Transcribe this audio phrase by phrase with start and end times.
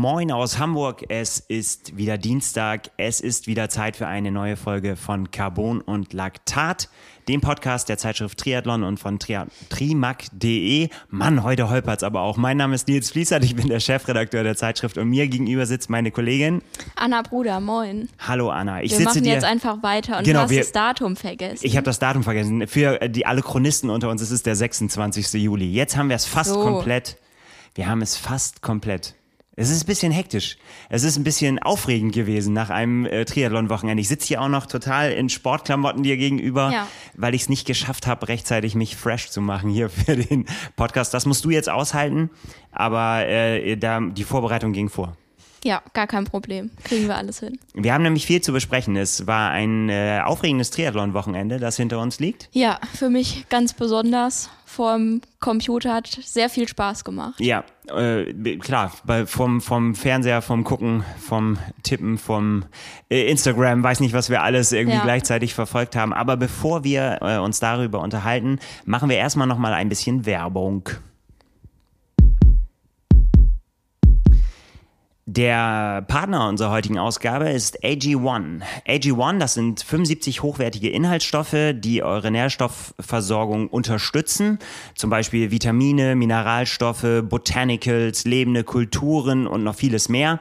[0.00, 1.04] Moin aus Hamburg.
[1.10, 2.90] Es ist wieder Dienstag.
[2.96, 6.88] Es ist wieder Zeit für eine neue Folge von Carbon und Laktat,
[7.28, 10.88] dem Podcast der Zeitschrift Triathlon und von Tri trimac.de.
[11.10, 12.38] Mann, heute holpert's aber auch.
[12.38, 13.44] Mein Name ist Nils Fließert.
[13.44, 16.62] Ich bin der Chefredakteur der Zeitschrift und mir gegenüber sitzt meine Kollegin
[16.96, 17.60] Anna Bruder.
[17.60, 18.08] Moin.
[18.20, 18.82] Hallo Anna.
[18.82, 21.14] Ich wir sitze machen dir, jetzt einfach weiter und genau, du hast wir, das Datum
[21.14, 21.66] vergessen.
[21.66, 22.66] Ich habe das Datum vergessen.
[22.68, 25.34] Für die alle Chronisten unter uns ist es der 26.
[25.34, 25.70] Juli.
[25.70, 26.62] Jetzt haben wir es fast so.
[26.62, 27.18] komplett.
[27.74, 29.14] Wir haben es fast komplett.
[29.56, 30.56] Es ist ein bisschen hektisch.
[30.88, 34.00] Es ist ein bisschen aufregend gewesen nach einem äh, Triathlon-Wochenende.
[34.00, 36.86] Ich sitze hier auch noch total in Sportklamotten dir gegenüber, ja.
[37.14, 40.46] weil ich es nicht geschafft habe, rechtzeitig mich fresh zu machen hier für den
[40.76, 41.12] Podcast.
[41.12, 42.30] Das musst du jetzt aushalten,
[42.70, 45.16] aber äh, da, die Vorbereitung ging vor.
[45.64, 46.70] Ja, gar kein Problem.
[46.84, 47.58] Kriegen wir alles hin.
[47.74, 48.96] Wir haben nämlich viel zu besprechen.
[48.96, 52.48] Es war ein äh, aufregendes Triathlon-Wochenende, das hinter uns liegt.
[52.52, 54.50] Ja, für mich ganz besonders.
[54.64, 57.40] Vorm Computer hat sehr viel Spaß gemacht.
[57.40, 62.64] Ja, äh, klar, bei, vom, vom Fernseher, vom Gucken, vom Tippen, vom
[63.10, 65.02] äh, Instagram, weiß nicht, was wir alles irgendwie ja.
[65.02, 66.12] gleichzeitig verfolgt haben.
[66.12, 70.88] Aber bevor wir äh, uns darüber unterhalten, machen wir erstmal nochmal ein bisschen Werbung.
[75.32, 78.62] Der Partner unserer heutigen Ausgabe ist AG1.
[78.88, 84.58] AG1, das sind 75 hochwertige Inhaltsstoffe, die eure Nährstoffversorgung unterstützen.
[84.96, 90.40] Zum Beispiel Vitamine, Mineralstoffe, Botanicals, lebende Kulturen und noch vieles mehr.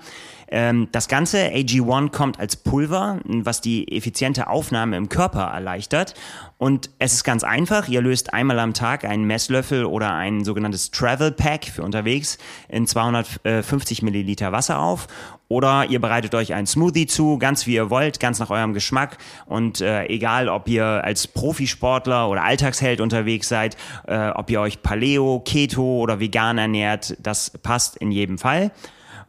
[0.52, 6.14] Ähm, das Ganze, AG1, kommt als Pulver, was die effiziente Aufnahme im Körper erleichtert.
[6.58, 7.88] Und es ist ganz einfach.
[7.88, 12.86] Ihr löst einmal am Tag einen Messlöffel oder ein sogenanntes Travel Pack für unterwegs in
[12.86, 15.08] 250 Milliliter Wasser auf.
[15.48, 19.18] Oder ihr bereitet euch einen Smoothie zu, ganz wie ihr wollt, ganz nach eurem Geschmack.
[19.48, 23.76] Und äh, egal, ob ihr als Profisportler oder Alltagsheld unterwegs seid,
[24.08, 28.72] äh, ob ihr euch Paleo, Keto oder vegan ernährt, das passt in jedem Fall.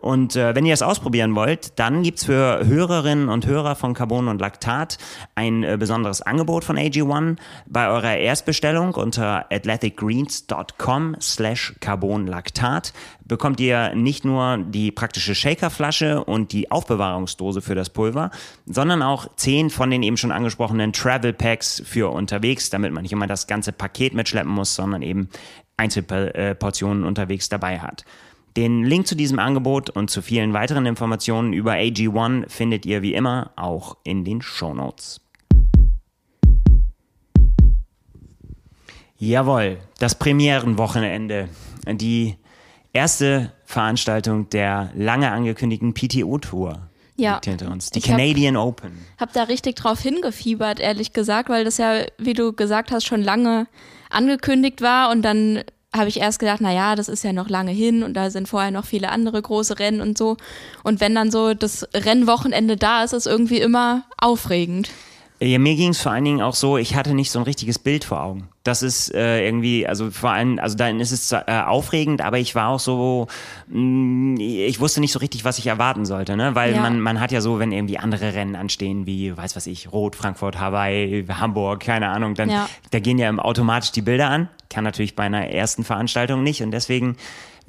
[0.01, 4.29] Und äh, wenn ihr es ausprobieren wollt, dann gibt's für Hörerinnen und Hörer von Carbon
[4.29, 4.97] und Laktat
[5.35, 7.37] ein äh, besonderes Angebot von AG1.
[7.67, 16.53] Bei eurer Erstbestellung unter athleticgreens.com slash carbonlaktat bekommt ihr nicht nur die praktische Shakerflasche und
[16.53, 18.31] die Aufbewahrungsdose für das Pulver,
[18.65, 23.13] sondern auch zehn von den eben schon angesprochenen Travel Packs für unterwegs, damit man nicht
[23.13, 25.29] immer das ganze Paket mitschleppen muss, sondern eben
[25.77, 28.05] Einzelportionen unterwegs dabei hat.
[28.57, 33.15] Den Link zu diesem Angebot und zu vielen weiteren Informationen über AG1 findet ihr wie
[33.15, 35.21] immer auch in den Show Notes.
[39.19, 41.49] Jawohl, das Premierenwochenende.
[41.87, 42.37] Die
[42.93, 47.35] erste Veranstaltung der lange angekündigten PTO-Tour ja.
[47.35, 47.91] liegt hinter uns.
[47.91, 48.93] Die Canadian hab, Open.
[49.19, 53.23] Hab da richtig drauf hingefiebert, ehrlich gesagt, weil das ja, wie du gesagt hast, schon
[53.23, 53.69] lange
[54.09, 55.63] angekündigt war und dann
[55.95, 58.49] habe ich erst gedacht, na ja, das ist ja noch lange hin und da sind
[58.49, 60.37] vorher noch viele andere große Rennen und so.
[60.85, 64.91] Und wenn dann so das Rennwochenende da ist, ist irgendwie immer aufregend.
[65.43, 67.79] Ja, mir ging es vor allen Dingen auch so, ich hatte nicht so ein richtiges
[67.79, 68.49] Bild vor Augen.
[68.63, 72.55] Das ist äh, irgendwie, also vor allem, also dann ist es äh, aufregend, aber ich
[72.55, 73.27] war auch so,
[73.69, 76.55] mh, mm, ich wusste nicht so richtig, was ich erwarten sollte, ne?
[76.55, 76.83] Weil ja.
[76.83, 80.15] man, man hat ja so, wenn irgendwie andere Rennen anstehen, wie, weiß was ich, Rot,
[80.15, 82.69] Frankfurt, Hawaii, Hamburg, keine Ahnung, dann ja.
[82.91, 84.51] da gehen ja automatisch die Bilder an.
[84.69, 87.17] Kann natürlich bei einer ersten Veranstaltung nicht und deswegen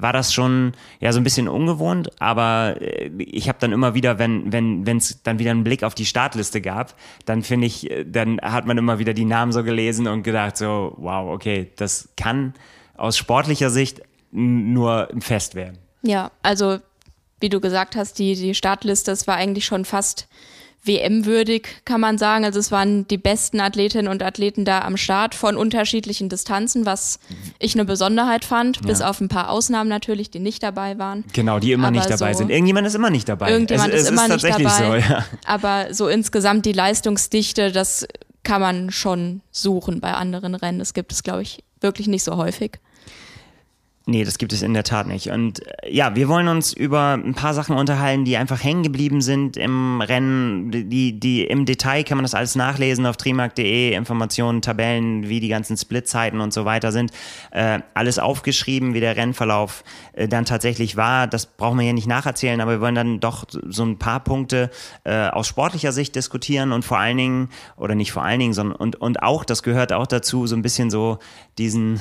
[0.02, 4.18] war das schon ja so ein bisschen ungewohnt, aber äh, ich habe dann immer wieder,
[4.18, 7.90] wenn wenn wenn es dann wieder einen Blick auf die Startliste gab, dann finde ich,
[7.90, 11.70] äh, dann hat man immer wieder die Namen so gelesen und gedacht so, wow, okay,
[11.76, 12.54] das kann
[12.96, 15.78] aus sportlicher Sicht nur ein Fest werden.
[16.02, 16.78] Ja, also
[17.40, 20.28] wie du gesagt hast, die die Startliste, das war eigentlich schon fast
[20.84, 22.44] WM-würdig, kann man sagen.
[22.44, 27.20] Also es waren die besten Athletinnen und Athleten da am Start von unterschiedlichen Distanzen, was
[27.58, 28.82] ich eine Besonderheit fand, ja.
[28.86, 31.24] bis auf ein paar Ausnahmen natürlich, die nicht dabei waren.
[31.32, 32.50] Genau, die immer aber nicht dabei so sind.
[32.50, 33.50] Irgendjemand ist immer nicht dabei.
[33.52, 35.00] Irgendjemand es, ist es immer ist nicht dabei.
[35.00, 35.24] So, ja.
[35.46, 38.06] Aber so insgesamt die Leistungsdichte, das
[38.42, 40.80] kann man schon suchen bei anderen Rennen.
[40.80, 42.72] Das gibt es, glaube ich, wirklich nicht so häufig.
[44.04, 45.28] Nee, das gibt es in der Tat nicht.
[45.30, 49.22] Und äh, ja, wir wollen uns über ein paar Sachen unterhalten, die einfach hängen geblieben
[49.22, 50.72] sind im Rennen.
[50.72, 55.46] Die, die im Detail kann man das alles nachlesen auf trimark.de, Informationen, Tabellen, wie die
[55.46, 57.12] ganzen Splitzeiten und so weiter sind.
[57.52, 59.84] Äh, alles aufgeschrieben, wie der Rennverlauf
[60.14, 61.28] äh, dann tatsächlich war.
[61.28, 64.70] Das brauchen wir hier nicht nacherzählen, aber wir wollen dann doch so ein paar Punkte
[65.04, 68.76] äh, aus sportlicher Sicht diskutieren und vor allen Dingen, oder nicht vor allen Dingen, sondern
[68.76, 71.20] und, und auch, das gehört auch dazu, so ein bisschen so
[71.56, 72.00] diesen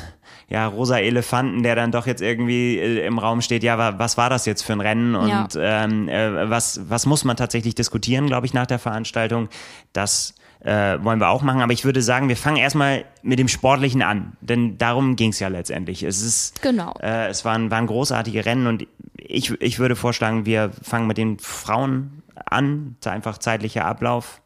[0.51, 4.29] ja, rosa Elefanten, der dann doch jetzt irgendwie äh, im Raum steht, ja, was war
[4.29, 5.47] das jetzt für ein Rennen und ja.
[5.83, 9.49] ähm, äh, was, was muss man tatsächlich diskutieren, glaube ich, nach der Veranstaltung.
[9.93, 11.61] Das äh, wollen wir auch machen.
[11.61, 15.39] Aber ich würde sagen, wir fangen erstmal mit dem Sportlichen an, denn darum ging es
[15.39, 16.03] ja letztendlich.
[16.03, 16.93] Es ist genau.
[17.01, 18.87] Äh, es waren, waren großartige Rennen und
[19.17, 24.41] ich, ich würde vorschlagen, wir fangen mit den Frauen an, einfach zeitlicher Ablauf.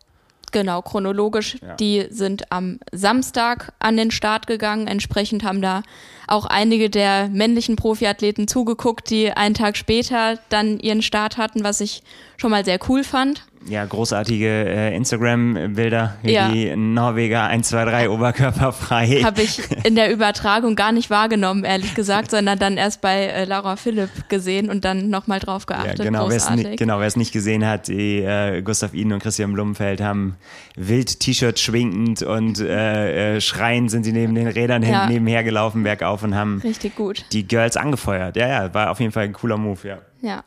[0.51, 1.57] Genau, chronologisch.
[1.61, 1.75] Ja.
[1.75, 4.87] Die sind am Samstag an den Start gegangen.
[4.87, 5.83] Entsprechend haben da
[6.27, 11.81] auch einige der männlichen Profiathleten zugeguckt, die einen Tag später dann ihren Start hatten, was
[11.81, 12.03] ich
[12.37, 16.49] schon mal sehr cool fand ja, großartige äh, Instagram-Bilder, wie ja.
[16.49, 19.21] die Norweger 1, 2, 3 oberkörperfrei.
[19.23, 23.45] Habe ich in der Übertragung gar nicht wahrgenommen, ehrlich gesagt, sondern dann erst bei äh,
[23.45, 25.99] Laura Philipp gesehen und dann nochmal drauf geachtet.
[25.99, 29.99] Ja, genau, wer genau, es nicht gesehen hat, die, äh, Gustav Iden und Christian Blumenfeld
[29.99, 30.35] haben
[30.75, 35.07] wild T-Shirt schwinkend und äh, äh, schreiend sind sie neben den Rädern ja.
[35.07, 37.25] nebenher gelaufen, bergauf und haben Richtig gut.
[37.31, 38.35] die Girls angefeuert.
[38.35, 39.97] Ja, ja, war auf jeden Fall ein cooler Move, ja.
[40.21, 40.43] Ja.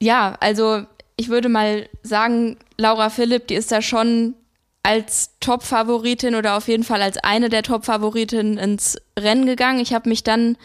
[0.00, 0.84] Ja, also
[1.16, 4.34] ich würde mal sagen, Laura Philipp, die ist da schon
[4.82, 9.80] als Top-Favoritin oder auf jeden Fall als eine der Top-Favoritinnen ins Rennen gegangen.
[9.80, 10.56] Ich habe mich dann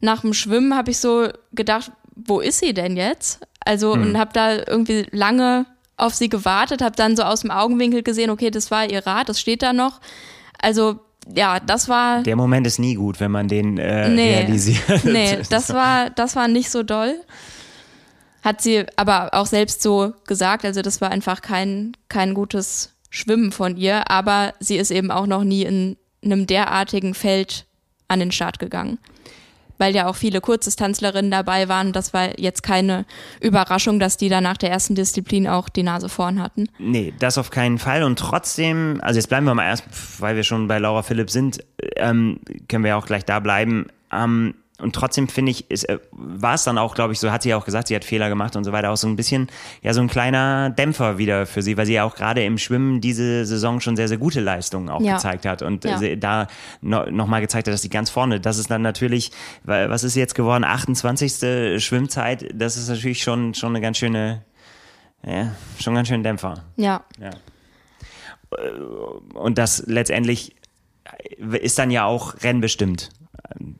[0.00, 3.40] nach dem Schwimmen habe ich so gedacht, wo ist sie denn jetzt?
[3.64, 4.02] Also mhm.
[4.02, 5.66] und habe da irgendwie lange
[5.96, 9.28] auf sie gewartet, habe dann so aus dem Augenwinkel gesehen, okay, das war ihr Rad,
[9.28, 10.00] das steht da noch.
[10.60, 11.00] Also
[11.34, 12.22] ja, das war.
[12.22, 15.04] Der Moment ist nie gut, wenn man den äh, nee, realisiert.
[15.04, 17.14] Nee, das war, das war nicht so doll.
[18.42, 23.52] Hat sie aber auch selbst so gesagt, also das war einfach kein, kein gutes Schwimmen
[23.52, 27.66] von ihr, aber sie ist eben auch noch nie in einem derartigen Feld
[28.08, 28.98] an den Start gegangen.
[29.78, 31.92] Weil ja auch viele Kurzdistanzlerinnen dabei waren.
[31.92, 33.04] Das war jetzt keine
[33.40, 36.68] Überraschung, dass die da nach der ersten Disziplin auch die Nase vorn hatten.
[36.78, 38.02] Nee, das auf keinen Fall.
[38.02, 39.84] Und trotzdem, also jetzt bleiben wir mal erst,
[40.18, 41.64] weil wir schon bei Laura Philipp sind,
[41.96, 43.86] ähm, können wir auch gleich da bleiben.
[44.12, 47.42] Ähm, und trotzdem finde ich, ist, äh, war es dann auch, glaube ich, so hat
[47.42, 49.48] sie ja auch gesagt, sie hat Fehler gemacht und so weiter, auch so ein bisschen,
[49.80, 53.00] ja, so ein kleiner Dämpfer wieder für sie, weil sie ja auch gerade im Schwimmen
[53.00, 55.14] diese Saison schon sehr, sehr gute Leistungen auch ja.
[55.14, 56.16] gezeigt hat und ja.
[56.16, 56.48] da
[56.80, 59.30] no, nochmal gezeigt hat, dass sie ganz vorne, das ist dann natürlich,
[59.62, 61.82] was ist jetzt geworden, 28.
[61.82, 64.42] Schwimmzeit, das ist natürlich schon, schon eine ganz schöne,
[65.24, 66.64] ja, schon ganz schön Dämpfer.
[66.76, 67.04] Ja.
[67.20, 67.30] ja.
[69.34, 70.56] Und das letztendlich
[71.38, 73.10] ist dann ja auch rennbestimmt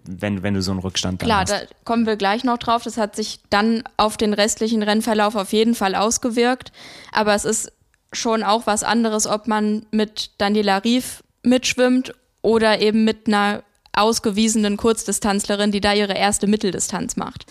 [0.04, 1.50] wenn, wenn du so einen Rückstand Klar, hast.
[1.50, 2.82] da kommen wir gleich noch drauf.
[2.84, 6.72] Das hat sich dann auf den restlichen Rennverlauf auf jeden Fall ausgewirkt.
[7.12, 7.72] Aber es ist
[8.12, 14.76] schon auch was anderes, ob man mit Daniela Rief mitschwimmt oder eben mit einer ausgewiesenen
[14.76, 17.46] Kurzdistanzlerin, die da ihre erste Mitteldistanz macht.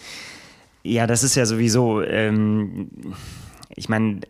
[0.83, 2.89] Ja, das ist ja sowieso, ähm,
[3.75, 4.21] ich meine,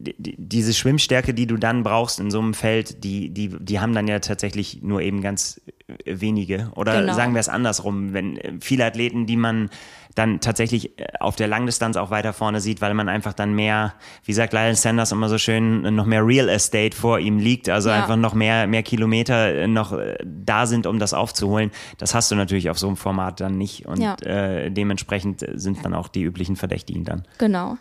[0.00, 4.08] diese Schwimmstärke, die du dann brauchst in so einem Feld, die, die, die haben dann
[4.08, 5.60] ja tatsächlich nur eben ganz
[6.04, 6.70] wenige.
[6.74, 7.14] Oder genau.
[7.14, 9.70] sagen wir es andersrum, wenn äh, viele Athleten, die man
[10.14, 13.94] dann tatsächlich äh, auf der Langdistanz auch weiter vorne sieht, weil man einfach dann mehr,
[14.24, 17.88] wie sagt Lyle Sanders immer so schön, noch mehr Real Estate vor ihm liegt, also
[17.90, 17.96] ja.
[17.96, 21.70] einfach noch mehr, mehr Kilometer äh, noch da sind, um das aufzuholen.
[21.98, 24.14] Das hast du natürlich auf so einem Format dann nicht und ja.
[24.22, 27.24] äh, dementsprechend sind dann auch die üblichen Verdächtigen dann.
[27.38, 27.76] Genau.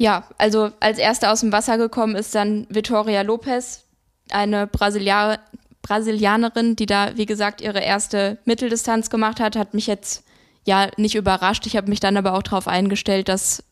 [0.00, 3.84] Ja, also als erste aus dem Wasser gekommen ist dann Vittoria Lopez,
[4.30, 5.40] eine Brasilianer,
[5.82, 10.24] Brasilianerin, die da, wie gesagt, ihre erste Mitteldistanz gemacht hat, hat mich jetzt
[10.64, 11.66] ja nicht überrascht.
[11.66, 13.62] Ich habe mich dann aber auch darauf eingestellt, dass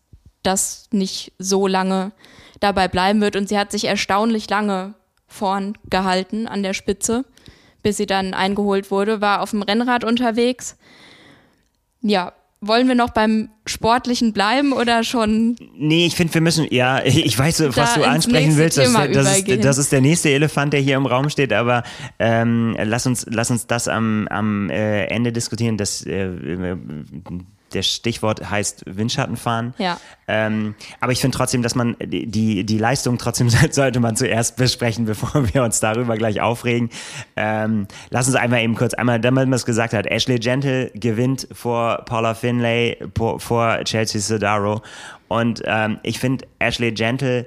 [0.43, 2.13] das nicht so lange
[2.61, 3.35] dabei bleiben wird.
[3.35, 4.93] Und sie hat sich erstaunlich lange
[5.29, 7.25] vorn gehalten an der Spitze,
[7.83, 10.77] bis sie dann eingeholt wurde, war auf dem Rennrad unterwegs.
[12.03, 15.57] Ja, wollen wir noch beim Sportlichen bleiben oder schon?
[15.77, 18.79] Nee, ich finde, wir müssen, ja, ich weiß, was du ansprechen willst.
[18.79, 21.83] Das, das, ist, das, ist, der nächste Elefant, der hier im Raum steht, aber
[22.19, 25.77] ähm, lass, uns, lass uns das am, am äh, Ende diskutieren.
[25.77, 26.29] Das, äh,
[27.73, 29.75] der Stichwort heißt Windschattenfahren.
[29.79, 29.99] Ja.
[30.27, 35.07] Ähm, aber ich finde trotzdem, dass man die, die Leistung trotzdem sollte man zuerst besprechen,
[35.07, 36.91] bevor wir uns darüber gleich aufregen.
[37.37, 41.49] Ähm, lass uns einmal eben kurz, einmal, damit man es gesagt hat, Ashley Gentle gewinnt
[41.53, 42.99] vor Paula Finlay,
[43.39, 44.83] vor Chelsea Sodaro.
[45.29, 47.47] Und ähm, ich finde Ashley Gentle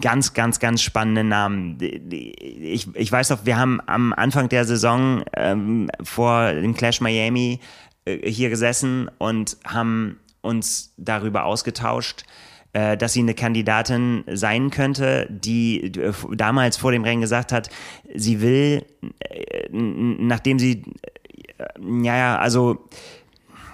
[0.00, 1.78] ganz, ganz, ganz spannende Namen.
[1.80, 7.60] Ich, ich weiß noch, wir haben am Anfang der Saison ähm, vor dem Clash Miami
[8.06, 12.24] hier gesessen und haben uns darüber ausgetauscht,
[12.72, 17.70] äh, dass sie eine Kandidatin sein könnte, die äh, damals vor dem Rennen gesagt hat,
[18.14, 18.84] sie will,
[19.70, 20.82] nachdem sie,
[21.80, 22.88] ja, ja, also,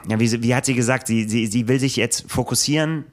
[0.09, 3.05] ja, wie, wie hat sie gesagt, sie, sie, sie will sich jetzt fokussieren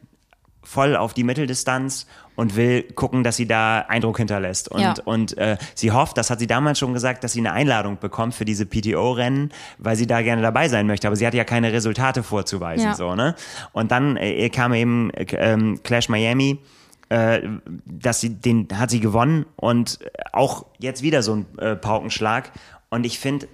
[0.64, 4.70] voll auf die Mitteldistanz und will gucken, dass sie da Eindruck hinterlässt.
[4.70, 4.94] Und, ja.
[5.06, 8.36] und äh, sie hofft, das hat sie damals schon gesagt, dass sie eine Einladung bekommt
[8.36, 11.08] für diese PTO-Rennen, weil sie da gerne dabei sein möchte.
[11.08, 12.88] Aber sie hat ja keine Resultate vorzuweisen.
[12.88, 12.96] Ja.
[12.96, 13.36] So, ne?
[13.74, 16.60] Und dann äh, kam eben äh, Clash Miami.
[17.08, 17.44] Äh,
[17.86, 20.00] dass sie den hat sie gewonnen und
[20.32, 22.52] auch jetzt wieder so ein äh, Paukenschlag
[22.90, 23.48] und ich finde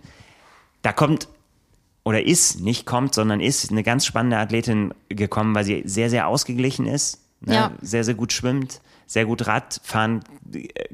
[0.84, 1.28] da kommt
[2.04, 6.28] oder ist, nicht kommt, sondern ist eine ganz spannende Athletin gekommen, weil sie sehr, sehr
[6.28, 7.54] ausgeglichen ist, ne?
[7.54, 7.72] Ja.
[7.82, 10.22] sehr, sehr gut schwimmt, sehr gut Rad fahren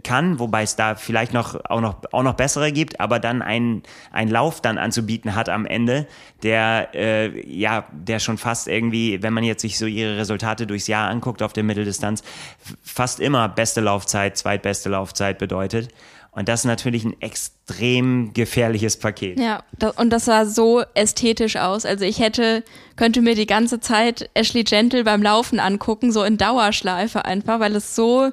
[0.04, 3.84] kann, wobei es da vielleicht noch auch noch auch noch bessere gibt, aber dann einen
[4.12, 6.08] einen Lauf dann anzubieten hat am Ende,
[6.42, 10.88] der äh, ja, der schon fast irgendwie, wenn man jetzt sich so ihre Resultate durchs
[10.88, 12.24] Jahr anguckt auf der Mitteldistanz,
[12.84, 15.90] fast immer beste Laufzeit, zweitbeste Laufzeit bedeutet.
[16.38, 19.40] Und das ist natürlich ein extrem gefährliches Paket.
[19.40, 19.64] Ja,
[19.96, 21.84] und das sah so ästhetisch aus.
[21.84, 22.64] Also ich hätte,
[22.96, 27.76] könnte mir die ganze Zeit Ashley Gentle beim Laufen angucken, so in Dauerschleife einfach, weil
[27.76, 28.30] es so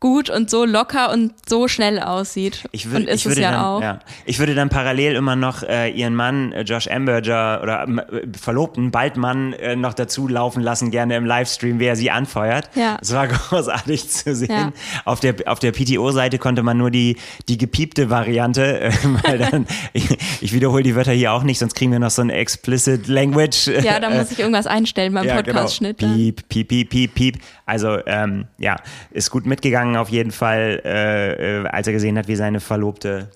[0.00, 2.68] gut und so locker und so schnell aussieht.
[2.70, 3.82] Ich, würd, und ist ich würde es ja dann, auch.
[3.82, 3.98] Ja.
[4.26, 8.92] Ich würde dann parallel immer noch äh, ihren Mann, äh, Josh Amberger, oder äh, Verlobten,
[8.92, 12.70] bald Mann, äh, noch dazu laufen lassen, gerne im Livestream, wie er sie anfeuert.
[12.76, 12.98] Ja.
[13.00, 14.50] Es war großartig zu sehen.
[14.50, 14.72] Ja.
[15.04, 17.16] Auf der, auf der PTO-Seite konnte man nur die,
[17.48, 18.92] die gepiepte Variante, äh,
[19.24, 22.22] weil dann, ich, ich wiederhole die Wörter hier auch nicht, sonst kriegen wir noch so
[22.22, 23.66] ein explicit Language.
[23.82, 25.98] Ja, da muss ich irgendwas einstellen beim Ja, Podcast-Schnitt.
[25.98, 26.14] Genau.
[26.14, 27.38] Piep, piep, piep, piep, piep.
[27.66, 28.76] Also, ähm, ja,
[29.10, 33.30] ist gut mitgegangen auf jeden Fall, äh, äh, als er gesehen hat, wie seine Verlobte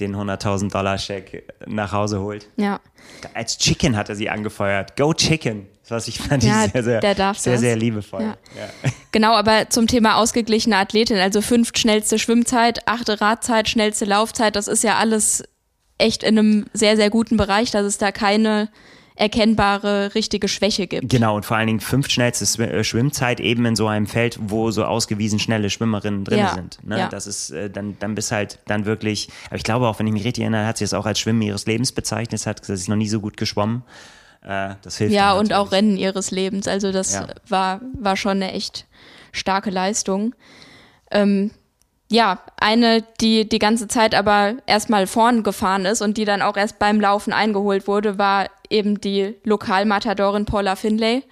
[0.00, 2.48] den 100.000 Dollar Scheck nach Hause holt.
[2.56, 2.80] Ja.
[3.32, 4.96] Als Chicken hat er sie angefeuert.
[4.96, 5.68] Go Chicken.
[5.88, 7.42] Was ich fand Ja, ich sehr, sehr, sehr, das.
[7.42, 8.22] sehr liebevoll.
[8.22, 8.36] Ja.
[8.56, 8.90] Ja.
[9.12, 14.66] Genau, aber zum Thema ausgeglichene Athletin, also fünft schnellste Schwimmzeit, achte Radzeit, schnellste Laufzeit, das
[14.66, 15.44] ist ja alles
[15.98, 18.68] echt in einem sehr, sehr guten Bereich, dass es da keine
[19.16, 21.08] erkennbare richtige Schwäche gibt.
[21.08, 24.70] Genau, und vor allen Dingen fünf schnellste äh, Schwimmzeit eben in so einem Feld, wo
[24.72, 26.78] so ausgewiesen schnelle Schwimmerinnen drin Ja, sind.
[26.84, 26.98] Ne?
[26.98, 27.08] ja.
[27.08, 30.12] Das ist, äh, dann, dann bist halt dann wirklich, aber ich glaube auch, wenn ich
[30.12, 32.82] mich richtig erinnere, hat sie es auch als Schwimmen ihres Lebens bezeichnet, hat gesagt, sie
[32.82, 33.84] ist noch nie so gut geschwommen.
[34.42, 35.70] Äh, das hilft Ja, und auch.
[35.70, 36.66] Rennen ihres Lebens.
[36.66, 37.28] Also das Ja.
[37.48, 38.86] war, war schon eine echt
[39.30, 40.34] starke Leistung.
[41.12, 41.52] Ähm,
[42.10, 46.56] ja, eine, die die ganze Zeit aber erstmal vorn gefahren ist und die dann auch
[46.56, 51.22] erst beim Laufen eingeholt wurde, war eben die Lokalmatadorin Paula Finlay,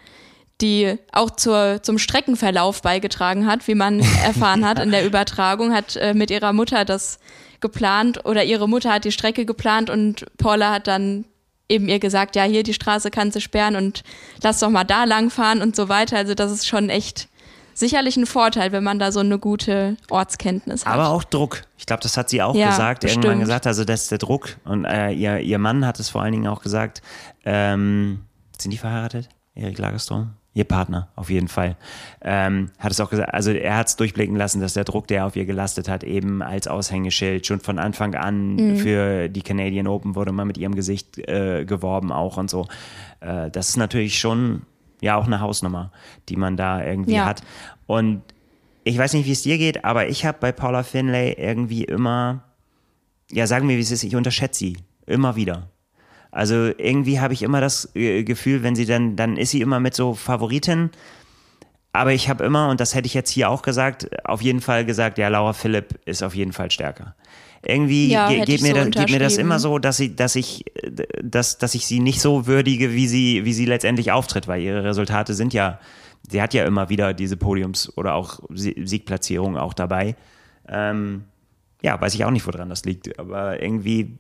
[0.61, 5.97] die auch zur, zum Streckenverlauf beigetragen hat, wie man erfahren hat in der Übertragung, hat
[5.97, 7.19] äh, mit ihrer Mutter das
[7.61, 11.25] geplant oder ihre Mutter hat die Strecke geplant und Paula hat dann
[11.69, 14.03] eben ihr gesagt, ja, hier die Straße kannst du sperren und
[14.43, 16.17] lass doch mal da lang fahren und so weiter.
[16.17, 17.29] Also das ist schon echt
[17.75, 20.95] sicherlich ein Vorteil, wenn man da so eine gute Ortskenntnis hat.
[20.95, 21.63] Aber auch Druck.
[21.79, 23.41] Ich glaube, das hat sie auch Ja, gesagt, irgendwann bestimmt.
[23.43, 24.57] gesagt, also das ist der Druck.
[24.65, 27.03] Und äh, ihr, ihr Mann hat es vor allen Dingen auch gesagt.
[27.45, 28.21] Ähm,
[28.59, 29.29] sind die verheiratet?
[29.55, 30.31] Erik Lagerstrom?
[30.55, 31.77] Ihr Partner, auf jeden Fall.
[32.21, 35.25] Ähm, hat es auch gesagt, also er hat es durchblicken lassen, dass der Druck, der
[35.25, 38.77] auf ihr gelastet hat, eben als Aushängeschild schon von Anfang an Mhm.
[38.77, 42.67] für die Canadian Open wurde mal mit ihrem Gesicht äh, geworben auch und so.
[43.21, 44.63] Äh, das ist natürlich schon
[45.03, 45.93] ja auch eine Hausnummer,
[46.31, 47.27] die man da irgendwie Ja.
[47.27, 47.43] hat.
[47.87, 48.23] Und
[48.85, 52.43] ich weiß nicht, wie es dir geht, aber ich habe bei Paula Finlay irgendwie immer,
[53.31, 55.69] ja, sagen wir, wie es ist, ich unterschätze sie immer wieder.
[56.31, 59.81] Also irgendwie habe ich immer das äh, Gefühl, wenn sie dann, dann ist sie immer
[59.81, 60.91] mit so Favoriten.
[61.93, 64.87] Aber ich habe immer, und das hätte ich jetzt hier auch gesagt, auf jeden Fall
[64.87, 67.15] gesagt, ja, Laura Philipp ist auf jeden Fall stärker.
[67.65, 70.35] Irgendwie Ja, ge geht, mir so das, geht mir das immer so, dass ich, dass
[70.35, 70.65] ich,
[71.23, 74.83] dass, dass ich sie nicht so würdige, wie sie, wie sie letztendlich auftritt, weil ihre
[74.83, 75.79] Resultate sind ja,
[76.29, 80.17] sie hat ja immer wieder diese Podiums- oder auch Sie- Siegplatzierungen auch dabei.
[80.69, 81.25] Ähm,
[81.83, 84.17] ja, weiß ich auch nicht, woran das liegt, aber irgendwie,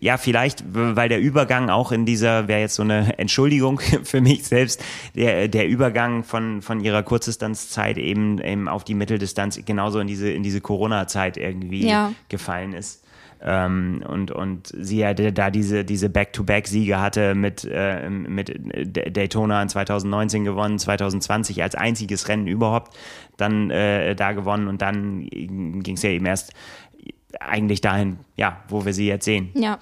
[0.00, 4.44] ja, vielleicht, weil der Übergang auch in dieser, wäre jetzt so eine Entschuldigung für mich
[4.44, 4.82] selbst,
[5.14, 10.30] der, der Übergang von, von ihrer Kurzdistanzzeit eben, eben auf die Mitteldistanz genauso in diese,
[10.30, 12.12] in diese Corona-Zeit irgendwie Ja.
[12.28, 13.02] gefallen ist.
[13.42, 18.50] Ähm, und, und sie ja da diese, diese Back-to-Back-Siege hatte mit, äh, mit
[19.14, 22.96] Daytona in 2019 gewonnen, 2020 als einziges Rennen überhaupt
[23.36, 26.54] dann äh, da gewonnen und dann ging es ja eben erst
[27.40, 29.50] eigentlich dahin, ja, wo wir sie jetzt sehen.
[29.54, 29.78] Ja.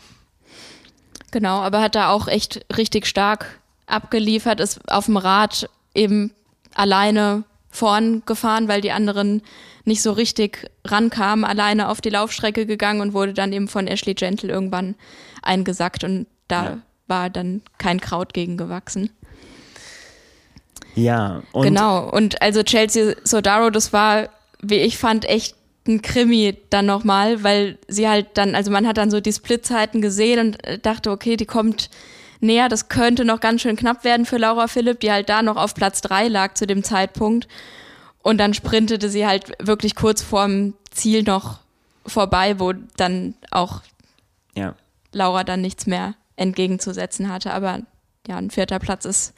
[1.31, 6.33] Genau, aber hat da auch echt richtig stark abgeliefert, ist auf dem Rad eben
[6.75, 9.43] alleine vorn gefahren, weil die anderen
[9.85, 14.15] nicht so richtig rankamen, alleine auf die Laufstrecke gegangen und wurde dann eben von Ashley
[14.15, 14.95] Gentle irgendwann
[15.43, 16.79] eingesackt und da Ja.
[17.09, 19.11] war dann kein Kraut gegen gewachsen.
[20.95, 24.29] Ja, und genau, und also Chelsea Sodaro, das war,
[24.63, 28.97] wie ich fand, echt ein Krimi dann nochmal, weil sie halt dann, also man hat
[28.97, 31.91] dann so die Splitzeiten gesehen und äh, dachte, okay, die kommt
[32.41, 35.57] näher, das könnte noch ganz schön knapp werden für Laura Philipp, die halt da noch
[35.57, 37.49] auf Platz drei lag zu dem Zeitpunkt.
[38.23, 41.59] Und dann sprintete sie halt wirklich kurz vorm Ziel noch
[42.07, 43.83] vorbei, wo dann auch
[44.55, 44.75] ja.
[45.13, 47.53] Laura dann nichts mehr entgegenzusetzen hatte.
[47.53, 47.81] Aber
[48.27, 49.35] ja, ein vierter Platz ist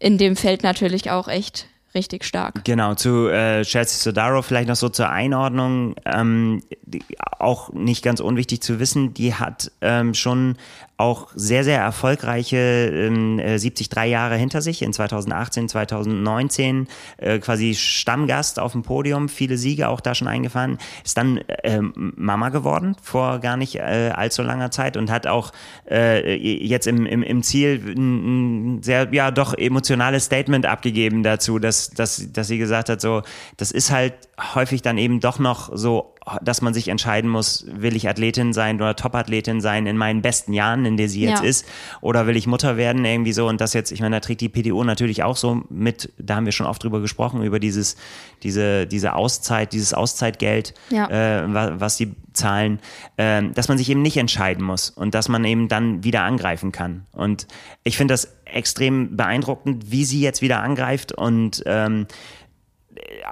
[0.00, 2.64] in dem Feld natürlich auch echt richtig stark.
[2.64, 7.02] Genau, zu äh, Chelsea Sodaro vielleicht noch so zur Einordnung, ähm, die,
[7.38, 10.56] auch nicht ganz unwichtig zu wissen, die hat ähm, schon
[10.96, 16.86] auch sehr, sehr erfolgreiche ähm, 73 äh, Jahre hinter sich in 2018, 2019,
[17.16, 21.80] äh, quasi Stammgast auf dem Podium, viele Siege auch da schon eingefahren, ist dann äh,
[21.80, 25.52] Mama geworden vor gar nicht äh, allzu langer Zeit und hat auch
[25.90, 31.90] äh, jetzt im, im, im Ziel ein sehr, ja, doch emotionales Statement abgegeben dazu, dass,
[31.90, 33.22] dass, dass sie gesagt hat, so,
[33.56, 34.14] das ist halt
[34.54, 38.76] häufig dann eben doch noch so dass man sich entscheiden muss, will ich Athletin sein
[38.76, 41.48] oder Top-Athletin sein in meinen besten Jahren, in der sie jetzt ja.
[41.48, 41.66] ist,
[42.00, 43.46] oder will ich Mutter werden, irgendwie so.
[43.46, 46.46] Und das jetzt, ich meine, da trägt die PDO natürlich auch so mit, da haben
[46.46, 47.96] wir schon oft drüber gesprochen, über dieses,
[48.42, 51.08] diese, diese Auszeit, dieses Auszeitgeld, ja.
[51.08, 52.80] äh, was sie zahlen,
[53.16, 56.72] äh, dass man sich eben nicht entscheiden muss und dass man eben dann wieder angreifen
[56.72, 57.06] kann.
[57.12, 57.46] Und
[57.82, 62.06] ich finde das extrem beeindruckend, wie sie jetzt wieder angreift und ähm,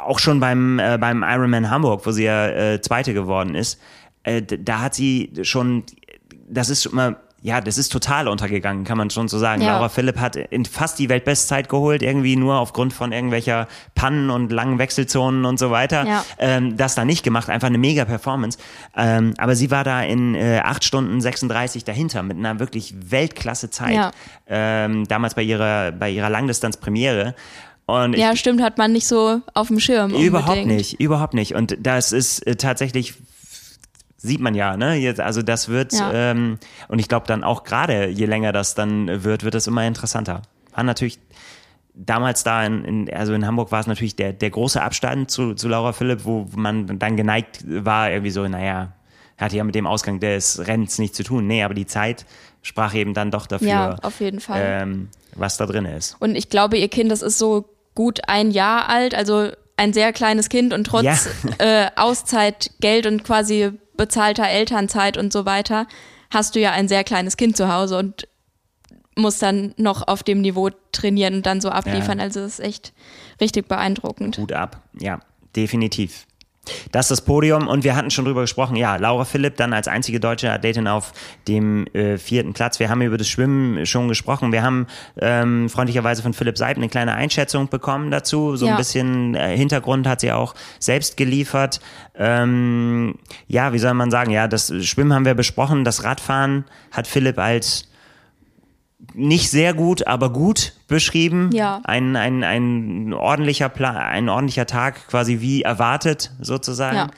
[0.03, 3.81] auch schon beim, äh, beim Ironman Hamburg, wo sie ja äh, Zweite geworden ist,
[4.23, 5.85] äh, da hat sie schon,
[6.49, 9.63] das ist immer ja, das ist total untergegangen, kann man schon so sagen.
[9.63, 9.75] Ja.
[9.75, 14.53] Laura Philipp hat in fast die Weltbestzeit geholt, irgendwie nur aufgrund von irgendwelcher Pannen und
[14.53, 16.07] langen Wechselzonen und so weiter.
[16.07, 16.25] Ja.
[16.39, 18.59] Ähm, das da nicht gemacht, einfach eine mega Performance.
[18.97, 23.71] Ähm, aber sie war da in äh, 8 Stunden 36 dahinter mit einer wirklich Weltklasse
[23.71, 23.95] Zeit.
[23.95, 24.13] Ja.
[24.47, 27.35] Ähm, damals bei ihrer, bei ihrer Langdistanz-Premiere.
[27.87, 30.13] Und ja, stimmt, hat man nicht so auf dem Schirm.
[30.13, 30.27] Unbedingt.
[30.27, 31.55] Überhaupt nicht, überhaupt nicht.
[31.55, 33.15] Und das ist äh, tatsächlich
[34.23, 34.95] sieht man ja, ne?
[34.95, 36.13] Jetzt, also das wird, ja.
[36.13, 36.59] ähm,
[36.89, 40.43] und ich glaube dann auch gerade, je länger das dann wird, wird es immer interessanter.
[40.73, 41.19] War natürlich
[41.95, 45.55] damals da in, in, also in Hamburg war es natürlich der, der große Abstand zu,
[45.55, 48.93] zu Laura Philipp, wo man dann geneigt war, irgendwie so, naja,
[49.37, 51.47] hatte ja mit dem Ausgang des Rennens nichts zu tun.
[51.47, 52.25] Nee, aber die Zeit
[52.63, 54.63] sprach eben dann doch dafür, ja, auf jeden Fall.
[54.65, 56.17] Ähm, was da drin ist.
[56.21, 60.13] Und ich glaube, ihr Kind, das ist so gut ein Jahr alt, also ein sehr
[60.13, 61.17] kleines Kind und trotz ja.
[61.59, 65.87] äh, Auszeit, Geld und quasi bezahlter Elternzeit und so weiter,
[66.31, 68.29] hast du ja ein sehr kleines Kind zu Hause und
[69.17, 72.19] musst dann noch auf dem Niveau trainieren und dann so abliefern.
[72.19, 72.25] Ja.
[72.25, 72.93] Also das ist echt
[73.41, 74.37] richtig beeindruckend.
[74.37, 75.21] Gut ab, ja,
[75.55, 76.27] definitiv.
[76.93, 78.77] Das ist das Podium und wir hatten schon drüber gesprochen.
[78.77, 81.13] Ja, Laura Philipp dann als einzige deutsche Athletin auf
[81.49, 82.79] dem äh, vierten Platz.
[82.79, 84.53] Wir haben über das Schwimmen schon gesprochen.
[84.53, 84.87] Wir haben
[85.21, 88.55] ähm, freundlicherweise von Philipp Seib eine kleine Einschätzung bekommen dazu.
[88.55, 88.73] So ja.
[88.73, 91.81] ein bisschen äh, Hintergrund hat sie auch selbst geliefert.
[92.15, 93.17] Ähm,
[93.49, 94.31] ja, wie soll man sagen?
[94.31, 95.85] Ja, das Schwimmen haben wir besprochen.
[95.85, 97.89] Das Radfahren hat Philipp als
[99.15, 101.51] nicht sehr gut, aber gut beschrieben.
[101.53, 101.81] Ja.
[101.85, 106.97] Ein, ein, ein, ordentlicher Plan, ein ordentlicher Tag, quasi wie erwartet, sozusagen.
[106.97, 107.11] Ja.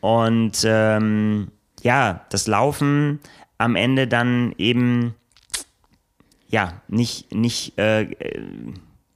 [0.00, 1.48] Und ähm,
[1.82, 3.20] ja, das Laufen
[3.58, 5.14] am Ende dann eben
[6.48, 8.42] ja nicht, nicht äh, äh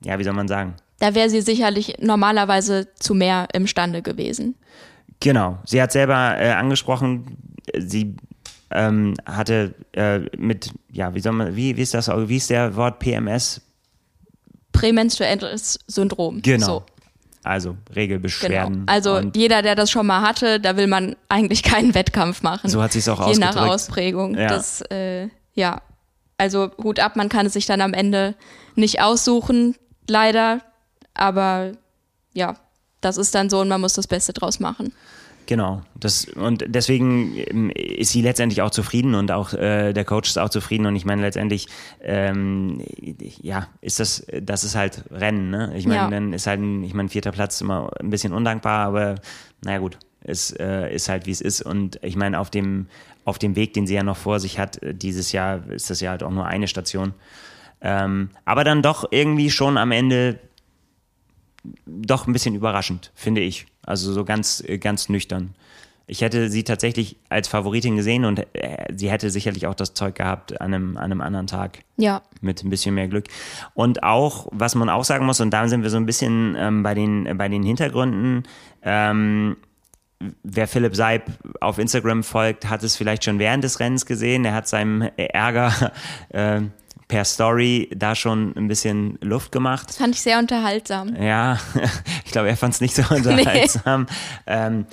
[0.04, 0.74] ja, wie soll man sagen?
[1.00, 4.54] Da wäre sie sicherlich normalerweise zu mehr imstande gewesen.
[5.20, 5.58] Genau.
[5.64, 7.36] Sie hat selber äh, angesprochen,
[7.76, 8.16] sie
[8.70, 12.76] ähm, hatte äh, mit, ja, wie soll man, wie, wie ist das, wie ist der
[12.76, 13.60] Wort PMS?
[14.72, 16.42] Prämenstruelles Syndrom.
[16.42, 16.66] Genau.
[16.66, 16.82] So.
[17.44, 18.80] Also Regelbeschwerden.
[18.80, 18.92] Genau.
[18.92, 22.68] Also jeder, der das schon mal hatte, da will man eigentlich keinen Wettkampf machen.
[22.68, 23.54] So hat sich es auch Je ausgedrückt.
[23.54, 24.36] Je nach Ausprägung.
[24.36, 24.48] Ja.
[24.48, 25.80] Das, äh, ja.
[26.36, 28.34] Also Hut ab, man kann es sich dann am Ende
[28.74, 29.76] nicht aussuchen,
[30.08, 30.60] leider.
[31.14, 31.72] Aber
[32.34, 32.56] ja,
[33.00, 34.92] das ist dann so und man muss das Beste draus machen.
[35.48, 35.80] Genau.
[35.98, 40.36] Das, und deswegen ähm, ist sie letztendlich auch zufrieden und auch äh, der Coach ist
[40.36, 40.84] auch zufrieden.
[40.84, 41.68] Und ich meine, letztendlich,
[42.02, 42.82] ähm,
[43.40, 45.72] ja, ist das, das ist halt Rennen, ne?
[45.74, 46.10] Ich meine, ja.
[46.10, 49.14] dann ist halt ein, ich meine, vierter Platz immer ein bisschen undankbar, aber
[49.64, 51.62] naja gut, es äh, ist halt wie es ist.
[51.62, 52.86] Und ich meine, auf dem,
[53.24, 56.02] auf dem Weg, den sie ja noch vor sich hat, äh, dieses Jahr ist das
[56.02, 57.14] ja halt auch nur eine Station.
[57.80, 60.40] Ähm, aber dann doch irgendwie schon am Ende
[61.86, 63.66] doch ein bisschen überraschend, finde ich.
[63.88, 65.54] Also so ganz, äh, ganz nüchtern.
[66.06, 70.14] Ich hätte sie tatsächlich als Favoritin gesehen und äh, sie hätte sicherlich auch das Zeug
[70.14, 71.80] gehabt an einem, an einem anderen Tag.
[71.96, 72.22] Ja.
[72.40, 73.24] Mit ein bisschen mehr Glück.
[73.74, 76.82] Und auch, was man auch sagen muss, und da sind wir so ein bisschen ähm,
[76.82, 78.44] bei, den, bei den Hintergründen,
[78.82, 79.56] ähm,
[80.42, 81.24] wer Philipp Seib
[81.60, 84.44] auf Instagram folgt, hat es vielleicht schon während des Rennens gesehen.
[84.44, 85.92] Er hat seinem Ärger
[86.30, 86.62] äh,
[87.08, 89.88] per Story da schon ein bisschen Luft gemacht.
[89.88, 91.16] Das fand ich sehr unterhaltsam.
[91.20, 91.58] Ja,
[92.24, 94.02] ich glaube, er fand es nicht so unterhaltsam.
[94.02, 94.08] Nee.
[94.46, 94.86] Ähm,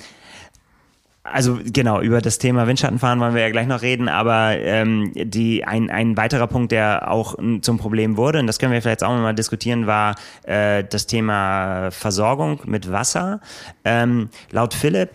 [1.32, 5.64] also genau, über das Thema Windschattenfahren wollen wir ja gleich noch reden, aber ähm, die,
[5.64, 9.10] ein, ein weiterer Punkt, der auch zum Problem wurde, und das können wir vielleicht auch
[9.10, 13.40] mal diskutieren, war äh, das Thema Versorgung mit Wasser.
[13.84, 15.10] Ähm, laut Philipp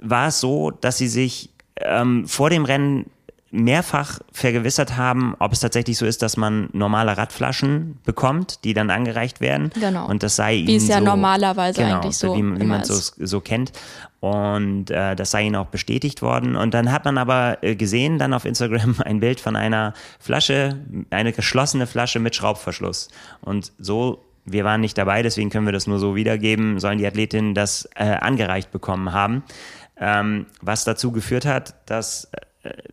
[0.00, 3.10] war es so, dass sie sich ähm, vor dem Rennen
[3.54, 8.90] mehrfach vergewissert haben, ob es tatsächlich so ist, dass man normale Radflaschen bekommt, die dann
[8.90, 9.70] angereicht werden.
[9.78, 10.06] Genau.
[10.06, 12.80] Und das sei ihnen Wie es ja so, normalerweise genau, eigentlich so wie, wie man
[12.80, 13.72] es so, so kennt.
[14.20, 16.56] Und äh, das sei ihnen auch bestätigt worden.
[16.56, 20.80] Und dann hat man aber äh, gesehen, dann auf Instagram ein Bild von einer Flasche,
[21.10, 23.08] eine geschlossene Flasche mit Schraubverschluss.
[23.40, 27.06] Und so wir waren nicht dabei, deswegen können wir das nur so wiedergeben, sollen die
[27.06, 29.42] Athletinnen das äh, angereicht bekommen haben.
[29.96, 32.40] Ähm, was dazu geführt hat, dass äh,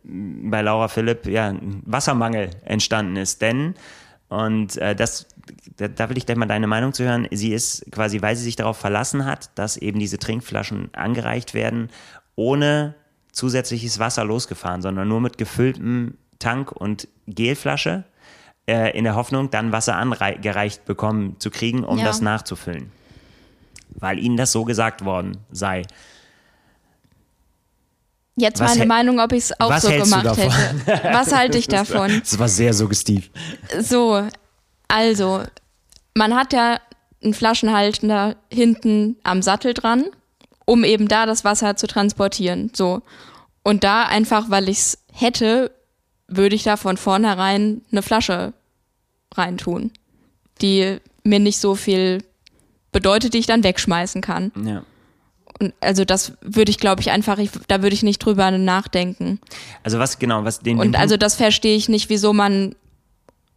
[0.03, 3.41] bei Laura Philipp ja ein Wassermangel entstanden ist.
[3.41, 3.75] Denn,
[4.29, 5.27] und äh, das,
[5.77, 8.43] da, da will ich gleich mal deine Meinung zu hören, sie ist quasi, weil sie
[8.43, 11.89] sich darauf verlassen hat, dass eben diese Trinkflaschen angereicht werden,
[12.35, 12.95] ohne
[13.31, 18.03] zusätzliches Wasser losgefahren, sondern nur mit gefülltem Tank und Gelflasche
[18.67, 22.05] äh, in der Hoffnung, dann Wasser angereicht bekommen zu kriegen, um Ja.
[22.05, 22.91] das nachzufüllen.
[23.95, 25.83] Weil ihnen das so gesagt worden sei.
[28.41, 31.03] Jetzt Was meine Meinung, ob ich es auch so gemacht hätte.
[31.13, 32.21] Was halte ich davon?
[32.21, 33.29] Das war sehr suggestiv.
[33.79, 34.27] So,
[34.87, 35.43] also,
[36.15, 36.79] man hat ja
[37.23, 40.05] einen Flaschenhalter hinten am Sattel dran,
[40.65, 42.71] um eben da das Wasser zu transportieren.
[42.73, 43.03] So.
[43.61, 45.71] Und da einfach, weil ich es hätte,
[46.27, 48.53] würde ich da von vornherein eine Flasche
[49.35, 49.91] reintun,
[50.61, 52.23] die mir nicht so viel
[52.91, 54.51] bedeutet, die ich dann wegschmeißen kann.
[54.65, 54.83] Ja.
[55.61, 59.39] Und also das würde ich, glaube ich, einfach, ich, da würde ich nicht drüber nachdenken.
[59.83, 62.75] Also was genau, was den, Und also das verstehe ich nicht, wieso man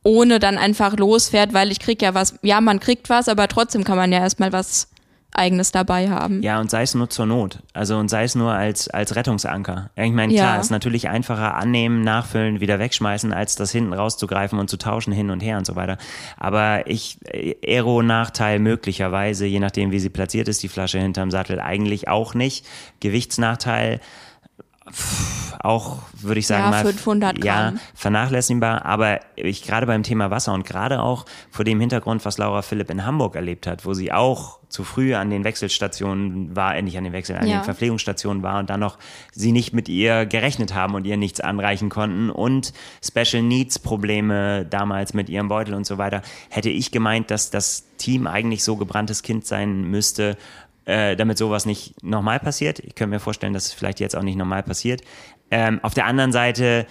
[0.03, 3.85] ohne dann einfach losfährt, weil ich krieg ja was, ja, man kriegt was, aber trotzdem
[3.85, 4.89] kann man ja erstmal was
[5.35, 6.43] eigenes dabei haben.
[6.43, 7.59] Ja, und sei es nur zur Not.
[7.73, 9.91] Also und sei es nur als, als Rettungsanker.
[9.97, 10.43] Ja, Ich meine, Ja.
[10.45, 15.13] klar, ist natürlich einfacher annehmen, nachfüllen, wieder wegschmeißen, als das hinten rauszugreifen und zu tauschen
[15.13, 15.99] hin und her und so weiter.
[16.37, 21.61] Aber ich, äh, Aero-Nachteil möglicherweise, je nachdem wie sie platziert ist, die Flasche hinterm Sattel,
[21.61, 22.65] eigentlich auch nicht.
[23.01, 24.01] Gewichtsnachteil
[25.61, 27.81] auch, würde ich sagen, Ja, mal 500 ja, Gramm.
[27.95, 32.61] vernachlässigbar, aber ich gerade beim Thema Wasser und gerade auch vor dem Hintergrund, was Laura
[32.63, 36.83] Philipp in Hamburg erlebt hat, wo sie auch zu früh an den Wechselstationen war, äh,
[36.83, 37.59] nicht an den Wechsel, an Ja.
[37.61, 38.99] den Verpflegungsstationen war und dann noch
[39.33, 44.67] sie nicht mit ihr gerechnet haben und ihr nichts anreichen konnten und Special Needs Probleme
[44.67, 48.77] damals mit ihrem Beutel und so weiter, hätte ich gemeint, dass das Team eigentlich so
[48.77, 50.37] gebranntes Kind sein müsste,
[50.85, 52.79] äh, damit sowas nicht nochmal passiert.
[52.81, 55.03] Ich könnte mir vorstellen, dass es vielleicht jetzt auch nicht nochmal passiert.
[55.51, 56.87] Ähm, auf der anderen Seite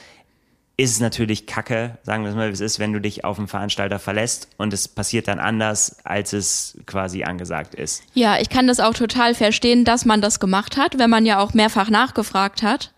[0.76, 3.38] ist es natürlich kacke, sagen wir es mal, wie es ist, wenn du dich auf
[3.38, 8.04] einen Veranstalter verlässt und es passiert dann anders, als es quasi angesagt ist.
[8.14, 11.40] Ja, ich kann das auch total verstehen, dass man das gemacht hat, wenn man ja
[11.40, 12.92] auch mehrfach nachgefragt hat.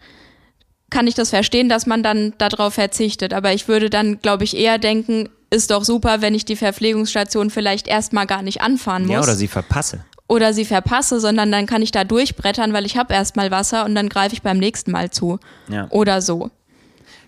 [0.90, 3.34] Kann ich das verstehen, dass man dann darauf verzichtet.
[3.34, 7.50] Aber ich würde dann, glaube ich, eher denken, ist doch super, wenn ich die Verpflegungsstation
[7.50, 9.14] vielleicht erstmal gar nicht anfahren muss.
[9.14, 10.06] Ja, oder sie verpasse.
[10.28, 13.96] Oder sie verpasse, sondern dann kann ich da durchbrettern, weil ich habe erstmal Wasser und
[13.96, 15.40] dann greife ich beim nächsten Mal zu.
[15.70, 15.88] Ja.
[15.92, 16.50] Oder so.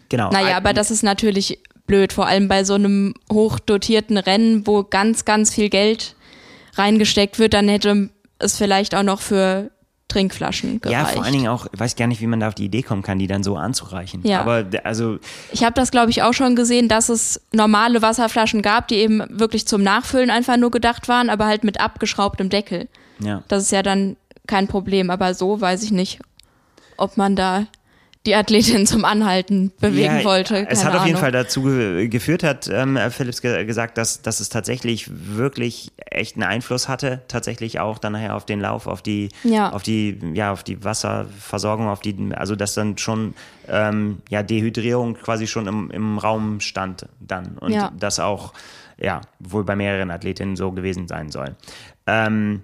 [0.10, 0.32] Genau.
[0.32, 5.26] Naja, aber das ist natürlich blöd, vor allem bei so einem hochdotierten Rennen, wo ganz,
[5.26, 6.16] ganz viel Geld
[6.76, 9.72] reingesteckt wird, dann hätte es vielleicht auch noch für
[10.08, 11.16] Trinkflaschen Ja, gereicht.
[11.16, 13.02] vor allen Dingen auch, ich weiß gar nicht, wie man da auf die Idee kommen
[13.02, 14.22] kann, die dann so anzureichen.
[14.26, 14.40] Ja.
[14.40, 15.20] Aber also,
[15.52, 19.22] Ich habe das, glaube ich, auch schon gesehen, dass es normale Wasserflaschen gab, die eben
[19.30, 22.88] wirklich zum Nachfüllen einfach nur gedacht waren, aber halt mit abgeschraubtem Deckel.
[23.20, 23.44] ja.
[23.50, 24.16] Das ist ja dann
[24.48, 25.10] kein Problem.
[25.10, 26.20] Aber so weiß ich nicht,
[26.96, 27.66] ob man da
[28.28, 30.68] die Athletin zum Anhalten bewegen ja, wollte.
[30.70, 31.18] Es Keine hat auf jeden.
[31.18, 36.36] Fall dazu ge geführt, hat ähm, Philips ge gesagt, dass, dass es tatsächlich wirklich echt
[36.36, 39.72] einen Einfluss hatte, tatsächlich auch dann nachher auf den Lauf, auf die, Ja.
[39.72, 43.34] auf die, ja, auf die Wasserversorgung, auf die, also dass dann schon
[43.68, 47.92] ähm, ja, Dehydrierung quasi schon im, im Raum stand dann und Ja.
[47.98, 48.54] das auch
[49.00, 51.56] ja wohl bei mehreren Athletinnen so gewesen sein soll.
[52.06, 52.64] Ähm,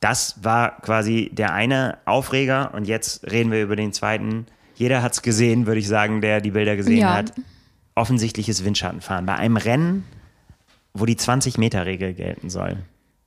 [0.00, 4.46] das war quasi der eine Aufreger und jetzt reden wir über den zweiten.
[4.76, 7.14] Jeder hat es gesehen, würde ich sagen, der die Bilder gesehen Ja.
[7.14, 7.32] hat.
[7.94, 9.26] Offensichtliches Windschattenfahren.
[9.26, 10.04] Bei einem Rennen,
[10.94, 12.76] wo die 20-Meter-Regel gelten soll,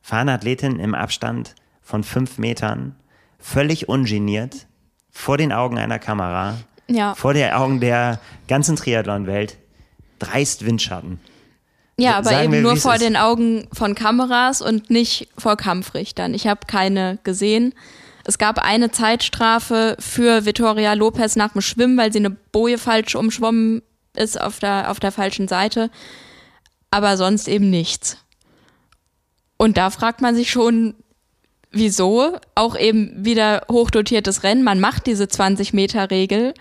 [0.01, 2.95] fahren Athletinnen im Abstand von fünf Metern
[3.39, 4.67] völlig ungeniert
[5.11, 6.55] vor den Augen einer Kamera,
[6.87, 7.15] Ja.
[7.15, 9.57] vor den Augen der ganzen Triathlon-Welt,
[10.19, 11.19] dreist Windschatten.
[11.97, 13.01] Ja, aber Sagen eben wir, nur vor ist.
[13.03, 16.33] den Augen von Kameras und nicht vor Kampfrichtern.
[16.33, 17.73] Ich habe keine gesehen.
[18.29, 23.15] Es gab eine Zeitstrafe für Vittoria Lopez nach dem Schwimmen, weil sie eine Boje falsch
[23.15, 23.81] umschwommen
[24.15, 25.89] ist auf der, auf der falschen Seite.
[26.91, 28.17] Aber sonst eben nichts.
[29.57, 30.93] Und da fragt man sich schon,
[31.71, 32.37] wieso?
[32.53, 34.63] Auch eben wieder hochdotiertes Rennen.
[34.63, 36.53] Man macht diese 20-Meter-Regel.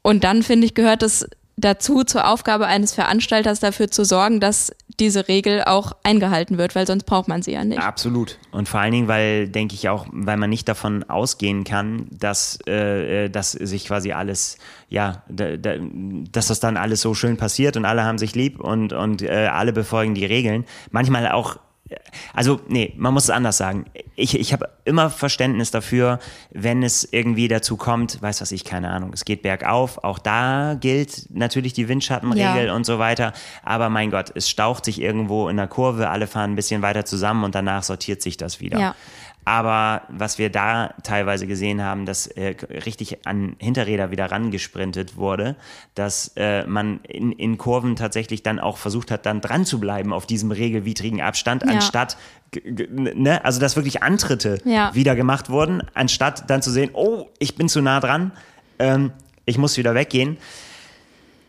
[0.00, 4.72] Und dann, finde ich, gehört es dazu, zur Aufgabe eines Veranstalters dafür zu sorgen, dass
[5.00, 7.80] diese Regel auch eingehalten wird, weil sonst braucht man sie ja nicht.
[7.80, 8.38] Absolut.
[8.52, 12.58] Und vor allen Dingen, weil, denke ich auch, weil man nicht davon ausgehen kann, dass,
[12.66, 15.74] äh, dass sich quasi alles, ja, da, da,
[16.32, 19.48] dass das dann alles so schön passiert und alle haben sich lieb und, und äh,
[19.52, 20.64] alle befolgen die Regeln.
[20.90, 21.58] Manchmal auch
[22.32, 23.84] also nee, man muss es anders sagen.
[24.16, 26.18] Ich, ich habe immer Verständnis dafür,
[26.50, 30.76] wenn es irgendwie dazu kommt, weiß was ich, keine Ahnung, es geht bergauf, auch da
[30.80, 32.74] gilt natürlich die Windschattenregel ja.
[32.74, 36.52] und so weiter, aber mein Gott, es staucht sich irgendwo in der Kurve, alle fahren
[36.52, 38.78] ein bisschen weiter zusammen und danach sortiert sich das wieder.
[38.78, 38.94] Ja.
[39.44, 42.54] Aber was wir da teilweise gesehen haben, dass äh,
[42.86, 45.56] richtig an Hinterräder wieder rangesprintet wurde,
[45.94, 50.12] dass äh, man in, in Kurven tatsächlich dann auch versucht hat, dann dran zu bleiben
[50.12, 51.72] auf diesem regelwidrigen Abstand, ja.
[51.72, 52.16] anstatt,
[52.64, 54.94] ne, also dass wirklich Antritte ja.
[54.94, 58.32] wieder gemacht wurden, anstatt dann zu sehen, oh, ich bin zu nah dran,
[58.78, 59.12] ähm,
[59.44, 60.38] ich muss wieder weggehen.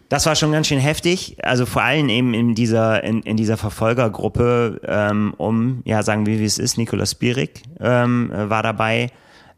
[0.09, 1.37] Das war schon ganz schön heftig.
[1.41, 6.39] Also vor allem eben in dieser, in, in dieser Verfolgergruppe ähm, um, ja, sagen wir,
[6.39, 9.11] wie es ist, Nicolas Bierig ähm, war dabei.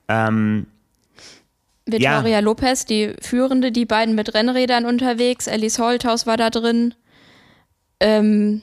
[0.08, 0.68] Ähm,
[1.86, 2.40] Victoria ja.
[2.40, 5.48] Lopez, die Führende, die beiden mit Rennrädern unterwegs.
[5.48, 6.94] Alice Holthaus war da drin.
[8.00, 8.62] Ähm,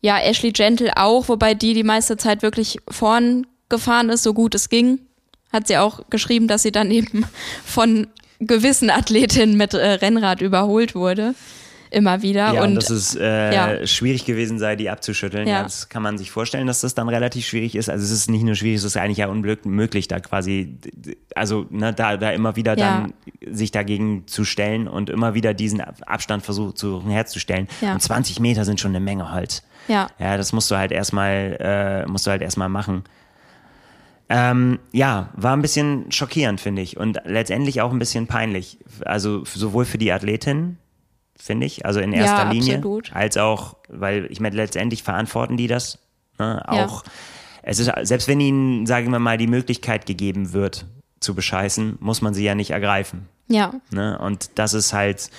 [0.00, 4.54] ja, Ashley Gentle auch, wobei die die meiste Zeit wirklich vorn gefahren ist, so gut
[4.54, 5.00] es ging.
[5.52, 7.26] Hat sie auch geschrieben, dass sie dann eben
[7.64, 8.06] von
[8.40, 11.34] gewissen Athletin mit äh, Rennrad überholt wurde.
[11.90, 12.52] Immer wieder.
[12.52, 13.86] Ja, und, und dass es äh, ja.
[13.86, 15.46] schwierig gewesen sei, die abzuschütteln.
[15.46, 15.62] Ja.
[15.62, 17.88] Das kann man sich vorstellen, dass das dann relativ schwierig ist.
[17.88, 20.78] Also es ist nicht nur schwierig, es ist eigentlich ja unmöglich, da quasi,
[21.34, 23.14] also ne, da, da immer wieder dann
[23.48, 27.68] sich dagegen zu stellen und immer wieder diesen Abstand versuchen zu, herzustellen.
[27.80, 29.62] Und 20 Meter sind schon eine Menge Holz.
[29.88, 30.08] Ja.
[30.18, 33.04] Ja, das musst du halt erstmal, äh, musst du halt erstmal machen.
[34.28, 36.96] Ähm, ja, war ein bisschen schockierend, finde ich.
[36.96, 38.78] Und letztendlich auch ein bisschen peinlich.
[39.04, 40.78] Also sowohl für die Athletin,
[41.36, 43.12] finde ich, also in erster ja, Linie, absolut.
[43.14, 45.98] als auch, weil ich meine, letztendlich verantworten die das.
[46.38, 46.62] Ne?
[46.66, 47.10] Auch, ja.
[47.62, 50.86] es ist, selbst wenn ihnen, sagen wir mal, die Möglichkeit gegeben wird,
[51.20, 53.28] zu bescheißen, muss man sie ja nicht ergreifen.
[53.48, 53.74] Ja.
[53.90, 54.18] Ne?
[54.18, 55.30] Und das ist halt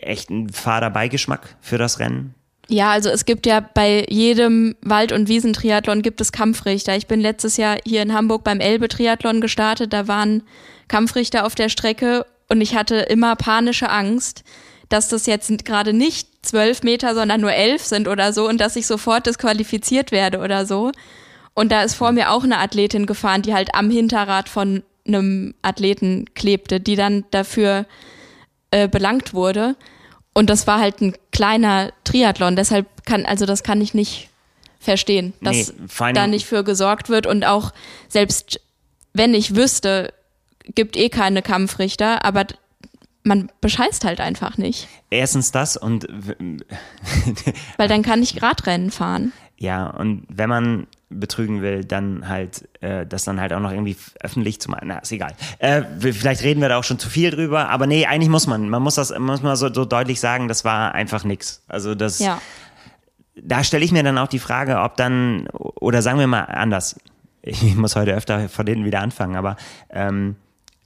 [0.00, 2.34] echt ein fader Beigeschmack für das Rennen.
[2.68, 6.96] Ja, also es gibt ja bei jedem Wald- und Wiesentriathlon gibt es Kampfrichter.
[6.96, 9.92] Ich bin letztes Jahr hier in Hamburg beim Elbe-Triathlon gestartet.
[9.92, 10.42] Da waren
[10.88, 14.44] Kampfrichter auf der Strecke und ich hatte immer panische Angst,
[14.88, 18.76] dass das jetzt gerade nicht zwölf Meter, sondern nur elf sind oder so und dass
[18.76, 20.92] ich sofort disqualifiziert werde oder so.
[21.54, 25.54] Und da ist vor mir auch eine Athletin gefahren, die halt am Hinterrad von einem
[25.62, 27.86] Athleten klebte, die dann dafür
[28.70, 29.76] äh, belangt wurde.
[30.34, 34.28] Und das war halt ein kleiner Triathlon, deshalb kann, also das kann ich nicht
[34.78, 37.72] verstehen, dass nee, da nicht für gesorgt wird und auch
[38.08, 38.60] selbst
[39.14, 40.12] wenn ich wüsste,
[40.74, 42.46] gibt eh keine Kampfrichter, aber
[43.24, 44.88] man bescheißt halt einfach nicht.
[45.10, 46.06] Erstens das und
[47.76, 49.32] weil dann kann ich Radrennen fahren.
[49.58, 53.96] Ja, und wenn man betrügen will, dann halt äh, das dann halt auch noch irgendwie
[54.20, 54.88] öffentlich zu machen.
[54.88, 55.32] Na, ist egal.
[55.58, 58.68] Äh, vielleicht reden wir da auch schon zu viel drüber, aber nee, eigentlich muss man.
[58.68, 61.62] Man muss das, muss man so, so deutlich sagen, das war einfach nix.
[61.68, 62.18] Also das.
[62.18, 62.40] Ja.
[63.34, 66.96] Da stelle ich mir dann auch die Frage, ob dann, oder sagen wir mal anders,
[67.40, 69.56] ich muss heute öfter von denen wieder anfangen, aber
[69.90, 70.36] ähm,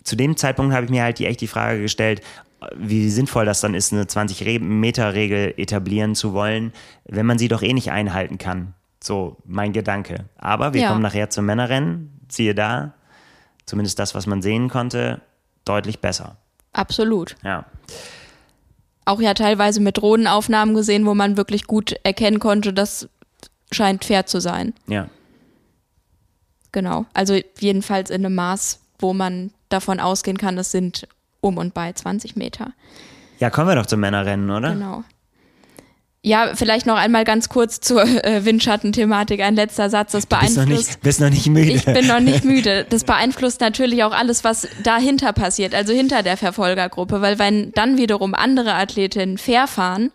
[0.04, 2.22] zu dem Zeitpunkt habe ich mir halt die, echt die Frage gestellt,
[2.76, 6.72] wie sinnvoll das dann ist, eine 20-Meter-Regel etablieren zu wollen,
[7.04, 8.74] wenn man sie doch eh nicht einhalten kann.
[9.06, 10.24] So mein Gedanke.
[10.36, 10.88] Aber wir ja.
[10.88, 12.20] kommen nachher zum Männerrennen.
[12.28, 12.94] Siehe da,
[13.64, 15.20] zumindest das, was man sehen konnte,
[15.64, 16.38] deutlich besser.
[16.72, 17.36] Absolut.
[17.44, 17.66] Ja.
[19.04, 23.08] Auch ja teilweise mit Drohnenaufnahmen gesehen, wo man wirklich gut erkennen konnte, das
[23.70, 24.74] scheint fair zu sein.
[24.88, 25.08] Ja.
[26.72, 27.06] Genau.
[27.14, 31.06] Also jedenfalls in einem Maß, wo man davon ausgehen kann, es sind
[31.40, 32.72] um und bei 20 Meter.
[33.38, 34.72] Ja, kommen wir doch zum Männerrennen, oder?
[34.72, 35.04] Genau.
[36.26, 39.40] Ja, vielleicht noch einmal ganz kurz zur äh, Windschattenthematik.
[39.42, 40.10] Ein letzter Satz.
[40.10, 40.56] Das beeinflusst.
[40.58, 41.70] Du bist noch, nicht, bist noch nicht müde.
[41.70, 42.84] Ich bin noch nicht müde.
[42.90, 47.20] Das beeinflusst natürlich auch alles, was dahinter passiert, also hinter der Verfolgergruppe.
[47.20, 50.10] Weil wenn dann wiederum andere Athletinnen fair fahren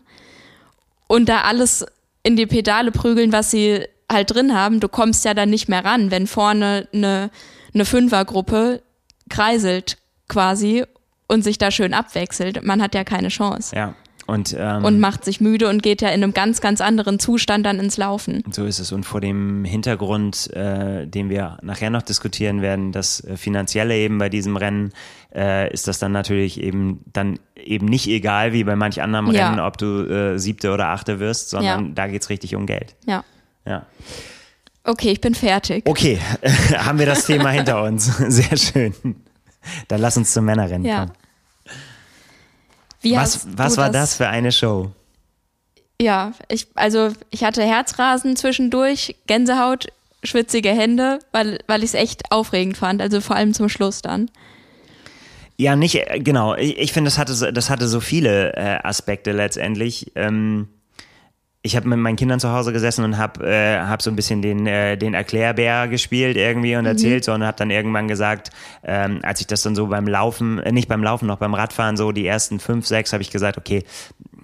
[1.08, 1.86] und da alles
[2.24, 5.86] in die Pedale prügeln, was sie halt drin haben, du kommst ja dann nicht mehr
[5.86, 7.30] ran, wenn vorne eine,
[7.74, 8.82] eine Fünfergruppe
[9.30, 9.98] kreiselt
[10.28, 10.84] quasi
[11.30, 12.64] und sich da schön abwechselt.
[12.64, 13.74] Man hat ja keine Chance.
[13.74, 13.96] Ja.
[14.32, 17.66] Und, ähm, und macht sich müde und geht ja in einem ganz, ganz anderen Zustand
[17.66, 18.42] dann ins Laufen.
[18.50, 18.94] So ist es.
[18.94, 24.20] Und vor dem Hintergrund, äh, den wir nachher noch diskutieren werden, das äh, Finanzielle eben
[24.20, 24.94] bei diesem Rennen,
[25.36, 29.50] äh, ist das dann natürlich eben dann eben nicht egal wie bei manch anderem ja.
[29.50, 31.92] Rennen, ob du äh, siebte oder achte wirst, sondern ja.
[31.94, 32.96] da geht es richtig um Geld.
[33.06, 33.26] Ja.
[33.66, 33.86] Ja.
[34.86, 35.84] Okay, ich bin fertig.
[35.86, 36.20] Okay,
[36.78, 38.06] haben wir das Thema hinter uns.
[38.06, 38.94] Sehr schön.
[39.90, 41.00] Dann lass uns zum Männerrennen ja.
[41.00, 41.12] kommen.
[43.02, 44.12] Wie was was war das?
[44.12, 44.92] das für eine Show?
[46.02, 49.88] Ja, ich, also ich hatte Herzrasen zwischendurch, Gänsehaut,
[50.24, 54.30] schwitzige Hände, weil, weil ich es echt aufregend fand, also vor allem zum Schluss dann.
[55.58, 56.56] Ja, nicht, äh, genau.
[56.56, 60.12] Ich, ich finde, das hatte, so- das hatte so viele äh, Aspekte letztendlich.
[60.16, 60.70] Ähm,
[61.64, 64.42] ich habe mit meinen Kindern zu Hause gesessen und habe äh, hab so ein bisschen
[64.42, 68.50] den, äh, den Erklärbär gespielt irgendwie und erzählt so und habe dann irgendwann gesagt,
[68.84, 71.98] ähm, als ich das dann so beim Laufen, äh, nicht beim Laufen, noch beim Radfahren,
[71.98, 73.84] so die ersten fünf, sechs, habe ich gesagt, okay,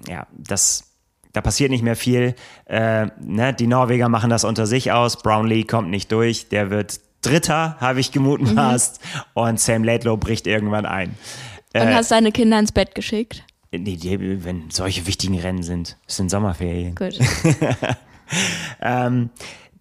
[0.08, 0.84] ja, das,
[1.34, 2.36] da passiert nicht mehr viel.
[2.65, 3.53] Äh, ne?
[3.53, 5.21] Die Norweger machen das unter sich aus.
[5.21, 6.49] Brownlee kommt nicht durch.
[6.49, 8.99] Der wird Dritter, habe ich gemutmaßt.
[9.34, 11.15] Und Sam Laidlow bricht irgendwann ein.
[11.73, 13.43] Und hast deine Kinder ins Bett geschickt.
[13.71, 15.97] Nee, die, wenn solche wichtigen Rennen sind.
[16.08, 16.95] Es sind Sommerferien.
[16.95, 17.17] Gut.
[18.82, 19.30] Ähm,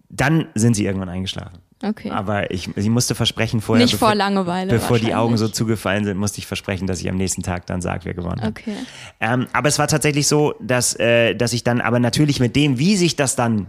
[0.09, 1.59] dann sind sie irgendwann eingeschlafen.
[1.83, 2.09] Okay.
[2.09, 6.17] Aber ich, sie musste versprechen vorher, Nicht vor Langeweile bevor die Augen so zugefallen sind,
[6.17, 8.49] musste ich versprechen, dass ich am nächsten Tag dann sage, wer gewonnen hat.
[8.49, 8.73] Okay.
[9.19, 12.79] Ähm, aber es war tatsächlich so, dass, äh, dass ich dann aber natürlich mit dem,
[12.79, 13.67] wie sich das dann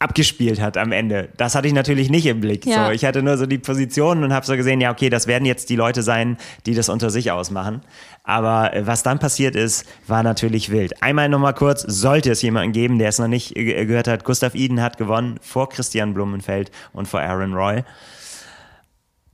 [0.00, 2.64] abgespielt hat am Ende, das hatte ich natürlich nicht im Blick.
[2.64, 2.86] Ja.
[2.86, 5.44] So, ich hatte nur so die Positionen und habe so gesehen, ja, okay, das werden
[5.44, 7.82] jetzt die Leute sein, die das unter sich ausmachen.
[8.24, 11.02] Aber äh, was dann passiert ist, war natürlich wild.
[11.02, 14.54] Einmal nochmal kurz, sollte es jemanden geben, der es noch nicht äh, gehört hat, Gustav
[14.54, 17.84] Iden hat gewonnen vor Christian Blumenfeld und vor Aaron Roy.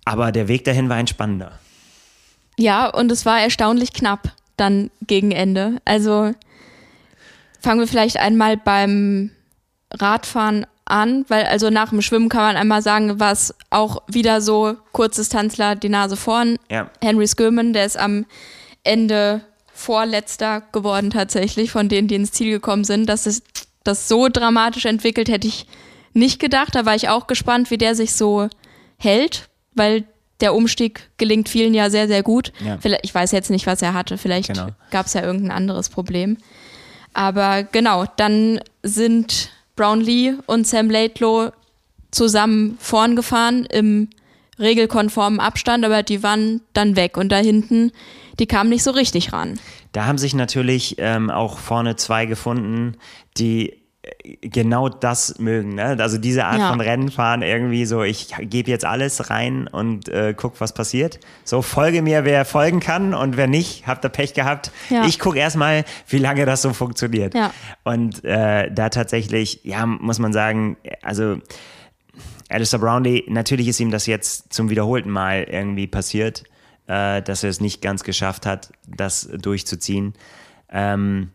[0.04, 1.52] Aber der Weg dahin war ein spannender.
[2.58, 5.80] Ja, und es war erstaunlich knapp dann gegen Ende.
[5.84, 6.32] Also
[7.60, 9.30] fangen wir vielleicht einmal beim
[9.92, 14.40] Radfahren an, weil also nach dem Schwimmen kann man einmal sagen, war es auch wieder
[14.40, 16.58] so Kurzdistanzler die Nase vorn.
[16.70, 16.90] Ja.
[17.02, 18.24] Henry Skirman, der ist am
[18.84, 19.40] Ende
[19.72, 23.06] vorletzter geworden tatsächlich von denen, die ins Ziel gekommen sind.
[23.08, 23.42] Dass es
[23.84, 25.66] das so dramatisch entwickelt, hätte ich
[26.12, 26.74] nicht gedacht.
[26.74, 28.48] Da war ich auch gespannt, wie der sich so
[28.96, 30.04] hält, weil
[30.40, 32.52] der Umstieg gelingt vielen ja sehr, sehr gut.
[32.64, 32.78] Ja.
[33.02, 34.18] Ich weiß jetzt nicht, was er hatte.
[34.18, 34.68] Vielleicht Genau.
[34.90, 36.36] gab es ja irgendein anderes Problem.
[37.12, 41.50] Aber genau, dann sind Brownlee und Sam Laidlow
[42.10, 44.08] zusammen vorn gefahren im
[44.58, 47.92] regelkonformen Abstand, aber die waren dann weg und da hinten,
[48.38, 49.60] die kamen nicht so richtig ran.
[49.92, 52.96] Da haben sich natürlich ähm, auch vorne zwei gefunden,
[53.36, 53.74] die
[54.40, 55.74] genau das mögen.
[55.76, 55.96] Ne?
[56.00, 56.70] Also diese Art Ja.
[56.70, 61.18] von Rennen fahren irgendwie so, ich gebe jetzt alles rein und äh, guck, was passiert.
[61.44, 64.70] So, folge mir, wer folgen kann und wer nicht, habt ihr Pech gehabt.
[64.90, 65.04] Ja.
[65.06, 67.34] Ich gucke erstmal, wie lange das so funktioniert.
[67.34, 67.52] Ja.
[67.84, 71.38] Und äh, da tatsächlich, ja, muss man sagen, also
[72.48, 76.44] Alistair Brownlee, natürlich ist ihm das jetzt zum wiederholten Mal irgendwie passiert,
[76.86, 80.14] äh, dass er es nicht ganz geschafft hat, das durchzuziehen.
[80.70, 81.30] Ähm,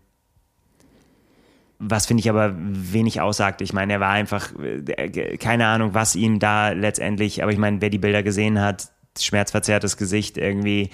[1.84, 3.62] was finde ich aber wenig aussagt.
[3.62, 7.82] Ich meine, er war einfach, äh, keine Ahnung, was ihm da letztendlich, aber ich meine,
[7.82, 8.90] wer die Bilder gesehen hat,
[9.20, 10.92] schmerzverzerrtes Gesicht irgendwie,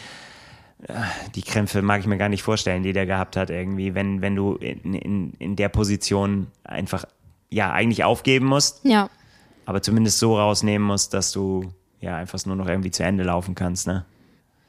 [0.87, 0.93] äh,
[1.35, 4.35] die Krämpfe mag ich mir gar nicht vorstellen, die der gehabt hat irgendwie, wenn, wenn
[4.35, 7.03] du in, in, in der Position einfach,
[7.49, 9.09] ja, eigentlich aufgeben musst, Ja.
[9.65, 13.55] aber zumindest so rausnehmen musst, dass du ja einfach nur noch irgendwie zu Ende laufen
[13.55, 14.05] kannst, ne?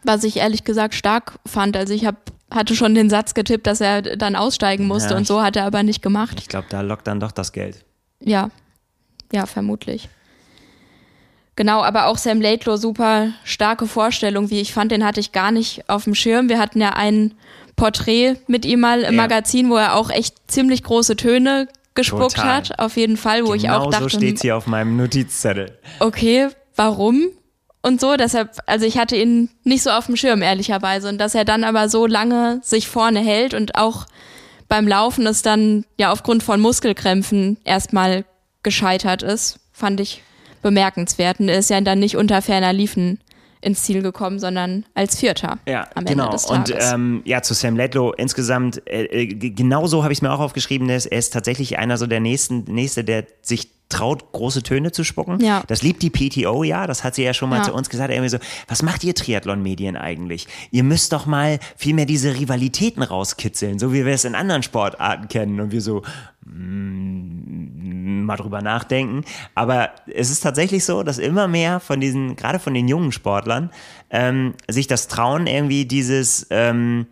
[0.04, 1.76] Was ich ehrlich gesagt stark fand.
[1.76, 5.26] Also ich hab, hatte schon den Satz getippt, dass er dann aussteigen musste Ja, und
[5.26, 6.38] so hat er aber nicht gemacht.
[6.40, 7.84] Ich glaube, da lockt dann doch das Geld.
[8.20, 8.50] Ja,
[9.32, 10.08] ja, vermutlich.
[11.56, 15.50] Genau, aber auch Sam Laidlow, super starke Vorstellung, wie ich fand, den hatte ich gar
[15.50, 16.48] nicht auf dem Schirm.
[16.48, 17.34] Wir hatten ja ein
[17.74, 19.22] Porträt mit ihm mal im Ja.
[19.22, 22.56] Magazin, wo er auch echt ziemlich große Töne gespuckt Total.
[22.58, 25.76] hat, auf jeden Fall, wo ich auch genau dachte, so steht's hier auf meinem Notizzettel.
[25.98, 27.28] okay, warum?
[27.88, 31.08] Und so, deshalb, also ich hatte ihn nicht so auf dem Schirm, ehrlicherweise.
[31.08, 34.06] Und dass er dann aber so lange sich vorne hält und auch
[34.68, 38.24] beim Laufen es dann ja aufgrund von Muskelkrämpfen erstmal
[38.62, 40.22] gescheitert ist, fand ich
[40.60, 41.40] bemerkenswert.
[41.40, 43.20] Und er ist ja dann nicht unter ferner Liefen
[43.60, 46.24] ins Ziel gekommen, sondern als Vierter Ja, am genau.
[46.26, 46.92] Ende des Und Tages.
[46.92, 50.86] ähm, ja, zu Sam Ledlow insgesamt, äh, g- genauso habe ich es mir auch aufgeschrieben,
[50.86, 54.92] der ist, er ist tatsächlich einer so der nächsten, nächste, der sich traut, große Töne
[54.92, 55.40] zu spucken.
[55.40, 55.62] Ja.
[55.66, 56.86] Das liebt die PTO, ja.
[56.86, 57.62] Das hat sie ja schon mal Ja.
[57.62, 58.10] zu uns gesagt.
[58.10, 60.46] Irgendwie so, was macht ihr Triathlon-Medien eigentlich?
[60.70, 64.62] Ihr müsst doch mal viel mehr diese Rivalitäten rauskitzeln, so wie wir es in anderen
[64.62, 65.58] Sportarten kennen.
[65.60, 66.02] Und wir so,
[66.44, 69.24] mm, mal drüber nachdenken.
[69.54, 73.70] Aber es ist tatsächlich so, dass immer mehr von diesen, gerade von den jungen Sportlern,
[74.10, 77.06] ähm, sich das trauen, irgendwie dieses, ähm,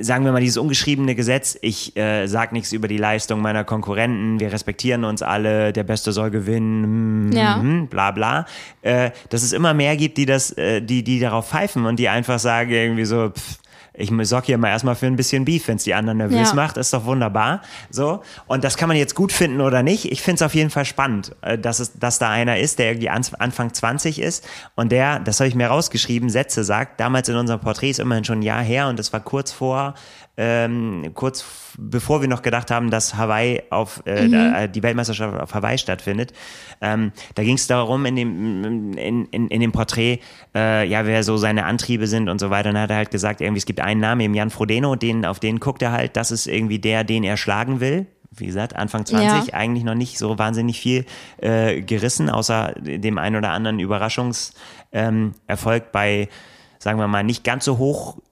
[0.00, 4.40] sagen wir mal, dieses ungeschriebene Gesetz, ich äh, sag nichts über die Leistung meiner Konkurrenten,
[4.40, 7.56] wir respektieren uns alle, der Beste soll gewinnen, mm, Ja.
[7.58, 8.46] mm, bla bla,
[8.82, 12.08] äh, dass es immer mehr gibt, die das, äh, die, die darauf pfeifen und die
[12.08, 13.58] einfach sagen irgendwie so, pff,
[13.98, 16.54] ich sorge hier mal erstmal für ein bisschen Beef, wenn es die anderen nervös Ja.
[16.54, 17.62] macht, ist doch wunderbar.
[17.90, 18.22] So.
[18.46, 20.10] Und das kann man jetzt gut finden oder nicht.
[20.10, 22.86] Ich finde es auf jeden Fall spannend, äh, dass, es, dass da einer ist, der
[22.92, 27.36] irgendwie Anfang 20 ist und der, das habe ich mir rausgeschrieben, Sätze sagt, damals in
[27.36, 29.94] unserem Porträt ist immerhin schon ein Jahr her und das war kurz vor
[30.36, 31.44] ähm, kurz
[31.78, 34.72] bevor wir noch gedacht haben, dass Hawaii auf äh, mhm.
[34.72, 36.32] die Weltmeisterschaft auf Hawaii stattfindet.
[36.80, 40.20] Ähm, da ging es darum in dem in, in, in dem Porträt,
[40.54, 42.70] äh, ja, wer so seine Antriebe sind und so weiter.
[42.70, 45.24] Und dann hat er halt gesagt, irgendwie es gibt einen Namen, eben Jan Frodeno, den
[45.24, 46.16] auf den guckt er halt.
[46.16, 48.06] Das ist irgendwie der, den er schlagen will
[48.38, 49.54] wie gesagt, Anfang 20, ja.
[49.54, 51.06] eigentlich noch nicht so wahnsinnig viel
[51.38, 54.52] äh, gerissen, außer dem einen oder anderen Überraschungserfolg
[54.92, 56.28] ähm, bei
[56.78, 57.78] sagen wir mal, nicht ganz so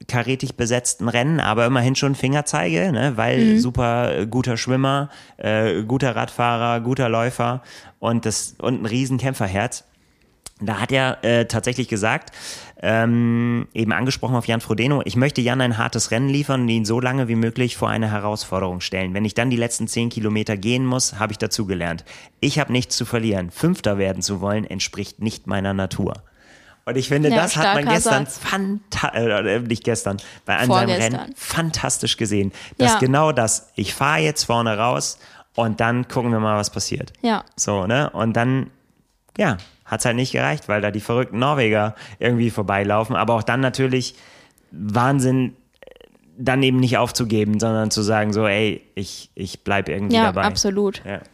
[0.05, 3.17] hochkarätig besetzten Rennen, aber immerhin schon Fingerzeige, ne?
[3.17, 3.59] weil mhm.
[3.59, 7.63] super äh, guter Schwimmer, äh, guter Radfahrer, guter Läufer
[7.99, 9.85] und, das, und ein riesen Kämpferherz.
[10.61, 12.31] Da hat er äh, tatsächlich gesagt,
[12.81, 16.85] ähm, eben angesprochen auf Jan Frodeno, ich möchte Jan ein hartes Rennen liefern und ihn
[16.85, 19.15] so lange wie möglich vor eine Herausforderung stellen.
[19.15, 22.05] Wenn ich dann die letzten zehn Kilometer gehen muss, habe ich dazugelernt.
[22.41, 23.51] Ich habe nichts zu verlieren.
[23.51, 26.23] Fünfter werden zu wollen, entspricht nicht meiner Natur.
[26.87, 30.91] Und ich finde, ja, das hat man gestern fantastisch, äh, nicht gestern, bei einem seinem
[30.91, 32.53] Rennen fantastisch gesehen.
[32.77, 32.99] Dass ja.
[32.99, 35.19] genau das, ich fahre jetzt vorne raus
[35.55, 37.13] und dann gucken wir mal, was passiert.
[37.23, 37.45] Ja.
[37.57, 38.11] So, ne?
[38.11, 38.71] Und dann,
[39.39, 43.17] ja, hat es halt nicht gereicht, weil da die verrückten Norweger irgendwie vorbeilaufen.
[43.17, 44.15] Aber auch dann natürlich
[44.71, 45.57] Wahnsinn,
[46.37, 50.43] dann eben nicht aufzugeben, sondern zu sagen so, ey, ich, ich bleib irgendwie ja, dabei.
[50.43, 51.03] Absolut.
[51.05, 51.34] Ja, absolut.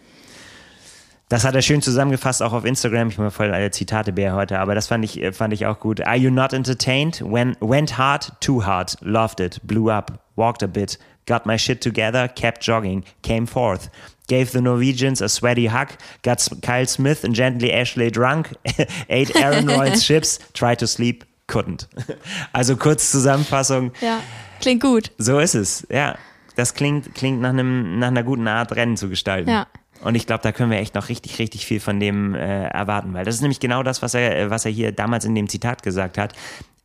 [1.30, 3.08] Das hat er schön zusammengefasst, auch auf Instagram.
[3.08, 6.00] Ich bin voll alle Zitate Bär heute, aber das fand ich, fand ich auch gut.
[6.00, 7.22] Are you not entertained?
[7.24, 11.80] When, went hard, too hard, loved it, blew up, walked a bit, got my shit
[11.80, 13.90] together, kept jogging, came forth,
[14.26, 15.90] gave the Norwegians a sweaty hug,
[16.24, 18.52] got Kyle Smith and gently Ashley drunk,
[19.08, 21.86] ate Aaron Royals chips, tried to sleep, couldn't.
[22.52, 23.92] Also kurz Zusammenfassung.
[24.00, 24.20] Ja,
[24.60, 25.12] klingt gut.
[25.18, 26.16] So ist es, ja.
[26.56, 29.48] Das klingt, klingt nach, einem, nach einer guten Art, Rennen zu gestalten.
[29.48, 29.68] Ja.
[30.02, 33.12] Und ich glaube, da können wir echt noch richtig, richtig viel von dem äh, erwarten,
[33.12, 35.82] weil das ist nämlich genau das, was er, was er hier damals in dem Zitat
[35.82, 36.32] gesagt hat.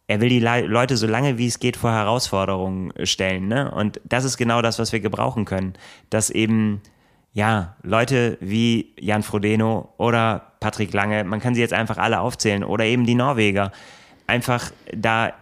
[0.07, 3.71] Er will die Le Leute so lange wie es geht vor Herausforderungen stellen, ne?
[3.71, 5.73] Und das ist genau das, was wir gebrauchen können,
[6.09, 6.81] dass eben
[7.33, 12.63] ja Leute wie Jan Frodeno oder Patrick Lange, man kann sie jetzt einfach alle aufzählen
[12.63, 13.71] oder eben die Norweger
[14.27, 15.33] einfach da äh,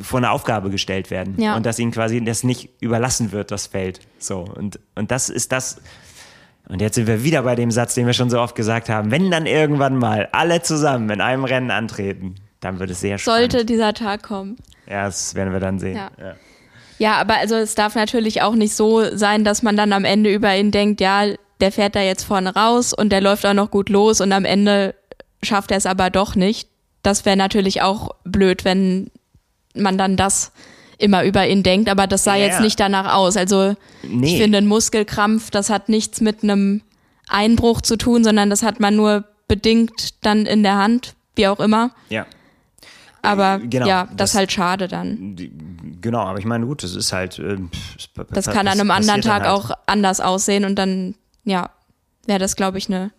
[0.00, 1.56] vor eine Aufgabe gestellt werden ja.
[1.56, 4.00] und dass ihnen quasi das nicht überlassen wird, das Feld.
[4.18, 5.80] So und und das ist das
[6.68, 9.10] und jetzt sind wir wieder bei dem Satz, den wir schon so oft gesagt haben.
[9.10, 13.52] Wenn dann irgendwann mal alle zusammen in einem Rennen antreten, dann wird es sehr spannend.
[13.52, 14.56] Sollte dieser Tag kommen.
[14.88, 15.96] Ja, das werden wir dann sehen.
[15.96, 16.10] Ja.
[16.18, 16.34] ja.
[16.98, 20.32] ja, aber also es darf natürlich auch nicht so sein, dass man dann am Ende
[20.32, 21.26] über ihn denkt, ja,
[21.60, 24.44] der fährt da jetzt vorne raus und der läuft auch noch gut los und am
[24.44, 24.94] Ende
[25.42, 26.68] schafft er es aber doch nicht.
[27.02, 29.10] Das wäre natürlich auch blöd, wenn
[29.74, 30.52] man dann das
[30.98, 33.36] immer über ihn denkt, aber das sah ja, jetzt nicht danach aus.
[33.36, 34.26] Also nee.
[34.26, 36.82] ich finde, ein Muskelkrampf, das hat nichts mit einem
[37.28, 41.60] Einbruch zu tun, sondern das hat man nur bedingt dann in der Hand, wie auch
[41.60, 41.90] immer.
[42.08, 42.26] Ja.
[43.22, 45.34] Aber genau, ja, das, ist halt schade dann.
[46.02, 47.38] Genau, aber ich meine, gut, das ist halt.
[47.38, 47.56] Äh,
[48.14, 49.50] das, das kann an einem anderen Tag halt.
[49.50, 51.14] auch anders aussehen und dann,
[51.44, 51.70] ja,
[52.26, 53.12] wäre das, glaube ich, eine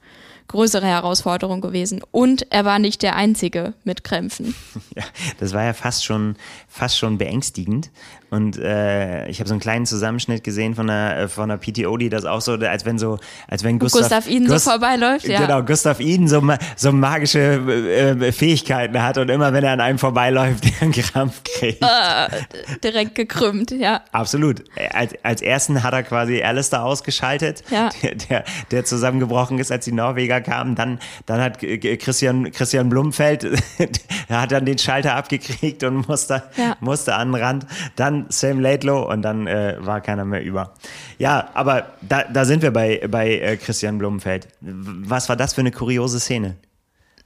[0.48, 2.02] größere Herausforderung gewesen.
[2.12, 4.56] Und er war nicht der Einzige mit Krämpfen.
[4.96, 5.04] Ja,
[5.40, 6.38] das war ja fast schon,
[6.70, 7.92] fast schon beängstigend.
[8.30, 11.98] Und äh, ich habe so einen kleinen Zusammenschnitt gesehen von einer, äh, von einer PTO,
[11.98, 15.28] die das auch so, als wenn so, als wenn Gustav, Gustav Iden Gust, so vorbeiläuft,
[15.28, 15.42] ja.
[15.42, 16.42] Genau, Gustav Iden so,
[16.76, 21.44] so magische äh, Fähigkeiten hat und immer wenn er an einem vorbeiläuft, der einen Krampf
[21.44, 21.84] kriegt.
[21.84, 24.02] Uh, direkt gekrümmt, ja.
[24.12, 24.64] Absolut.
[24.94, 27.90] Als, als ersten hat er quasi Alistair ausgeschaltet, ja.
[28.02, 30.76] der, der, der zusammengebrochen ist, als die Norweger kamen.
[30.76, 33.46] Dann, dann hat Christian, Christian Blumfeld,
[34.30, 36.78] hat dann den Schalter abgekriegt und musste, ja.
[36.80, 37.66] musste an den Rand.
[37.96, 40.74] Dann Sam Laidlow und dann äh, war keiner mehr über.
[41.18, 44.48] Ja, aber da, da sind wir bei, bei äh, Christian Blumenfeld.
[44.62, 46.56] Was war das für eine kuriose Szene?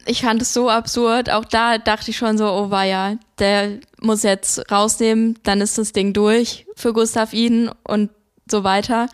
[0.05, 1.30] Ich fand es so absurd.
[1.30, 5.78] Auch da dachte ich schon so, oh war ja, der muss jetzt rausnehmen, dann ist
[5.78, 8.10] das Ding durch für Gustav Iden und
[8.49, 9.07] so weiter.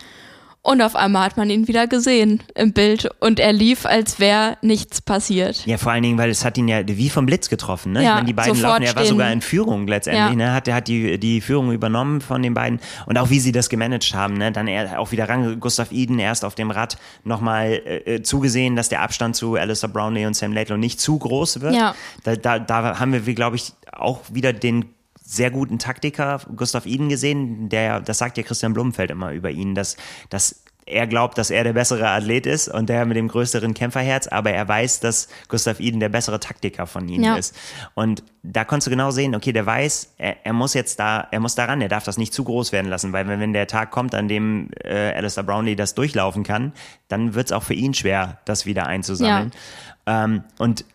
[0.66, 4.58] Und auf einmal hat man ihn wieder gesehen im Bild und er lief, als wäre
[4.64, 5.64] nichts passiert.
[5.68, 7.92] Ja, vor allen Dingen, weil es hat ihn ja wie vom Blitz getroffen.
[7.92, 8.02] Ne?
[8.02, 10.40] Ja, ich meine, die beiden laufen, er war sogar in Führung letztendlich.
[10.40, 10.48] Ja.
[10.48, 10.54] Ne?
[10.54, 13.70] Hat, er hat die, die Führung übernommen von den beiden und auch wie sie das
[13.70, 14.38] gemanagt haben.
[14.40, 14.52] Ne?
[14.52, 18.76] Dann er auch wieder ran, Gustav Eden erst auf dem Rad nochmal äh, äh, zugesehen,
[18.76, 21.76] dass der Abstand zu Alistair Brownlee und Sam Laidlaw nicht zu groß wird.
[21.76, 21.94] Ja.
[22.24, 24.95] Da, da, da haben wir, glaube ich, auch wieder den
[25.26, 29.74] sehr guten Taktiker Gustav Iden gesehen, der, das sagt ja Christian Blumenfeld immer über ihn,
[29.74, 29.98] dass,
[30.30, 34.28] dass er glaubt, dass er der bessere Athlet ist und der mit dem größeren Kämpferherz,
[34.28, 37.36] aber er weiß, dass Gustav Iden der bessere Taktiker von ihnen ja.
[37.38, 37.56] ist.
[37.96, 41.40] Und da konntest du genau sehen, okay, der weiß, er, er, muss jetzt da, er
[41.40, 43.90] muss daran, er darf das nicht zu groß werden lassen, weil wenn, wenn der Tag
[43.90, 46.72] kommt, an dem äh, Alistair Brownlee das durchlaufen kann,
[47.08, 49.52] dann wird es auch für ihn schwer, das wieder einzusammeln.
[50.08, 50.26] Ja.
[50.26, 50.86] Ähm, und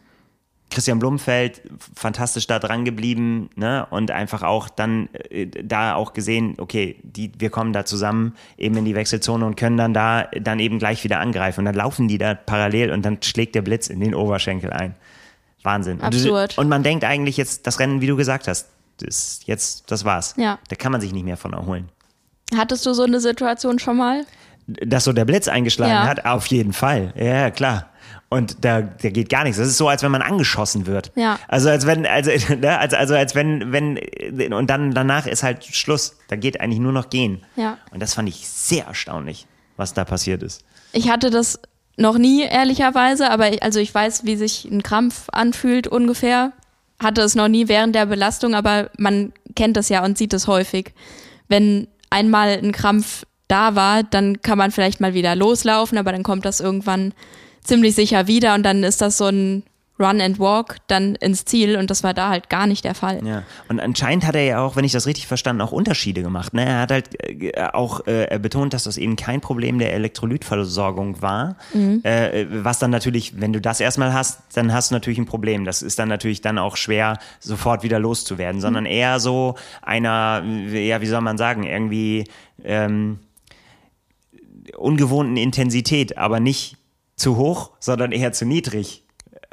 [0.71, 1.63] Christian Blumfeld,
[1.95, 3.87] fantastisch da dran geblieben, ne?
[3.91, 8.77] Und einfach auch dann äh, da auch gesehen, okay, die, wir kommen da zusammen eben
[8.77, 11.61] in die Wechselzone und können dann da dann eben gleich wieder angreifen.
[11.61, 14.95] Und dann laufen die da parallel und dann schlägt der Blitz in den Oberschenkel ein.
[15.63, 16.01] Wahnsinn.
[16.01, 16.57] Absurd.
[16.57, 18.69] Und, und man denkt eigentlich jetzt, das Rennen, wie du gesagt hast,
[19.03, 20.35] ist jetzt, das war's.
[20.39, 20.59] Ja.
[20.69, 21.89] Da kann man sich nicht mehr von erholen.
[22.57, 24.25] Hattest du so eine Situation schon mal?
[24.67, 26.07] Dass so der Blitz eingeschlagen Ja.
[26.07, 27.13] hat, auf jeden Fall.
[27.17, 27.90] Ja, klar.
[28.33, 29.59] Und da, da geht gar nichts.
[29.59, 31.11] Das ist so, als wenn man angeschossen wird.
[31.17, 31.41] Ja.
[31.49, 33.99] Also als wenn, also, ne, also, also als wenn, wenn,
[34.53, 36.17] und dann danach ist halt Schluss.
[36.29, 37.43] Da geht eigentlich nur noch gehen.
[37.57, 37.79] Ja.
[37.91, 40.65] Und das fand ich sehr erstaunlich, was da passiert ist.
[40.93, 41.59] Ich hatte das
[41.97, 46.53] noch nie, ehrlicherweise, aber ich, also ich weiß, wie sich ein Krampf anfühlt ungefähr.
[47.03, 50.47] Hatte es noch nie während der Belastung, aber man kennt das ja und sieht es
[50.47, 50.95] häufig.
[51.49, 56.23] Wenn einmal ein Krampf da war, dann kann man vielleicht mal wieder loslaufen, aber dann
[56.23, 57.13] kommt das irgendwann
[57.63, 59.63] ziemlich sicher wieder und dann ist das so ein
[60.01, 63.21] Run and Walk dann ins Ziel und das war da halt gar nicht der Fall.
[63.25, 66.55] Ja, und anscheinend hat er ja auch, wenn ich das richtig verstanden, auch Unterschiede gemacht.
[66.55, 66.65] Ne?
[66.65, 71.57] Er hat halt äh, auch äh, betont, dass das eben kein Problem der Elektrolytversorgung war.
[71.75, 75.67] Äh, was dann natürlich, wenn du das erstmal hast, dann hast du natürlich ein Problem.
[75.67, 80.43] Das ist dann natürlich dann auch schwer, sofort wieder loszuwerden, sondern eher so einer,
[80.73, 82.25] ja, wie soll man sagen, irgendwie
[82.65, 83.19] ähm,
[84.77, 86.80] ungewohnten Intensität, aber nicht
[87.21, 89.05] zu hoch, sondern eher zu niedrig.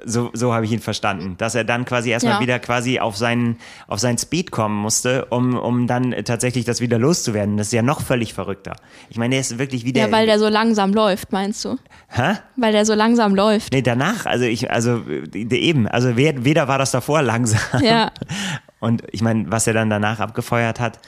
[0.06, 2.40] So, so habe ich ihn verstanden, dass er dann quasi erstmal Ja.
[2.40, 3.58] wieder quasi auf seinen,
[3.88, 7.58] auf seinen Speed kommen musste, um, um dann tatsächlich das wieder loszuwerden.
[7.58, 8.76] Das ist ja noch völlig verrückter.
[9.10, 10.06] Ich meine, der ist wirklich wie der.
[10.06, 11.78] Ja, weil der so langsam läuft, meinst du?
[12.10, 12.36] hä?
[12.58, 13.74] Weil der so langsam läuft.
[13.74, 15.02] Nee, danach, also ich, also
[15.34, 17.82] äh, eben, also weder war das davor langsam.
[17.82, 18.12] Ja.
[18.80, 21.00] Und ich meine, was er dann danach abgefeuert hat,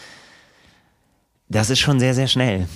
[1.47, 2.67] das ist schon sehr, sehr schnell.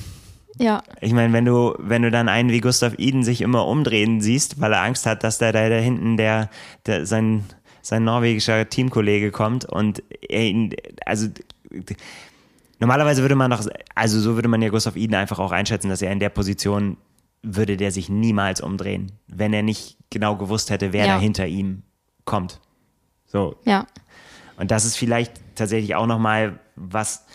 [0.57, 0.83] Ja.
[1.01, 4.61] Ich meine, wenn du, wenn du dann einen wie Gustav Iden sich immer umdrehen siehst,
[4.61, 6.49] weil er Angst hat, dass da, da, da hinten der,
[6.85, 7.43] der sein,
[7.81, 10.75] sein norwegischer Teamkollege kommt und er ihn,
[11.05, 11.27] also
[12.79, 16.01] normalerweise würde man doch, also so würde man ja Gustav Iden einfach auch einschätzen, dass
[16.01, 16.97] er in der Position
[17.45, 21.15] würde der sich niemals umdrehen, wenn er nicht genau gewusst hätte, wer Ja.
[21.15, 21.83] da hinter ihm
[22.25, 22.61] kommt.
[23.25, 23.85] So, Ja.
[24.57, 27.25] und das ist vielleicht tatsächlich auch nochmal was,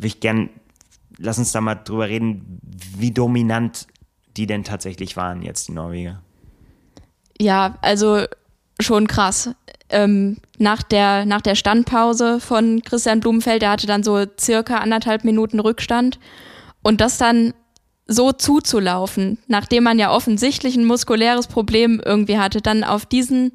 [0.00, 0.50] ich gern,
[1.20, 2.60] lass uns da mal drüber reden,
[2.96, 3.86] wie dominant
[4.36, 6.22] die denn tatsächlich waren jetzt, die Norweger.
[7.38, 8.24] Ja, also
[8.80, 9.50] schon krass.
[9.88, 15.24] Ähm, nach, der, nach der Standpause von Christian Blumenfeld, der hatte dann so circa anderthalb
[15.24, 16.18] Minuten Rückstand.
[16.82, 17.52] Und das dann
[18.06, 23.52] so zuzulaufen, nachdem man ja offensichtlich ein muskuläres Problem irgendwie hatte, dann auf diesen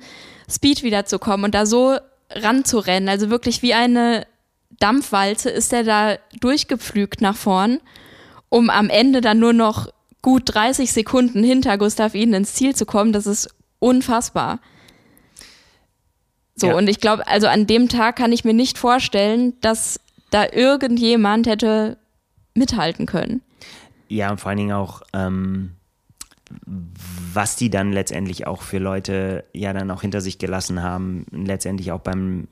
[0.50, 1.98] Speed wiederzukommen und da so
[2.30, 4.26] ranzurennen, also wirklich wie eine
[4.80, 7.80] Dampfwalze ist er da durchgepflügt nach vorn,
[8.50, 9.88] um am Ende dann nur noch
[10.22, 13.14] gut 30 Sekunden hinter Gustav Iden ins Ziel zu kommen.
[13.14, 13.50] Das ist
[13.80, 14.60] unfassbar.
[16.56, 16.76] So, Ja.
[16.76, 20.00] und ich glaube, also an dem Tag kann ich mir nicht vorstellen, dass
[20.32, 21.98] da irgendjemand hätte
[22.54, 23.42] mithalten können.
[24.08, 25.72] Ja, und vor allen Dingen auch, ähm,
[27.34, 31.92] was die dann letztendlich auch für Leute ja dann auch hinter sich gelassen haben, letztendlich
[31.92, 32.48] auch beim,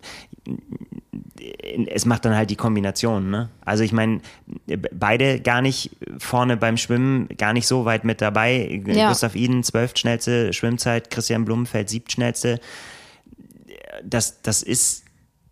[1.87, 3.49] es macht dann halt die Kombination, ne?
[3.65, 4.21] Also ich meine,
[4.91, 8.81] beide gar nicht vorne beim Schwimmen, gar nicht so weit mit dabei.
[8.85, 9.09] Ja.
[9.09, 12.59] Gustav Iden, zwölf schnellste Schwimmzeit, Christian Blumenfeld, siebtschnellste.
[14.03, 15.03] Das, das ist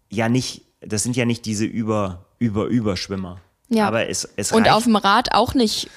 [0.10, 3.42] ja nicht, das sind ja nicht diese Über, Über, Überschwimmer.
[3.70, 3.88] Ja.
[3.88, 5.90] Aber es, es Und reicht auf dem Rad auch nicht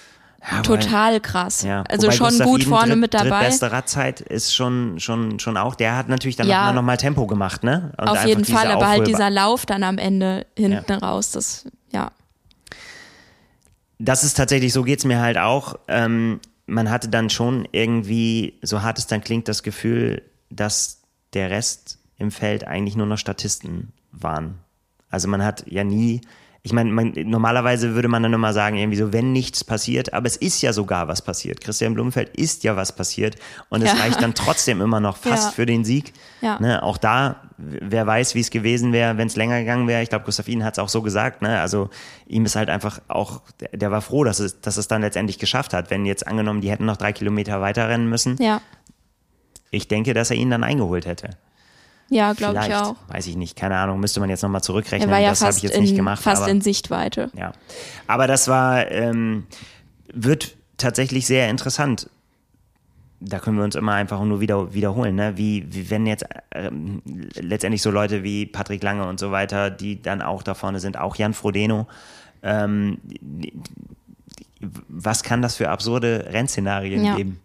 [0.51, 1.63] Ja, total krass.
[1.63, 3.29] ja, also wobei schon Gustav gut Iden vorne dritt, mit dabei.
[3.29, 5.75] Drittbeste Radzeit ist schon, schon, schon auch.
[5.75, 6.67] Der hat natürlich dann Ja.
[6.67, 7.93] noch, noch mal Tempo gemacht, ne?
[7.97, 12.11] Und Auf jeden Fall, aber halt dieser Lauf dann am Ende hinten raus, das, ja.
[13.99, 15.77] Das ist tatsächlich, so geht's mir halt auch.
[15.89, 21.01] Ähm, man hatte dann schon irgendwie, so hart es dann klingt, das Gefühl, dass
[21.33, 24.59] der Rest im Feld eigentlich nur noch Statisten waren.
[25.11, 26.21] Also man hat ja nie,
[26.67, 26.91] ich meine,
[27.27, 30.73] normalerweise würde man dann immer sagen, irgendwie so, wenn nichts passiert, aber es ist ja
[30.73, 31.61] sogar was passiert.
[31.61, 33.37] Christian Blumenfeld ist ja was passiert
[33.69, 33.99] und es Ja.
[34.01, 35.51] reicht dann trotzdem immer noch fast Ja.
[35.51, 36.15] für den Sieg.
[36.41, 36.59] Ja.
[36.61, 40.03] Ne, auch da, wer weiß, wie es gewesen wäre, wenn es länger gegangen wäre.
[40.03, 41.43] Ich glaube, Gustav Iden hat es auch so gesagt.
[41.43, 41.61] Ne?
[41.61, 41.91] Also
[42.27, 45.39] ihm ist halt einfach auch, der, der war froh, dass es, dass es dann letztendlich
[45.39, 45.91] geschafft hat.
[45.91, 48.63] Wenn jetzt angenommen, die hätten noch drei Kilometer weiter rennen müssen, Ja,
[49.71, 51.31] ich denke, dass er ihn dann eingeholt hätte.
[52.11, 52.97] Ja glaube ich auch.
[53.09, 55.11] weiß ich nicht, keine Ahnung, müsste man jetzt nochmal Er zurückrechnen.
[55.11, 56.23] war ja das habe ich jetzt nicht in, gemacht.
[56.23, 57.31] fast aber, in Sichtweite.
[57.35, 57.53] ja.
[58.07, 59.47] aber das war, ähm,
[60.13, 62.09] wird tatsächlich sehr interessant.
[63.21, 65.37] Da können wir uns immer einfach nur wieder wiederholen, ne?
[65.37, 67.01] Wie, wie wenn jetzt ähm,
[67.35, 70.99] letztendlich so Leute wie Patrick Lange und so weiter, die dann auch da vorne sind,
[70.99, 71.87] auch Jan Frodeno,
[72.43, 72.99] ähm,
[74.89, 77.17] was kann das für absurde Rennszenarien Ja.
[77.17, 77.41] geben?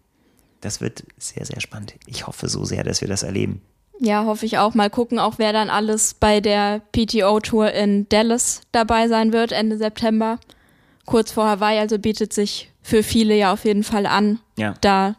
[0.62, 1.94] das wird sehr, sehr spannend.
[2.06, 3.62] Ich hoffe so sehr, dass wir das erleben.
[4.02, 4.74] Ja, hoffe ich auch.
[4.74, 9.76] Mal gucken, auch wer dann alles bei der PTO-Tour in Dallas dabei sein wird, Ende
[9.76, 10.38] September.
[11.04, 14.74] Kurz vor Hawaii, also bietet sich für viele ja auf jeden Fall an, Ja.
[14.80, 15.16] da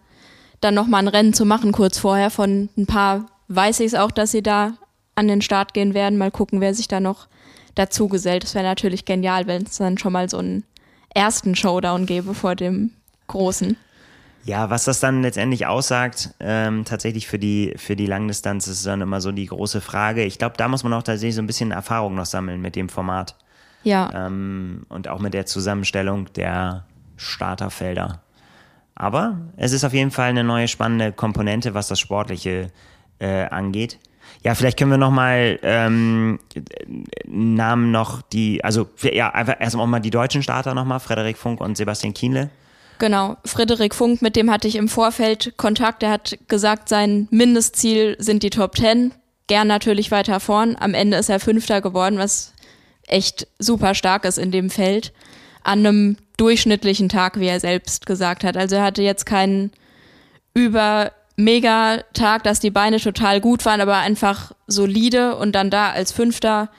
[0.62, 2.32] dann nochmal ein Rennen zu machen, kurz vorher.
[2.32, 4.74] Von ein paar weiß ich es auch, dass sie da
[5.16, 6.18] an den Start gehen werden.
[6.18, 7.28] Mal gucken, wer sich da noch
[7.76, 8.44] dazu gesellt.
[8.44, 10.64] Das wäre natürlich genial, wenn es dann schon mal so einen
[11.14, 12.92] ersten Showdown gäbe vor dem
[13.28, 13.78] großen.
[14.44, 19.02] Ja, was das dann letztendlich aussagt, ähm, tatsächlich für die, für die Langdistanz, ist dann
[19.02, 20.24] immer so die große Frage.
[20.24, 22.90] Ich glaube, da muss man auch tatsächlich so ein bisschen Erfahrung noch sammeln mit dem
[22.90, 23.36] Format
[23.84, 26.86] Ja, ähm, und auch mit der Zusammenstellung der
[27.18, 28.22] Starterfelder.
[28.96, 32.72] Aber es ist auf jeden Fall eine neue spannende Komponente, was das Sportliche
[33.20, 34.00] äh, angeht.
[34.44, 36.40] Ja, vielleicht können wir noch mal ähm,
[37.28, 41.62] Namen noch die, also ja, einfach erstmal mal die deutschen Starter noch mal, Frederik Funk
[41.62, 42.50] und Sebastian Kienle.
[43.02, 46.04] Genau, Friedrich Funk, mit dem hatte ich im Vorfeld Kontakt.
[46.04, 49.12] Er hat gesagt, sein Mindestziel sind die Top Ten.
[49.48, 50.78] Gern natürlich weiter vorn.
[50.80, 52.54] Am Ende ist er Fünfter geworden, was
[53.08, 55.14] echt super stark ist in dem Feld.
[55.64, 58.56] An einem durchschnittlichen Tag, wie er selbst gesagt hat.
[58.56, 59.72] Also er hatte jetzt keinen
[60.54, 65.90] über mega Tag, dass die Beine total gut waren, aber einfach solide und dann da
[65.90, 66.70] als Fünfter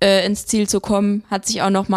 [0.00, 1.88] äh, ins Ziel zu kommen, hat sich auch noch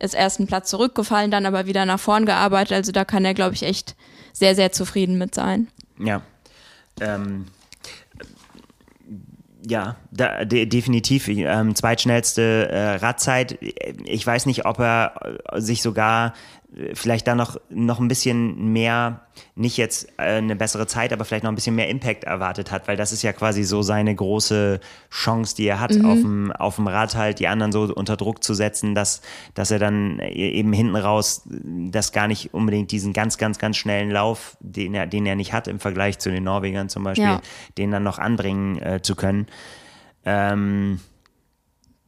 [0.00, 2.72] ist ersten Platz zurückgefallen, dann aber wieder nach vorn gearbeitet.
[2.72, 3.96] Also da kann er, glaube ich, echt
[4.32, 5.68] sehr, sehr zufrieden mit sein.
[5.98, 6.22] Ja.
[7.00, 7.46] Ähm,
[9.66, 11.28] ja, da, de, definitiv.
[11.28, 13.58] Ähm, zweitschnellste äh, Radzeit.
[14.04, 16.34] Ich weiß nicht, ob er sich sogar
[16.94, 19.22] vielleicht da noch, noch ein bisschen mehr,
[19.56, 22.86] nicht jetzt äh, eine bessere Zeit, aber vielleicht noch ein bisschen mehr Impact erwartet hat,
[22.86, 24.78] weil das ist ja quasi so seine große
[25.10, 28.44] Chance, die er hat, auf, dem, auf dem Rad halt die anderen so unter Druck
[28.44, 29.20] zu setzen, dass,
[29.54, 34.10] dass er dann eben hinten raus das gar nicht unbedingt diesen ganz, ganz, ganz schnellen
[34.12, 37.40] Lauf, den er, den er nicht hat im Vergleich zu den Norwegern zum Beispiel, Ja.
[37.78, 39.46] den dann noch anbringen äh, zu können.
[40.24, 41.00] Ähm,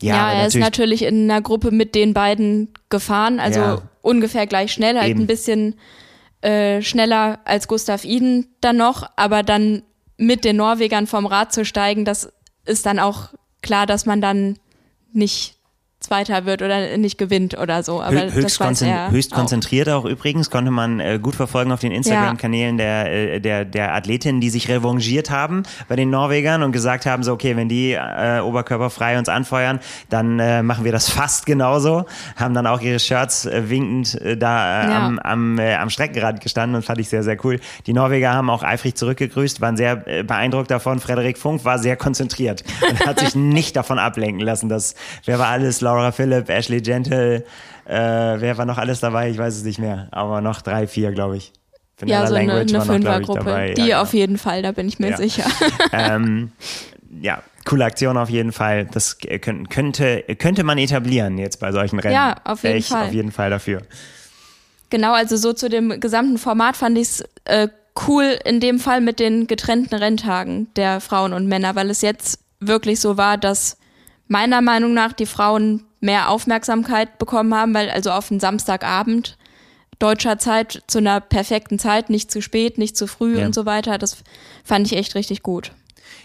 [0.01, 3.83] ja, Ja, er ist natürlich in einer Gruppe mit den beiden gefahren, also Ja.
[4.03, 5.21] Ungefähr gleich schnell, halt Eben.
[5.21, 5.77] ein bisschen
[6.43, 9.83] äh, schneller als Gustav Iden dann noch, aber dann
[10.17, 12.33] mit den Norwegern vom Rad zu steigen, das
[12.65, 13.31] ist dann auch
[13.63, 14.59] klar, dass man dann
[15.13, 15.57] nicht
[16.03, 18.03] Zweiter wird oder nicht gewinnt oder so.
[18.03, 19.37] Aber Hö- höchst, das weiß konzen er höchst auch.
[19.39, 23.95] konzentriert auch übrigens, konnte man äh, gut verfolgen auf den Instagram-Kanälen der, äh, der, der
[23.95, 27.93] Athletinnen, die sich revanchiert haben bei den Norwegern und gesagt haben, so okay, wenn die
[27.93, 29.81] äh, oberkörperfrei uns anfeuern,
[30.11, 32.05] dann äh, machen wir das fast genauso.
[32.37, 35.07] Haben dann auch ihre Shirts äh, winkend äh, da Ja.
[35.07, 37.61] am, am, am Streckenrand gestanden und fand ich sehr, sehr cool.
[37.87, 41.01] Die Norweger haben auch eifrig zurückgegrüßt, waren sehr beeindruckt davon.
[41.01, 44.69] Frederik Funk war sehr konzentriert und hat sich nicht davon ablenken lassen.
[44.69, 44.95] Das,
[45.25, 45.81] wer war alles?
[45.93, 47.45] Laura Philipp, Ashley Gentle,
[47.85, 49.31] äh, wer war noch alles dabei?
[49.31, 50.09] Ich weiß es nicht mehr.
[50.11, 51.53] Aber noch drei, vier, glaube ich.
[52.05, 53.75] Ja, Vanilla so eine, Language eine ich, Fünfergruppe.
[53.77, 55.17] Die ja, auf jeden Fall, da bin ich mir Ja.
[55.17, 55.45] sicher.
[55.93, 56.53] ähm,
[57.21, 58.87] ja, coole Aktion auf jeden Fall.
[58.87, 62.15] Das äh, könnte, könnte, man etablieren jetzt bei solchen Rennen.
[62.15, 63.09] Ja, auf jeden ich Fall.
[63.09, 63.83] auf jeden Fall dafür.
[64.89, 67.69] Genau, also so zu dem gesamten Format fand ich es äh,
[68.09, 72.41] cool in dem Fall mit den getrennten Renntagen der Frauen und Männer, weil es jetzt
[72.61, 73.77] wirklich so war, dass
[74.33, 79.37] meiner Meinung nach die Frauen mehr Aufmerksamkeit bekommen haben, weil also auf einen Samstagabend
[80.01, 83.47] deutscher Zeit zu einer perfekten Zeit, nicht zu spät, nicht zu früh Ja.
[83.47, 84.25] und so weiter, das
[84.65, 85.71] fand ich echt richtig gut.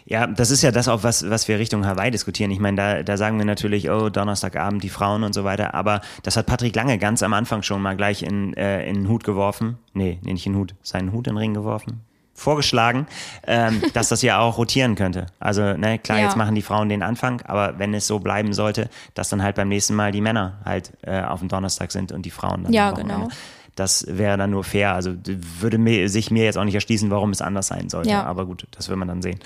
[0.06, 2.50] Ja, das ist ja das auch, was, was wir Richtung Hawaii diskutieren.
[2.50, 5.74] Ich meine, da, da sagen wir natürlich, oh, Donnerstagabend die Frauen und so weiter.
[5.74, 9.10] Aber das hat Patrick Lange ganz am Anfang schon mal gleich in, äh, in den
[9.10, 9.78] Hut geworfen.
[9.94, 12.02] Nee, nee, nicht in den Hut, seinen Hut in den Ring geworfen.
[12.38, 13.08] Vorgeschlagen,
[13.48, 15.26] ähm, dass das ja auch rotieren könnte.
[15.40, 16.26] Also, ne, klar, Ja.
[16.26, 19.56] jetzt machen die Frauen den Anfang, aber wenn es so bleiben sollte, dass dann halt
[19.56, 22.72] beim nächsten Mal die Männer halt äh, auf dem Donnerstag sind und die Frauen dann
[22.74, 23.28] Ja, genau.
[23.76, 24.94] Das wäre dann nur fair.
[24.94, 28.10] Also würde mir, sich mir jetzt auch nicht erschließen, warum es anders sein sollte.
[28.10, 28.24] Ja.
[28.24, 29.40] Aber gut, das will man dann sehen.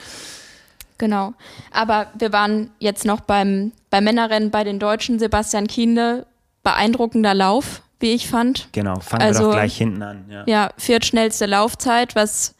[0.97, 1.33] Genau.
[1.71, 5.17] Aber wir waren jetzt noch beim, beim Männerrennen bei den Deutschen.
[5.19, 6.25] Sebastian Kienle,
[6.63, 8.69] beeindruckender Lauf, wie ich fand.
[8.71, 10.25] Genau, fangen wir Also- doch gleich hinten an.
[10.29, 10.43] Ja.
[10.45, 12.53] Ja, viertschnellste Laufzeit, was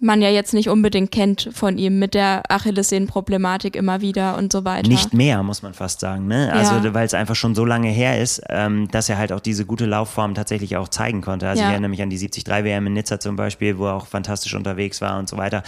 [0.00, 4.64] man ja jetzt nicht unbedingt kennt von ihm mit der Achillessehnenproblematik immer wieder und so
[4.64, 4.88] weiter.
[4.88, 6.26] Nicht mehr, muss man fast sagen.
[6.28, 6.52] Ne?
[6.52, 6.94] Also, Ja.
[6.94, 9.86] weil es einfach schon so lange her ist, ähm, dass er halt auch diese gute
[9.86, 11.48] Laufform tatsächlich auch zeigen konnte.
[11.48, 11.68] Also, Ja.
[11.68, 14.54] ich erinnere mich an die 73 WM in Nizza zum Beispiel, wo er auch fantastisch
[14.54, 15.62] unterwegs war und so weiter.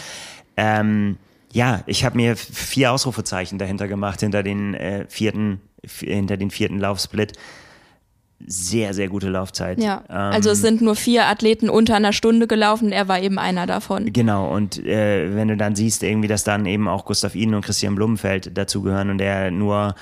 [0.56, 1.16] Ähm,
[1.52, 5.60] ja, ich habe mir vier Ausrufezeichen dahinter gemacht, hinter den äh, vierten,
[5.98, 7.32] hinter den vierten Laufsplit.
[8.46, 9.78] Sehr, sehr gute Laufzeit.
[9.82, 13.38] Ja, Ähm, also es sind nur vier Athleten unter einer Stunde gelaufen, er war eben
[13.38, 14.12] einer davon.
[14.12, 17.64] Genau, und äh, wenn du dann siehst, irgendwie, dass dann eben auch Gustav Iden und
[17.64, 19.94] Christian Blumenfeld dazugehören und er nur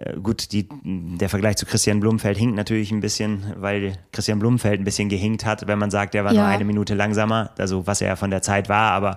[0.00, 4.80] Äh, gut, die, der Vergleich zu Christian Blumenfeld hinkt natürlich ein bisschen, weil Christian Blumenfeld
[4.80, 6.42] ein bisschen gehinkt hat, wenn man sagt, er war Ja.
[6.42, 9.16] nur eine Minute langsamer, also was er von der Zeit war, aber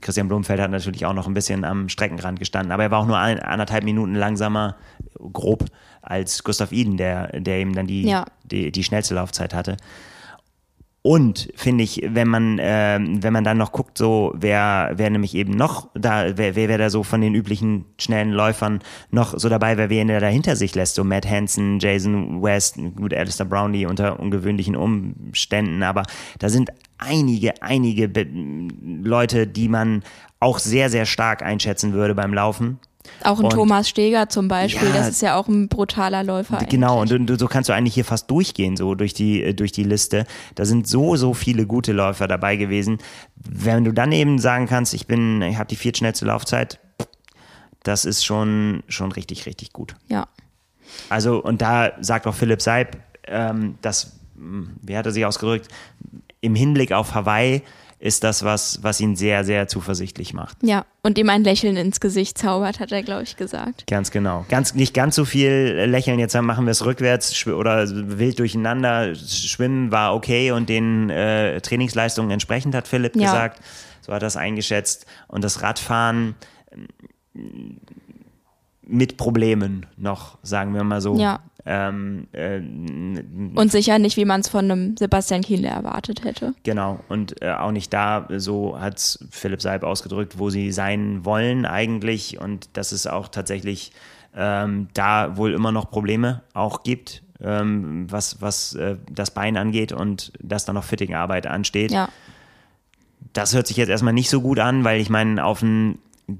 [0.00, 3.06] Christian Blumenfeld hat natürlich auch noch ein bisschen am Streckenrand gestanden, aber er war auch
[3.06, 4.76] nur ein, anderthalb Minuten langsamer,
[5.34, 5.66] grob,
[6.04, 8.24] als Gustav Iden, der, der eben dann die, Ja.
[8.44, 9.76] die, die schnellste Laufzeit hatte.
[11.06, 15.34] Und finde ich, wenn man, ähm, wenn man dann noch guckt, so wer, wer nämlich
[15.34, 18.80] eben noch da, wer, wer, wer da so von den üblichen schnellen Läufern
[19.10, 22.78] noch so dabei wäre, wen er da hinter sich lässt, so Matt Hansen, Jason West,
[22.96, 26.04] gut, Alistair Brownlee unter ungewöhnlichen Umständen, aber
[26.38, 28.10] da sind einige, einige
[29.02, 30.04] Leute, die man
[30.40, 32.78] auch sehr, sehr stark einschätzen würde beim Laufen.
[33.22, 34.94] Auch ein Und- Thomas Steger zum Beispiel, Ja.
[34.94, 36.58] das ist ja auch ein brutaler Läufer.
[36.68, 37.20] Genau, eigentlich.
[37.20, 39.84] und, und so kannst du eigentlich hier fast durchgehen, so durch die, äh, durch die
[39.84, 40.26] Liste.
[40.54, 42.98] Da sind so, so viele gute Läufer dabei gewesen.
[43.36, 46.78] Wenn du dann eben sagen kannst, ich bin, ich habe die viertschnellste Laufzeit,
[47.82, 49.94] das ist schon, schon richtig, richtig gut.
[50.08, 50.26] Ja.
[51.08, 52.96] Also, und da sagt auch Philipp Seib,
[53.26, 55.68] ähm, dass, mh, wie hat er sich ausgedrückt,
[56.40, 57.62] im Hinblick auf Hawaii
[58.04, 60.58] ist das was, was ihn sehr, sehr zuversichtlich macht.
[60.62, 63.86] Ja, und ihm ein Lächeln ins Gesicht zaubert, hat er, glaube ich, gesagt.
[63.86, 64.44] Ganz genau.
[64.50, 67.88] Ganz, nicht ganz so viel lächeln, jetzt machen wir es rückwärts oder
[68.18, 69.14] wild durcheinander.
[69.14, 73.22] Schwimmen war okay und den äh, Trainingsleistungen entsprechend, hat Philipp Ja.
[73.32, 73.62] gesagt.
[74.02, 75.06] So hat er es eingeschätzt.
[75.26, 76.34] Und das Radfahren
[77.34, 77.80] ähm,
[78.82, 81.16] mit Problemen noch, sagen wir mal so.
[81.18, 81.40] Ja.
[81.66, 86.54] Ähm, äh, Und sicher nicht, wie man es von einem Sebastian Kienle erwartet hätte.
[86.62, 91.64] Genau, und äh, auch nicht da, so hat Philipp Seib ausgedrückt, wo sie sein wollen
[91.64, 93.92] eigentlich und dass es auch tatsächlich
[94.36, 99.92] ähm, da wohl immer noch Probleme auch gibt, ähm, was, was äh, das Bein angeht
[99.92, 101.92] und dass da noch Fittingarbeit ansteht.
[101.92, 102.10] Ja,
[103.32, 105.98] Das hört sich jetzt erstmal nicht so gut an, weil ich meine, auf ein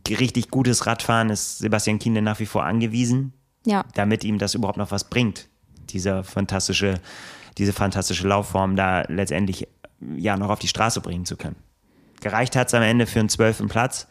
[0.08, 3.32] richtig gutes Radfahren ist Sebastian Kienle nach wie vor angewiesen
[3.64, 5.48] ja, damit ihm das überhaupt noch was bringt,
[5.90, 7.00] dieser fantastische,
[7.58, 9.68] diese fantastische Laufform da letztendlich
[10.16, 11.56] ja noch auf die Straße bringen zu können.
[12.20, 14.06] Gereicht hat es am Ende für einen zwölften Platz,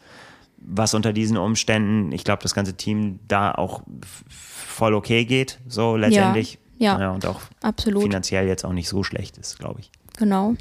[0.58, 3.82] was unter diesen Umständen, ich glaube, das ganze Team da auch
[4.28, 6.58] voll okay geht, so letztendlich.
[6.78, 7.10] ja.
[7.10, 8.02] und auch absolut.
[8.02, 9.90] finanziell jetzt auch nicht so schlecht ist, glaube ich.
[10.16, 10.54] Genau.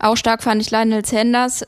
[0.00, 1.66] Auch stark fand ich Lionel Sanders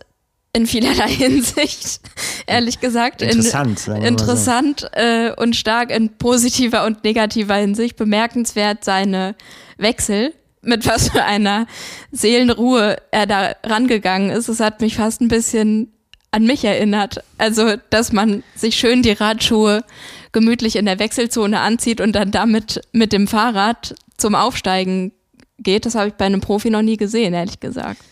[0.52, 2.00] in vielerlei Hinsicht,
[2.46, 3.22] ehrlich gesagt.
[3.22, 4.08] Interessant, In, mal so.
[4.08, 7.96] interessant äh, und stark in positiver und negativer Hinsicht.
[7.96, 9.34] Bemerkenswert seine
[9.78, 11.66] Wechsel, mit was für einer
[12.10, 14.48] Seelenruhe er da rangegangen ist.
[14.48, 15.92] Es hat mich fast ein bisschen
[16.32, 17.22] an mich erinnert.
[17.38, 19.84] Also, dass man sich schön die Radschuhe
[20.32, 25.12] gemütlich in der Wechselzone anzieht und dann damit mit dem Fahrrad zum Aufsteigen
[25.58, 25.86] geht.
[25.86, 28.02] Das habe ich bei einem Profi noch nie gesehen, ehrlich gesagt.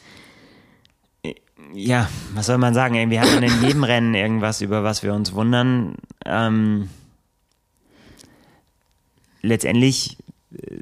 [1.74, 2.94] Ja, was soll man sagen?
[2.94, 5.96] Irgendwie hat man in jedem Rennen irgendwas, über was wir uns wundern.
[6.24, 6.88] Ähm,
[9.42, 10.16] letztendlich
[10.52, 10.78] äh,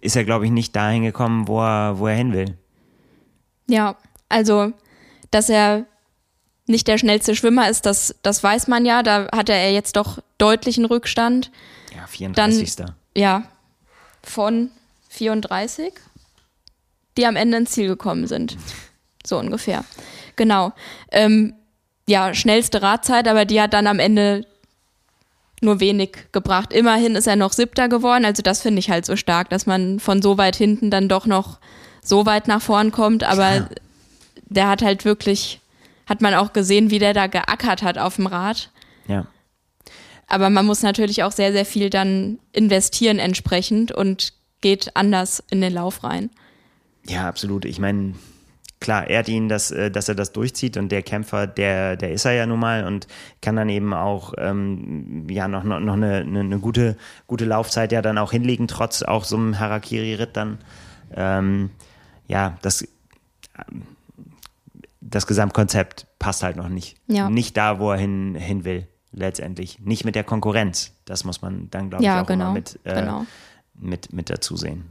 [0.00, 2.56] ist er, glaube ich, nicht dahin gekommen, wo er, wo er hin will.
[3.66, 3.96] Ja,
[4.28, 4.72] also,
[5.30, 5.86] dass er
[6.66, 9.02] nicht der schnellste Schwimmer ist, das, das weiß man ja.
[9.02, 11.50] Da hatte er jetzt doch deutlichen Rückstand.
[11.94, 12.86] Ja, 34.
[13.16, 13.42] Ja,
[14.22, 14.70] von
[15.08, 15.92] 34,
[17.16, 18.56] die am Ende ins Ziel gekommen sind.
[19.30, 19.84] So ungefähr.
[20.34, 20.72] Genau.
[21.12, 21.54] Ähm,
[22.06, 24.44] ja, schnellste Radzeit, aber die hat dann am Ende
[25.60, 26.72] nur wenig gebracht.
[26.72, 30.00] Immerhin ist er noch Siebter geworden, also das finde ich halt so stark, dass man
[30.00, 31.60] von so weit hinten dann doch noch
[32.02, 33.68] so weit nach vorn kommt, aber Klar.
[34.46, 35.60] der hat halt wirklich,
[36.06, 38.70] hat man auch gesehen, wie der da geackert hat auf dem Rad.
[39.06, 39.26] Ja.
[40.26, 45.60] Aber man muss natürlich auch sehr, sehr viel dann investieren entsprechend und geht anders in
[45.60, 46.30] den Lauf rein.
[47.06, 47.64] Ja, absolut.
[47.64, 48.14] Ich meine,
[48.80, 52.24] klar, ehrt ihn, dass, äh, dass er das durchzieht und der Kämpfer, der, der ist
[52.24, 53.06] er ja nun mal und
[53.42, 58.02] kann dann eben auch ähm, ja noch, noch, noch eine, eine, gute, gute Laufzeit ja
[58.02, 60.58] dann auch hinlegen, trotz auch so einem Harakiri-Ritt dann.
[61.14, 61.70] Ähm,
[62.26, 62.86] ja, das,
[65.00, 66.96] das Gesamtkonzept passt halt noch nicht.
[67.06, 67.28] Ja.
[67.28, 69.80] Nicht da, wo er hin, hin will, letztendlich.
[69.80, 70.94] Nicht mit der Konkurrenz.
[71.04, 72.46] Das muss man dann, glaube ich, Ja, auch genau.
[72.46, 73.26] immer mit, äh, genau.
[73.74, 74.90] mit, mit dazu sehen.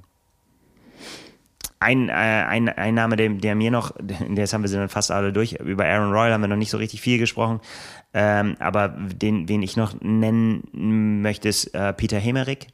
[1.81, 3.93] Ein, äh, ein, ein Name, der, der mir noch,
[4.35, 6.71] jetzt haben wir sie dann fast alle durch, über Aaron Royal haben wir noch nicht
[6.71, 7.61] so richtig viel gesprochen,
[8.13, 12.67] ähm, aber den, wen ich noch nennen möchte, ist äh, Peter Hemerick,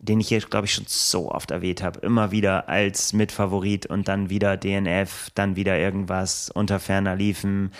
[0.00, 4.08] den ich hier, glaube ich, schon so oft erwähnt habe, immer wieder als Mitfavorit und
[4.08, 7.70] dann wieder DNF, dann wieder irgendwas unter ferner liefen,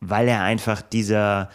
[0.00, 1.48] weil er einfach dieser,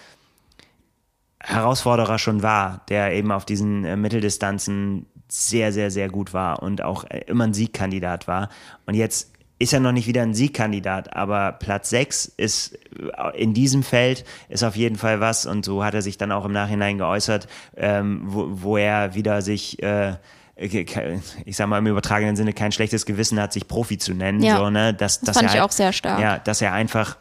[1.48, 6.84] Herausforderer schon war, der eben auf diesen äh, Mitteldistanzen sehr, sehr, sehr gut war und
[6.84, 8.50] auch äh, immer ein Siegkandidat war.
[8.86, 13.54] Und jetzt ist ja noch nicht wieder ein Siegkandidat, aber Platz 6 ist äh, in
[13.54, 16.52] diesem Feld ist auf jeden Fall was und so hat er sich dann auch im
[16.54, 20.16] Nachhinein geäußert, ähm, wo, wo er wieder sich äh,
[20.60, 24.42] ich sag mal im übertragenen Sinne kein schlechtes Gewissen hat, sich Profi zu nennen.
[24.42, 24.58] Ja.
[24.58, 24.92] So, ne?
[24.92, 26.20] dass, Das dass fand er ich halt, auch sehr stark.
[26.20, 27.18] Ja, dass er einfach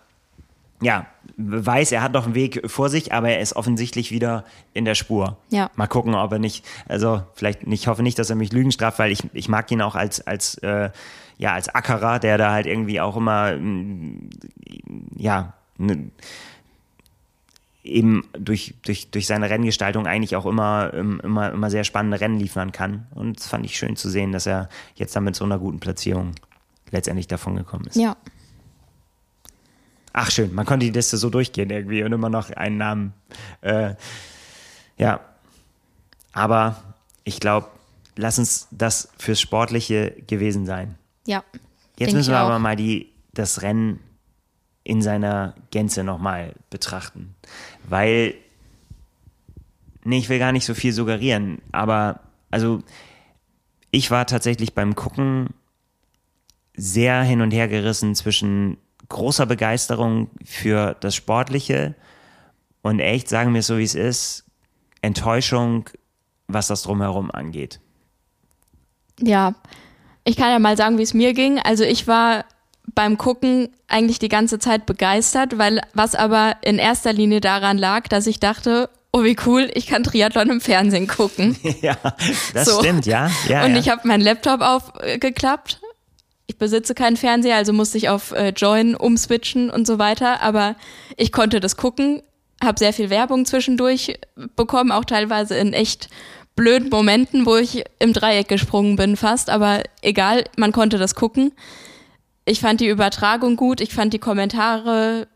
[0.80, 1.06] ja,
[1.36, 4.94] weiß, er hat noch einen Weg vor sich, aber er ist offensichtlich wieder in der
[4.94, 5.38] Spur.
[5.50, 5.70] Ja.
[5.76, 8.98] Mal gucken, ob er nicht, also vielleicht, ich hoffe nicht, dass er mich Lügen straft,
[8.98, 10.90] weil ich, ich mag ihn auch als, als, äh,
[11.38, 14.30] ja, als Ackerer, der da halt irgendwie auch immer, mm,
[15.16, 16.10] ja, ne,
[17.86, 22.38] eben durch, durch, durch seine Renngestaltung eigentlich auch immer, ähm, immer, immer sehr spannende Rennen
[22.38, 23.06] liefern kann.
[23.14, 25.78] Und das fand ich schön zu sehen, dass er jetzt dann mit so einer guten
[25.78, 26.32] Platzierung
[26.90, 27.96] letztendlich davon gekommen ist.
[27.96, 28.16] Ja.
[30.18, 33.12] Ach schön, man konnte die Liste so durchgehen irgendwie und immer noch einen Namen.
[33.60, 33.96] Äh,
[34.96, 35.20] ja,
[36.32, 36.82] aber
[37.24, 37.68] ich glaube,
[38.16, 40.94] lass uns das fürs Sportliche gewesen sein.
[41.26, 41.44] Ja.
[41.98, 44.00] Jetzt müssen wir aber mal die, das Rennen
[44.84, 47.34] in seiner Gänze nochmal betrachten.
[47.86, 48.36] Weil,
[50.02, 52.82] nee, ich will gar nicht so viel suggerieren, aber also
[53.90, 55.50] ich war tatsächlich beim Gucken
[56.74, 58.78] sehr hin und her gerissen zwischen
[59.08, 61.94] großer Begeisterung für das Sportliche
[62.82, 64.44] und echt, sagen wir es so wie es ist,
[65.02, 65.88] Enttäuschung,
[66.48, 67.80] was das drumherum angeht.
[69.20, 69.54] Ja,
[70.24, 71.58] ich kann ja mal sagen, wie es mir ging.
[71.58, 72.44] Also ich war
[72.94, 78.08] beim Gucken eigentlich die ganze Zeit begeistert, weil was aber in erster Linie daran lag,
[78.08, 81.56] dass ich dachte, oh wie cool, ich kann Triathlon im Fernsehen gucken.
[81.80, 81.96] ja,
[82.54, 82.80] das So.
[82.80, 83.30] stimmt, ja.
[83.48, 83.78] ja und ja.
[83.78, 85.80] ich habe meinen Laptop aufgeklappt.
[86.46, 90.42] Ich besitze keinen Fernseher, also musste ich auf äh, Join umswitchen und so weiter.
[90.42, 90.76] Aber
[91.16, 92.22] ich konnte das gucken,
[92.62, 94.18] habe sehr viel Werbung zwischendurch
[94.54, 96.08] bekommen, auch teilweise in echt
[96.54, 99.50] blöden Momenten, wo ich im Dreieck gesprungen bin fast.
[99.50, 101.52] Aber egal, man konnte das gucken.
[102.44, 105.26] Ich fand die Übertragung gut, ich fand die Kommentare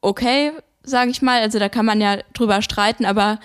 [0.00, 1.40] okay, sage ich mal.
[1.40, 3.38] Also da kann man ja drüber streiten, aber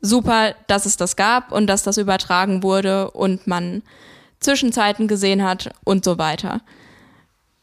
[0.00, 3.82] super, dass es das gab und dass das übertragen wurde und man
[4.40, 6.60] Zwischenzeiten gesehen hat und so weiter.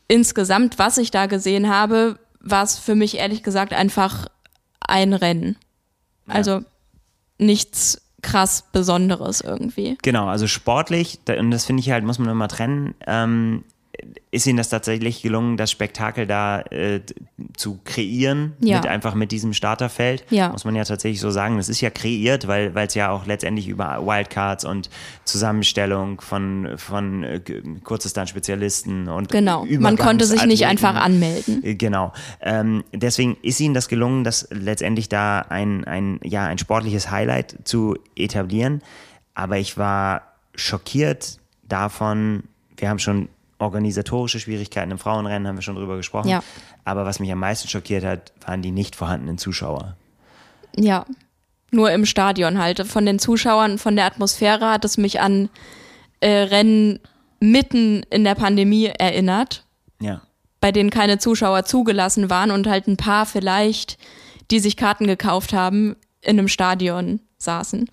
[0.07, 4.27] Insgesamt, was ich da gesehen habe, war es für mich ehrlich gesagt einfach
[4.79, 5.57] ein Rennen.
[6.27, 6.63] Also
[7.37, 9.97] nichts krass Besonderes irgendwie.
[10.01, 13.63] Genau, also sportlich, und das finde ich halt, muss man immer trennen, ähm,
[14.31, 17.01] ist ihnen das tatsächlich gelungen, das Spektakel da äh,
[17.55, 18.77] zu kreieren, Ja.
[18.77, 20.25] mit einfach mit diesem Starterfeld.
[20.29, 20.49] Ja.
[20.49, 21.57] Muss man ja tatsächlich so sagen.
[21.57, 24.89] Das ist ja kreiert, weil es ja auch letztendlich über Wildcards und
[25.23, 27.41] Zusammenstellung von, von äh,
[27.83, 29.65] Kurzdistanz-Spezialisten und Genau.
[29.79, 31.63] Man konnte sich nicht einfach anmelden.
[31.63, 32.13] Äh, Genau.
[32.41, 37.55] Ähm, deswegen ist ihnen das gelungen, das letztendlich da ein, ein, ja, ein sportliches Highlight
[37.63, 38.81] zu etablieren.
[39.33, 40.21] Aber ich war
[40.55, 42.43] schockiert davon,
[42.77, 43.27] wir haben schon
[43.57, 46.29] organisatorische Schwierigkeiten im Frauenrennen, haben wir schon drüber gesprochen.
[46.29, 46.43] Ja.
[46.83, 49.95] Aber was mich am meisten schockiert hat, waren die nicht vorhandenen Zuschauer.
[50.75, 51.05] Ja.
[51.71, 52.85] Nur im Stadion halt.
[52.87, 55.49] Von den Zuschauern, von der Atmosphäre hat es mich an
[56.19, 56.99] äh, Rennen
[57.39, 59.65] mitten in der Pandemie erinnert.
[60.01, 60.21] Ja.
[60.59, 63.97] bei denen keine Zuschauer zugelassen waren und halt ein paar vielleicht,
[64.51, 67.89] die sich Karten gekauft haben, in einem Stadion saßen.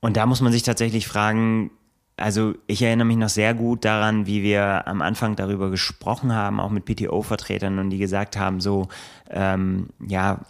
[0.00, 1.70] Und da muss man sich tatsächlich fragen,
[2.18, 6.60] also ich erinnere mich noch sehr gut daran, wie wir am Anfang darüber gesprochen haben,
[6.60, 8.88] auch mit PTO-Vertretern und die gesagt haben, so,
[9.30, 10.40] ähm, ja,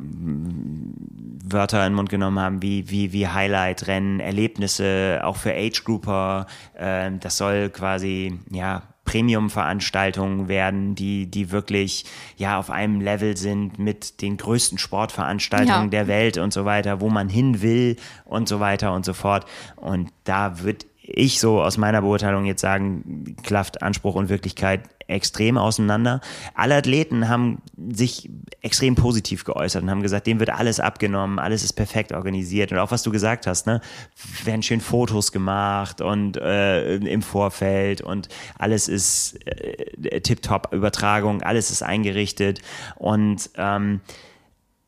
[1.45, 6.47] Wörter in den Mund genommen haben, wie, wie, wie Highlight-Rennen, Erlebnisse, auch für Age-Grouper,
[6.77, 12.05] ähm, das soll quasi, ja, Premium-Veranstaltungen werden, die, die wirklich
[12.37, 15.89] ja auf einem Level sind mit den größten Sportveranstaltungen Ja.
[15.89, 17.97] der Welt und so weiter, wo man hin will
[18.27, 19.47] und so weiter und so fort.
[19.77, 25.57] Und da würde ich so aus meiner Beurteilung jetzt sagen, klafft Anspruch und Wirklichkeit extrem
[25.57, 26.21] auseinander.
[26.55, 28.29] Alle Athleten haben sich
[28.61, 32.73] extrem positiv geäußert und haben gesagt, dem wird alles abgenommen, alles ist perfekt organisiert.
[32.73, 33.81] Und auch was du gesagt hast, ne,
[34.45, 38.29] werden schön Fotos gemacht und äh, im Vorfeld und
[38.59, 42.61] alles ist äh, tipptopp Übertragung, alles ist eingerichtet
[42.97, 44.01] und ähm,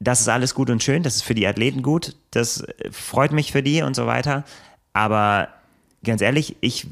[0.01, 3.33] das ist alles gut und schön, das ist für die Athleten gut, das äh, freut
[3.33, 4.45] mich für die und so weiter.
[4.93, 5.49] Aber
[6.05, 6.87] ganz ehrlich, ich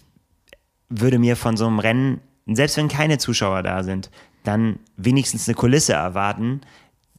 [0.89, 4.11] würde mir von so einem Rennen, selbst wenn keine Zuschauer da sind,
[4.45, 6.61] dann wenigstens eine Kulisse erwarten,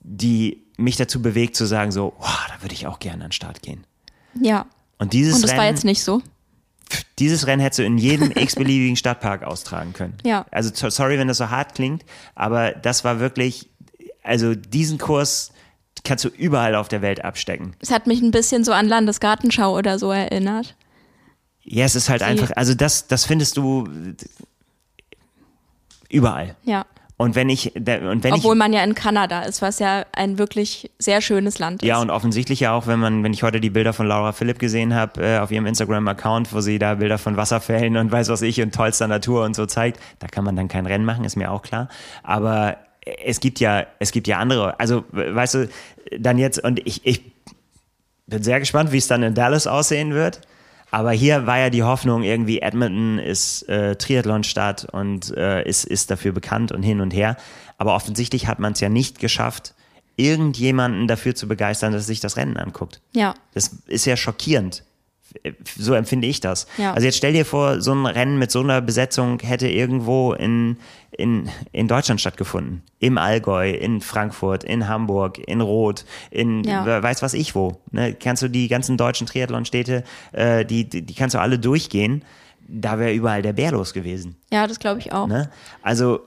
[0.02, 3.34] die mich dazu bewegt zu sagen, so, wow, da würde ich auch gerne an den
[3.34, 3.84] Start gehen.
[4.40, 4.66] Ja.
[4.98, 6.22] Und dieses Und das Rennen, war jetzt nicht so.
[7.20, 10.16] dieses Rennen hättest du in jedem x-beliebigen Stadtpark austragen können.
[10.24, 10.46] Ja.
[10.52, 12.04] Also so- sorry, wenn das so hart klingt,
[12.36, 13.70] aber das war wirklich,
[14.24, 15.52] also diesen Kurs
[16.06, 17.76] kannst du überall auf der Welt abstecken.
[17.82, 20.76] Es hat mich ein bisschen so an Landesgartenschau oder so erinnert.
[21.64, 23.88] Ja, es ist halt Die- einfach, also das, das findest du,
[26.10, 26.56] Überall.
[26.64, 26.86] Ja.
[27.18, 30.38] Und wenn ich, und wenn Obwohl ich, man ja in Kanada ist, was ja ein
[30.38, 31.88] wirklich sehr schönes Land ist.
[31.88, 34.58] ja, und offensichtlich ja auch, wenn man, wenn ich heute die Bilder von Laura Philipp
[34.58, 38.42] gesehen habe, äh, auf ihrem Instagram-Account, wo sie da Bilder von Wasserfällen und weiß was
[38.42, 41.36] ich und tollster Natur und so zeigt, da kann man dann kein Rennen machen, ist
[41.36, 41.90] mir auch klar.
[42.24, 42.78] Aber
[43.26, 45.70] es gibt ja, es gibt ja andere, also, weißt du,
[46.18, 47.22] dann jetzt, und ich, ich
[48.28, 50.40] bin sehr gespannt, wie es dann in Dallas aussehen wird.
[50.92, 56.10] Aber hier war ja die Hoffnung, irgendwie Edmonton ist äh, Triathlonstadt und äh, ist, ist
[56.10, 57.38] dafür bekannt und hin und her.
[57.78, 59.74] Aber offensichtlich hat man es ja nicht geschafft,
[60.16, 63.02] irgendjemanden dafür zu begeistern, dass er sich das Rennen anguckt.
[63.14, 63.36] Ja.
[63.54, 64.84] Das ist ja schockierend.
[65.78, 66.68] So empfinde ich das.
[66.78, 66.94] Ja.
[66.94, 70.78] Also jetzt stell dir vor, so ein Rennen mit so einer Besetzung hätte irgendwo in,
[71.12, 72.82] in, in Deutschland stattgefunden.
[73.00, 77.04] Im Allgäu, in Frankfurt, in Hamburg, in Roth, in Ja.
[77.04, 77.82] weiß was ich wo.
[77.92, 78.14] Ne?
[78.14, 82.24] Kannst du die ganzen deutschen Triathlon-Städte, äh, die, die, die kannst du alle durchgehen.
[82.68, 84.36] Da wäre überall der Bär los gewesen.
[84.52, 85.28] Ja, das glaube ich auch.
[85.28, 85.50] Ne?
[85.82, 86.22] Also,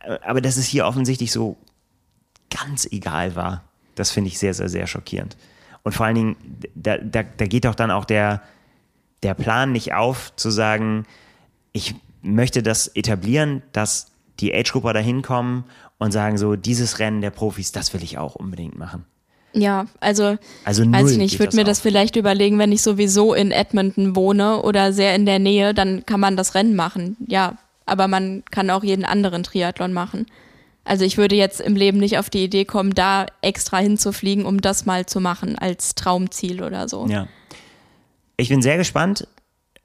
[0.00, 1.56] äh, aber dass es hier offensichtlich so
[2.50, 5.36] ganz egal war, das finde ich sehr, sehr, sehr schockierend.
[5.84, 6.36] Und vor allen Dingen,
[6.74, 8.42] da, da, da geht doch dann auch der,
[9.22, 11.04] der Plan nicht auf, zu sagen,
[11.72, 14.10] ich möchte das etablieren, dass
[14.40, 15.64] die Age-Grupper da hinkommen
[15.98, 19.04] und sagen so, dieses Rennen der Profis, das will ich auch unbedingt machen.
[19.52, 21.82] Ja, also, Also weiß ich nicht, ich würde das mir das auf.
[21.82, 26.18] vielleicht überlegen, wenn ich sowieso in Edmonton wohne oder sehr in der Nähe, dann kann
[26.18, 27.16] man das Rennen machen.
[27.28, 27.56] Ja,
[27.86, 30.26] aber man kann auch jeden anderen Triathlon machen.
[30.84, 34.60] Also ich würde jetzt im Leben nicht auf die Idee kommen, da extra hinzufliegen, um
[34.60, 37.06] das mal zu machen als Traumziel oder so.
[37.06, 37.26] Ja.
[38.36, 39.26] Ich bin sehr gespannt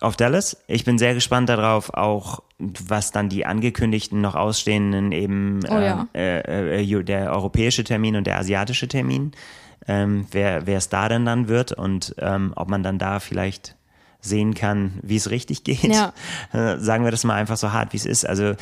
[0.02, 0.58] auf Dallas.
[0.68, 6.08] Ich bin sehr gespannt darauf, auch was dann die angekündigten noch ausstehenden eben Oh ja.
[6.14, 9.32] äh, äh, äh, der europäische Termin und der asiatische Termin,
[9.88, 13.76] ähm, wer wer es da denn dann wird und ähm, ob man dann da vielleicht
[14.22, 15.84] sehen kann, wie es richtig geht.
[15.84, 16.14] Ja.
[16.52, 18.28] Äh, sagen wir das mal einfach so hart, wie es ist.
[18.28, 18.56] Also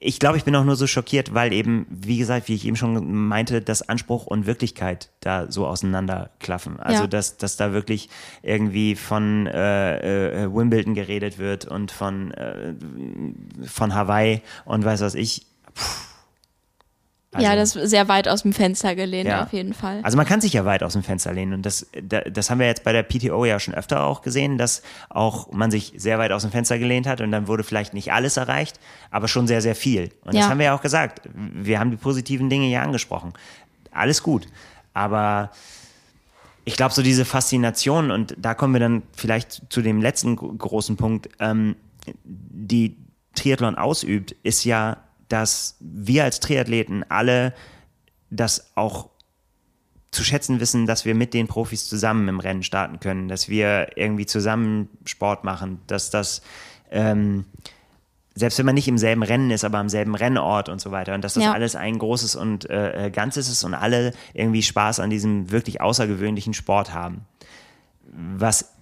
[0.00, 2.76] ich glaube, ich bin auch nur so schockiert, weil eben, wie gesagt, wie ich eben
[2.76, 6.78] schon meinte, dass Anspruch und Wirklichkeit da so auseinanderklaffen.
[6.78, 7.06] Also, Ja.
[7.08, 8.08] dass, dass da wirklich
[8.42, 12.74] irgendwie von äh, äh, Wimbledon geredet wird und von, äh,
[13.66, 15.46] von Hawaii und weiß was ich.
[15.74, 15.82] Puh.
[17.36, 19.42] Ja, Also- das ist sehr weit aus dem Fenster gelehnt, Ja.
[19.44, 20.00] auf jeden Fall.
[20.02, 22.58] Also man kann sich ja weit aus dem Fenster lehnen und das, da- das haben
[22.58, 26.18] wir jetzt bei der PTO ja schon öfter auch gesehen, dass auch man sich sehr
[26.18, 29.46] weit aus dem Fenster gelehnt hat und dann wurde vielleicht nicht alles erreicht, aber schon
[29.46, 30.10] sehr, sehr viel.
[30.24, 30.48] Und das Ja.
[30.50, 31.28] haben wir ja auch gesagt.
[31.34, 33.32] Wir haben die positiven Dinge ja angesprochen.
[33.92, 34.46] Alles gut.
[34.94, 35.50] Aber
[36.64, 40.52] ich glaube, so diese Faszination, und da kommen wir dann vielleicht zu dem letzten gro-
[40.52, 41.76] großen Punkt, ähm,
[42.24, 42.96] die
[43.34, 44.96] Triathlon ausübt, ist ja,
[45.28, 47.54] dass wir als Triathleten alle
[48.30, 49.10] das auch
[50.10, 53.96] zu schätzen wissen, dass wir mit den Profis zusammen im Rennen starten können, dass wir
[53.96, 56.42] irgendwie zusammen Sport machen, dass das
[56.90, 57.44] ähm,
[58.34, 61.14] selbst wenn man nicht im selben Rennen ist, aber am selben Rennort und so weiter
[61.14, 61.52] und dass das Ja.
[61.52, 66.54] alles ein großes und äh, Ganzes ist und alle irgendwie Spaß an diesem wirklich außergewöhnlichen
[66.54, 67.26] Sport haben.
[68.36, 68.72] Was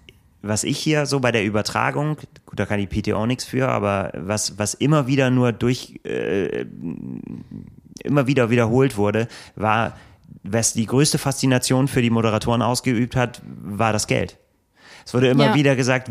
[0.48, 2.16] was ich hier so bei der Übertragung,
[2.46, 6.66] gut, da kann die PTO nichts für, aber was, was immer wieder nur durch, äh,
[8.02, 9.96] immer wieder wiederholt wurde, war,
[10.42, 14.38] was die größte Faszination für die Moderatoren ausgeübt hat, war das Geld.
[15.04, 15.54] Es wurde immer Ja.
[15.54, 16.10] wieder gesagt,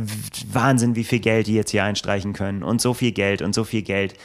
[0.52, 3.64] Wahnsinn, wie viel Geld die jetzt hier einstreichen können und so viel Geld und so
[3.66, 4.16] viel Geld.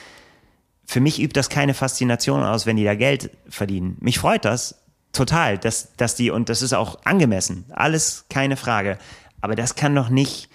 [0.87, 3.97] Für mich übt das keine Faszination aus, wenn die da Geld verdienen.
[4.01, 4.77] Mich freut das
[5.13, 8.99] total, dass, dass die, und das ist auch angemessen, alles keine Frage.
[9.41, 10.49] Aber das kann doch nicht,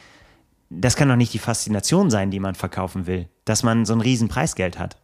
[0.69, 4.01] das kann doch nicht die Faszination sein, die man verkaufen will, dass man so ein
[4.01, 4.97] riesen Preisgeld hat.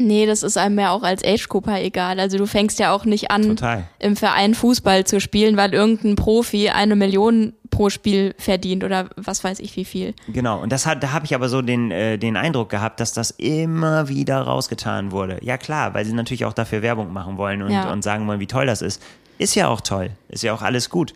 [0.00, 2.20] Nee, das ist einem ja auch als Age-Grupper egal.
[2.20, 3.82] Also du fängst ja auch nicht an, Total.
[3.98, 9.42] im Verein Fußball zu spielen, weil irgendein Profi eine Million pro Spiel verdient oder was
[9.42, 10.14] weiß ich wie viel.
[10.28, 13.12] Genau, und das hat, da habe ich aber so den, äh, den Eindruck gehabt, dass
[13.12, 15.38] das immer wieder rausgetan wurde.
[15.42, 17.90] Ja klar, weil sie natürlich auch dafür Werbung machen wollen und, Ja.
[17.90, 19.02] und sagen wollen, wie toll das ist.
[19.38, 21.12] Ist ja auch toll, ist ja auch alles gut.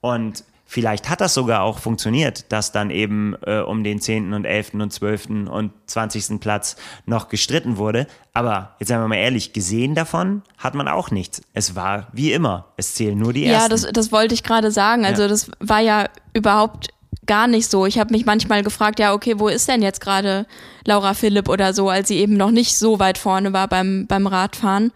[0.00, 4.32] Und vielleicht hat das sogar auch funktioniert, dass dann eben äh, um den 10.
[4.34, 4.74] und 11.
[4.74, 5.26] und 12.
[5.48, 6.40] und 20.
[6.40, 8.06] Platz noch gestritten wurde.
[8.34, 11.40] Aber jetzt seien wir mal ehrlich, gesehen davon hat man auch nichts.
[11.54, 13.70] Es war wie immer, es zählen nur die Ja, Ersten.
[13.70, 15.04] das, das wollte ich gerade sagen.
[15.06, 15.28] Also Ja.
[15.28, 16.88] das war ja überhaupt
[17.26, 17.86] gar nicht so.
[17.86, 20.46] Ich habe mich manchmal gefragt, ja, okay, wo ist denn jetzt gerade
[20.84, 24.26] Laura Philipp oder so, als sie eben noch nicht so weit vorne war beim, beim
[24.26, 24.92] Radfahren.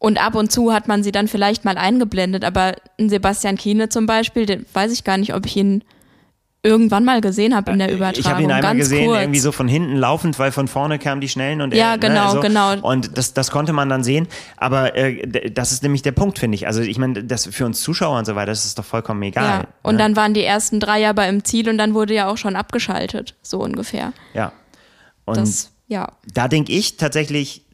[0.00, 3.90] Und ab und zu hat man sie dann vielleicht mal eingeblendet, aber ein Sebastian Kiene
[3.90, 5.84] zum Beispiel, den weiß ich gar nicht, ob ich ihn
[6.62, 8.18] irgendwann mal gesehen habe in der Übertragung.
[8.20, 9.20] Ich habe ihn einmal gesehen, kurz.
[9.20, 12.28] irgendwie so von hinten laufend, weil von vorne kamen die Schnellen und Ja, er, genau,
[12.28, 12.40] ne, so.
[12.40, 12.76] genau.
[12.80, 14.26] Und das, das konnte man dann sehen.
[14.56, 16.66] Aber äh, das ist nämlich der Punkt, finde ich.
[16.66, 19.44] Also ich meine, das für uns Zuschauer und so weiter, das ist doch vollkommen egal.
[19.44, 19.98] Ja, und ne?
[19.98, 23.36] dann waren die ersten drei aber im Ziel und dann wurde ja auch schon abgeschaltet,
[23.42, 24.12] so ungefähr.
[24.32, 24.52] ja.
[25.26, 26.12] Und Das Ja.
[26.32, 27.66] Da denke ich tatsächlich,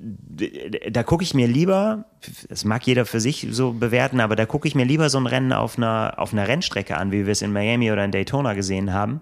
[0.90, 2.06] da gucke ich mir lieber,
[2.48, 5.26] das mag jeder für sich so bewerten, aber da gucke ich mir lieber so ein
[5.26, 8.54] Rennen auf einer, auf einer Rennstrecke an, wie wir es in Miami oder in Daytona
[8.54, 9.20] gesehen haben.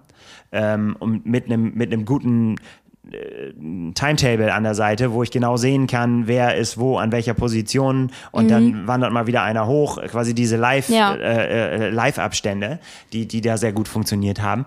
[0.53, 2.55] Ähm, und mit einem mit einem guten
[3.11, 3.51] äh,
[3.95, 8.13] Timetable an der Seite, wo ich genau sehen kann, wer ist wo, an welcher Position
[8.31, 8.49] und mhm.
[8.49, 11.17] dann wandert mal wieder einer hoch, quasi diese Live, ja.
[11.17, 12.79] äh, äh, Live-Abstände,
[13.13, 14.67] die, die da sehr gut funktioniert haben.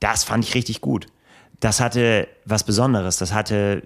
[0.00, 1.06] Das fand ich richtig gut
[1.60, 3.16] das hatte was Besonderes.
[3.16, 3.82] Das hatte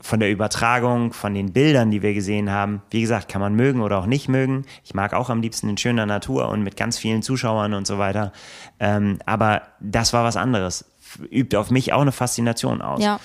[0.00, 3.80] von der Übertragung, von den Bildern, die wir gesehen haben, wie gesagt, kann man mögen
[3.80, 4.66] oder auch nicht mögen.
[4.84, 7.98] Ich mag auch am liebsten in schöner Natur und mit ganz vielen Zuschauern und so
[7.98, 8.32] weiter.
[8.78, 10.84] Ähm, aber das war was anderes.
[11.30, 13.02] Übt auf mich auch eine Faszination aus.
[13.02, 13.18] Ja.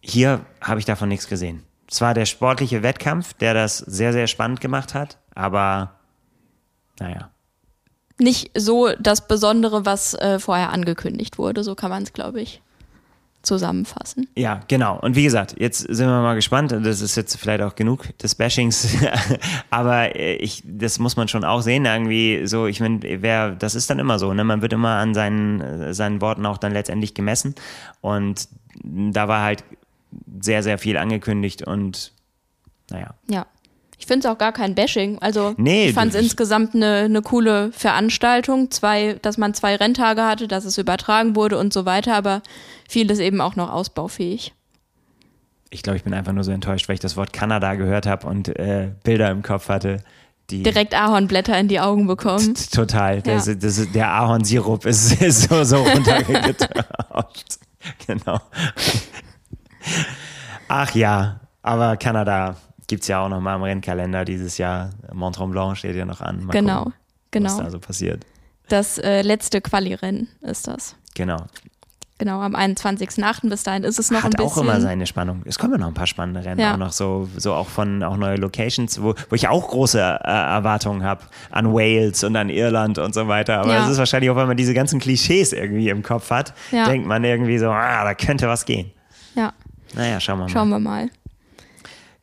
[0.00, 1.64] Hier habe ich davon nichts gesehen.
[1.90, 5.94] Es war der sportliche Wettkampf, der das sehr, sehr spannend gemacht hat, aber
[7.00, 7.30] naja
[8.18, 11.64] nicht so das Besondere, was äh, vorher angekündigt wurde.
[11.64, 12.60] So kann man es, glaube ich,
[13.42, 14.28] zusammenfassen.
[14.36, 14.98] Ja, genau.
[14.98, 16.72] Und wie gesagt, jetzt sind wir mal gespannt.
[16.72, 18.96] Das ist jetzt vielleicht auch genug des Bashings,
[19.70, 21.84] aber äh, ich, das muss man schon auch sehen.
[21.84, 24.32] Irgendwie so, ich meine, wer, das ist dann immer so.
[24.34, 24.44] Ne?
[24.44, 27.54] Man wird immer an seinen, äh, seinen Worten auch dann letztendlich gemessen.
[28.00, 28.48] Und
[28.82, 29.64] da war halt
[30.40, 32.12] sehr, sehr viel angekündigt und
[32.90, 33.14] naja.
[33.28, 33.46] Ja.
[33.98, 35.18] Ich finde es auch gar kein Bashing.
[35.18, 38.70] Also nee, ich fand es insgesamt eine, eine coole Veranstaltung.
[38.70, 42.42] Zwei, dass man zwei Renntage hatte, dass es übertragen wurde und so weiter, aber
[42.88, 44.54] vieles eben auch noch ausbaufähig.
[45.70, 48.26] Ich glaube, ich bin einfach nur so enttäuscht, weil ich das Wort Kanada gehört habe
[48.26, 49.98] und äh, Bilder im Kopf hatte.
[50.50, 52.54] Die Direkt Ahornblätter in die Augen bekommen.
[52.72, 53.16] Total.
[53.16, 53.34] Ja.
[53.34, 57.58] Das, das, der Ahornsirup ist, ist so, so runtergetaucht.
[58.06, 58.40] genau.
[60.68, 62.56] Ach ja, aber Kanada,
[62.88, 64.90] gibt es ja auch noch mal im Rennkalender dieses Jahr.
[65.12, 66.44] Mont Tremblant steht ja noch an.
[66.44, 66.94] Mal genau, gucken,
[67.30, 67.50] genau.
[67.50, 68.26] Was da so passiert.
[68.68, 70.96] Das äh, letzte Quali-Rennen ist das.
[71.14, 71.46] Genau.
[72.18, 73.48] Genau, am 21.08.
[73.48, 74.50] bis dahin ist es noch Hat ein bisschen.
[74.50, 75.42] auch immer seine Spannung.
[75.44, 76.74] Es kommen ja noch ein paar spannende Rennen, ja.
[76.74, 80.28] auch noch so, so auch von auch neue Locations, wo, wo ich auch große äh,
[80.28, 81.22] Erwartungen habe
[81.52, 83.60] an Wales und an Irland und so weiter.
[83.60, 83.90] Aber es ja.
[83.90, 86.86] ist wahrscheinlich auch, weil man diese ganzen Klischees irgendwie im Kopf hat, ja.
[86.86, 88.90] denkt man irgendwie so, ah, da könnte was gehen.
[89.36, 89.52] Ja.
[89.94, 90.50] Naja, schauen wir mal.
[90.50, 91.10] Schauen wir mal.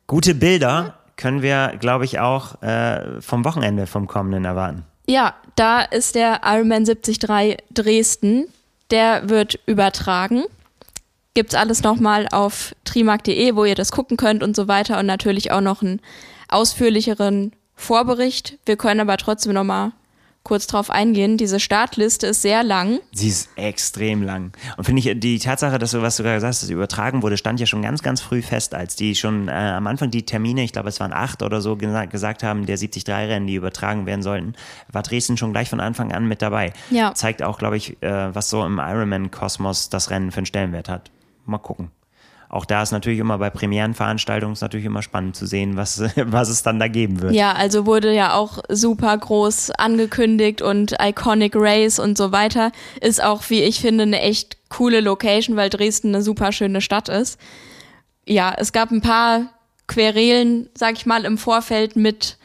[0.07, 4.83] Gute Bilder können wir, glaube ich, auch äh, vom Wochenende vom kommenden erwarten.
[5.07, 7.19] Ja, da ist der Ironman 73
[7.73, 8.47] Dresden.
[8.91, 10.43] Der wird übertragen.
[11.33, 15.51] Gibt's alles nochmal auf trimark.de, wo ihr das gucken könnt und so weiter und natürlich
[15.51, 16.01] auch noch einen
[16.47, 18.57] ausführlicheren Vorbericht.
[18.65, 19.91] Wir können aber trotzdem nochmal
[20.45, 21.35] kurz drauf eingehen.
[21.35, 22.99] Diese Startliste ist sehr lang.
[23.11, 24.53] Sie ist extrem lang.
[24.77, 27.35] Und finde ich, die Tatsache, dass du, was du gerade gesagt hast, dass übertragen wurde,
[27.35, 30.63] stand ja schon ganz, ganz früh fest, als die schon äh, am Anfang die Termine,
[30.63, 34.21] ich glaube, es waren acht oder so, gesa gesagt haben, der 73-Rennen, die übertragen werden
[34.21, 34.53] sollten,
[34.91, 36.71] war Dresden schon gleich von Anfang an mit dabei.
[36.91, 37.13] Ja.
[37.13, 41.11] Zeigt auch, glaube ich, äh, was so im Ironman-Kosmos das Rennen für einen Stellenwert hat.
[41.45, 41.91] Mal gucken
[42.49, 46.63] auch da ist natürlich immer bei Premierenveranstaltungen natürlich immer spannend zu sehen, was, was es
[46.63, 47.33] dann da geben wird.
[47.33, 52.71] Ja, also wurde ja auch super groß angekündigt und Iconic Race und so weiter.
[53.01, 57.09] Ist auch, wie ich finde, eine echt coole Location, weil Dresden eine super schöne Stadt
[57.09, 57.39] ist.
[58.27, 59.47] Ja, es gab ein paar
[59.87, 62.37] Querelen, sag ich mal, im Vorfeld mit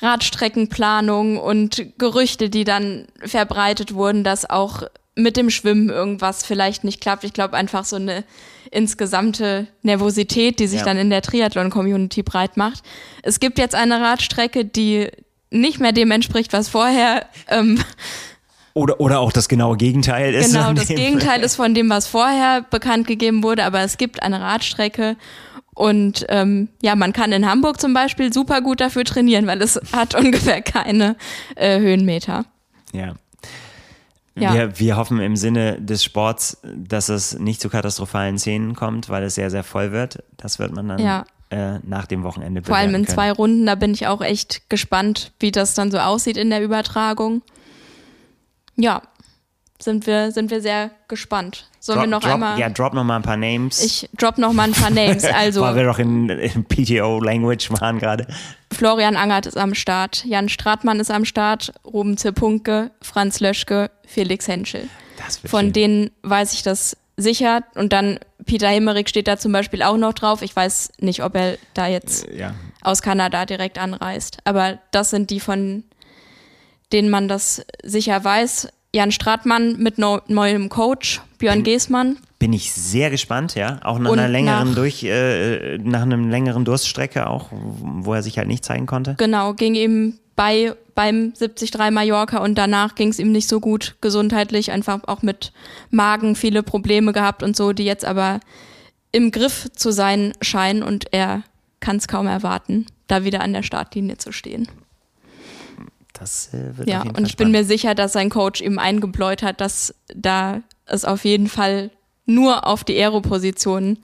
[0.00, 4.82] Radstreckenplanung und Gerüchte, die dann verbreitet wurden, dass auch
[5.16, 7.24] mit dem Schwimmen irgendwas vielleicht nicht klappt.
[7.24, 8.24] Ich glaube einfach so eine
[8.70, 10.84] insgesamte Nervosität, die sich ja.
[10.84, 12.82] dann in der Triathlon-Community breit macht.
[13.22, 15.08] Es gibt jetzt eine Radstrecke, die
[15.50, 17.26] nicht mehr dem entspricht, was vorher.
[17.48, 17.78] Ähm,
[18.72, 20.52] oder, oder auch das genaue Gegenteil ist.
[20.52, 24.40] Genau, das Gegenteil ist von dem, was vorher bekannt gegeben wurde, aber es gibt eine
[24.40, 25.16] Radstrecke
[25.74, 29.80] und ähm, ja, man kann in Hamburg zum Beispiel super gut dafür trainieren, weil es
[29.92, 31.16] hat ungefähr keine
[31.56, 32.46] äh, Höhenmeter.
[32.92, 33.14] Ja.
[34.36, 34.52] Ja.
[34.52, 39.22] Wir, wir hoffen im Sinne des Sports, dass es nicht zu katastrophalen Szenen kommt, weil
[39.22, 40.24] es sehr, sehr voll wird.
[40.36, 41.24] Das wird man dann ja.
[41.50, 43.14] äh, nach dem Wochenende Vor allem in können.
[43.14, 46.62] zwei Runden, da bin ich auch echt gespannt, wie das dann so aussieht in der
[46.62, 47.42] Übertragung.
[48.76, 49.02] Ja,
[49.80, 51.68] sind wir, sind wir sehr gespannt.
[51.80, 52.58] Sollen drop, wir noch drop, einmal.
[52.58, 53.82] Ja, drop noch mal ein paar Names.
[53.82, 55.24] Ich drop noch mal ein paar Names.
[55.34, 55.62] Also.
[55.62, 58.26] Weil wir doch in, in PTO-Language waren gerade.
[58.72, 64.48] Florian Angert ist am Start, Jan Stratmann ist am Start, Ruben Zirpunke, Franz Löschke, Felix
[64.48, 64.88] Henschel.
[65.44, 65.72] Von schön.
[65.72, 67.62] denen weiß ich das sicher.
[67.74, 70.42] Und dann Peter Himmerich steht da zum Beispiel auch noch drauf.
[70.42, 72.54] Ich weiß nicht, ob er da jetzt äh, ja.
[72.82, 74.38] aus Kanada direkt anreist.
[74.44, 75.84] Aber das sind die, von
[76.92, 78.68] denen man das sicher weiß.
[78.94, 82.16] Jan Stratmann mit no neuem Coach, Björn bin, Geßmann.
[82.38, 83.80] Bin ich sehr gespannt, ja.
[83.82, 88.22] Auch nach Und einer längeren nach, durch, äh, nach einem längeren Durststrecke auch, wo er
[88.22, 89.16] sich halt nicht zeigen konnte.
[89.18, 93.96] Genau, ging ihm bei beim 73 Mallorca und danach ging es ihm nicht so gut
[94.00, 95.52] gesundheitlich, einfach auch mit
[95.90, 98.38] Magen viele Probleme gehabt und so, die jetzt aber
[99.10, 101.42] im Griff zu sein scheinen und er
[101.80, 104.68] kann es kaum erwarten, da wieder an der Startlinie zu stehen.
[106.14, 108.78] Das äh, wird Ja, auf jeden und ich bin mir sicher, dass sein Coach ihm
[108.78, 111.90] eingebläut hat, dass da es auf jeden Fall
[112.24, 113.98] nur auf die Aero-Position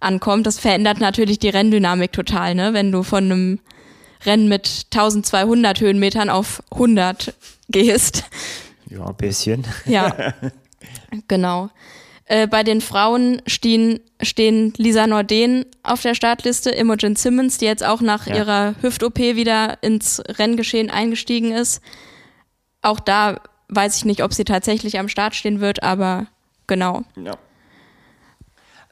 [0.00, 0.46] ankommt.
[0.46, 2.74] Das verändert natürlich die Renndynamik total, ne?
[2.74, 3.58] Wenn du von einem
[4.24, 7.34] Rennen mit 1200 Höhenmetern auf 100
[7.68, 8.24] gehst.
[8.88, 9.64] Ja, ein bisschen.
[9.86, 10.34] Ja,
[11.28, 11.70] genau.
[12.32, 17.84] Äh, bei den Frauen stehen, stehen Lisa Norden auf der Startliste, Imogen Simmons, die jetzt
[17.84, 18.36] auch nach Ja.
[18.36, 21.82] ihrer Hüft-OP wieder ins Renngeschehen eingestiegen ist.
[22.80, 23.38] Auch da
[23.68, 26.26] weiß ich nicht, ob sie tatsächlich am Start stehen wird, aber
[26.66, 27.02] genau.
[27.22, 27.32] Ja.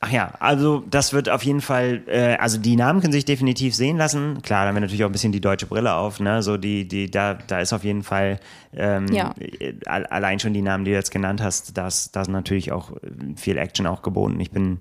[0.02, 3.74] Ach ja, also das wird auf jeden Fall, äh, also die Namen können sich definitiv
[3.74, 4.40] sehen lassen.
[4.40, 6.43] Klar, da haben wir natürlich auch ein bisschen die deutsche Brille auf, ne?
[6.43, 8.40] So die, die, da, da ist auf jeden Fall
[8.74, 9.35] ähm, Ja.
[9.39, 12.28] äh, al- allein schon die Namen, die du jetzt genannt hast, da ist da ist
[12.28, 12.97] natürlich auch äh,
[13.36, 14.40] viel Action auch geboten.
[14.40, 14.78] Ich bin,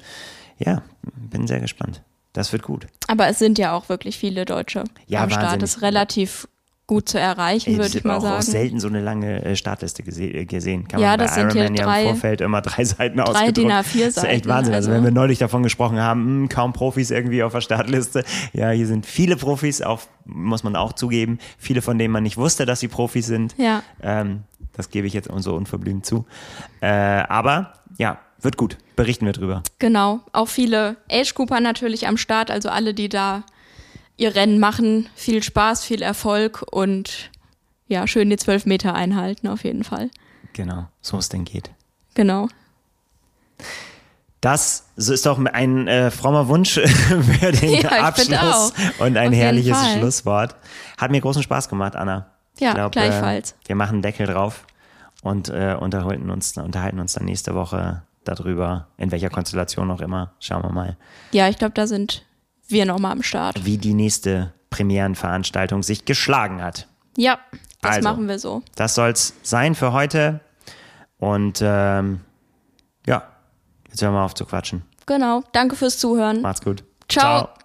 [0.57, 2.01] ja, bin sehr gespannt.
[2.31, 2.87] Das wird gut.
[3.07, 5.43] Aber es sind ja auch wirklich viele Deutsche Ja, am Start.
[5.43, 5.59] wahnsinnig.
[5.61, 6.47] Das ist relativ
[6.89, 8.41] gut zu erreichen, würde ich mal auch, auch sagen.
[8.41, 10.87] selten so eine lange äh, Startliste gese äh, gesehen.
[10.87, 13.17] Kann Ja, man bei das sind hier Ironman ja drei- im Vorfeld immer drei Seiten
[13.17, 13.57] drei ausgedruckt.
[13.57, 14.73] DIN A4 Das ist echt Seiten, Wahnsinn.
[14.73, 18.23] Also, also- wenn wir neulich davon gesprochen haben, hm, kaum Profis irgendwie auf der Startliste.
[18.53, 21.37] Ja, hier sind viele Profis, auch, muss man auch zugeben.
[21.59, 23.53] Viele, von denen man nicht wusste, dass sie Profis sind.
[23.59, 23.83] Ja.
[24.01, 24.41] Ähm,
[24.73, 26.25] das gebe ich jetzt so unverblümt zu.
[26.81, 28.77] Äh, aber ja, wird gut.
[28.95, 29.61] Berichten wir drüber.
[29.77, 33.43] Genau, auch viele Age-Cooper natürlich am Start, also alle, die da
[34.19, 35.07] ihr Rennen machen.
[35.15, 37.31] Viel Spaß, viel Erfolg und
[37.87, 40.09] ja, schön die 12 Meter einhalten auf jeden Fall.
[40.53, 41.71] Genau, so es denn geht.
[42.13, 42.47] Genau.
[44.41, 49.29] Das so ist doch ein äh, frommer Wunsch für den Ja, ich Abschluss und ein
[49.29, 49.77] Auf herrliches.
[49.93, 50.55] Schlusswort.
[50.97, 52.27] Hat mir großen Spaß gemacht, Anna.
[52.59, 53.51] Ja, glaub, gleichfalls.
[53.51, 54.65] Äh, wir machen einen Deckel drauf
[55.23, 60.33] und äh, unterhalten, uns, unterhalten uns dann nächste Woche darüber, in welcher Konstellation auch immer.
[60.39, 60.97] Schauen wir mal,
[61.31, 62.25] Ja, ich glaube, da sind
[62.71, 63.65] wir nochmal am Start.
[63.65, 66.87] wie die nächste Premierenveranstaltung sich geschlagen hat.
[67.17, 67.39] Ja,
[67.81, 68.09] das Also.
[68.09, 68.61] machen wir so.
[68.75, 70.39] Das soll's sein für heute.
[71.17, 72.21] Und ähm,
[73.05, 73.23] ja,
[73.89, 74.83] jetzt hören wir auf zu quatschen.
[75.05, 75.43] Genau.
[75.53, 76.41] Danke fürs Zuhören.
[76.41, 76.83] Macht's gut.
[77.09, 77.45] Ciao.
[77.45, 77.58] Ciao.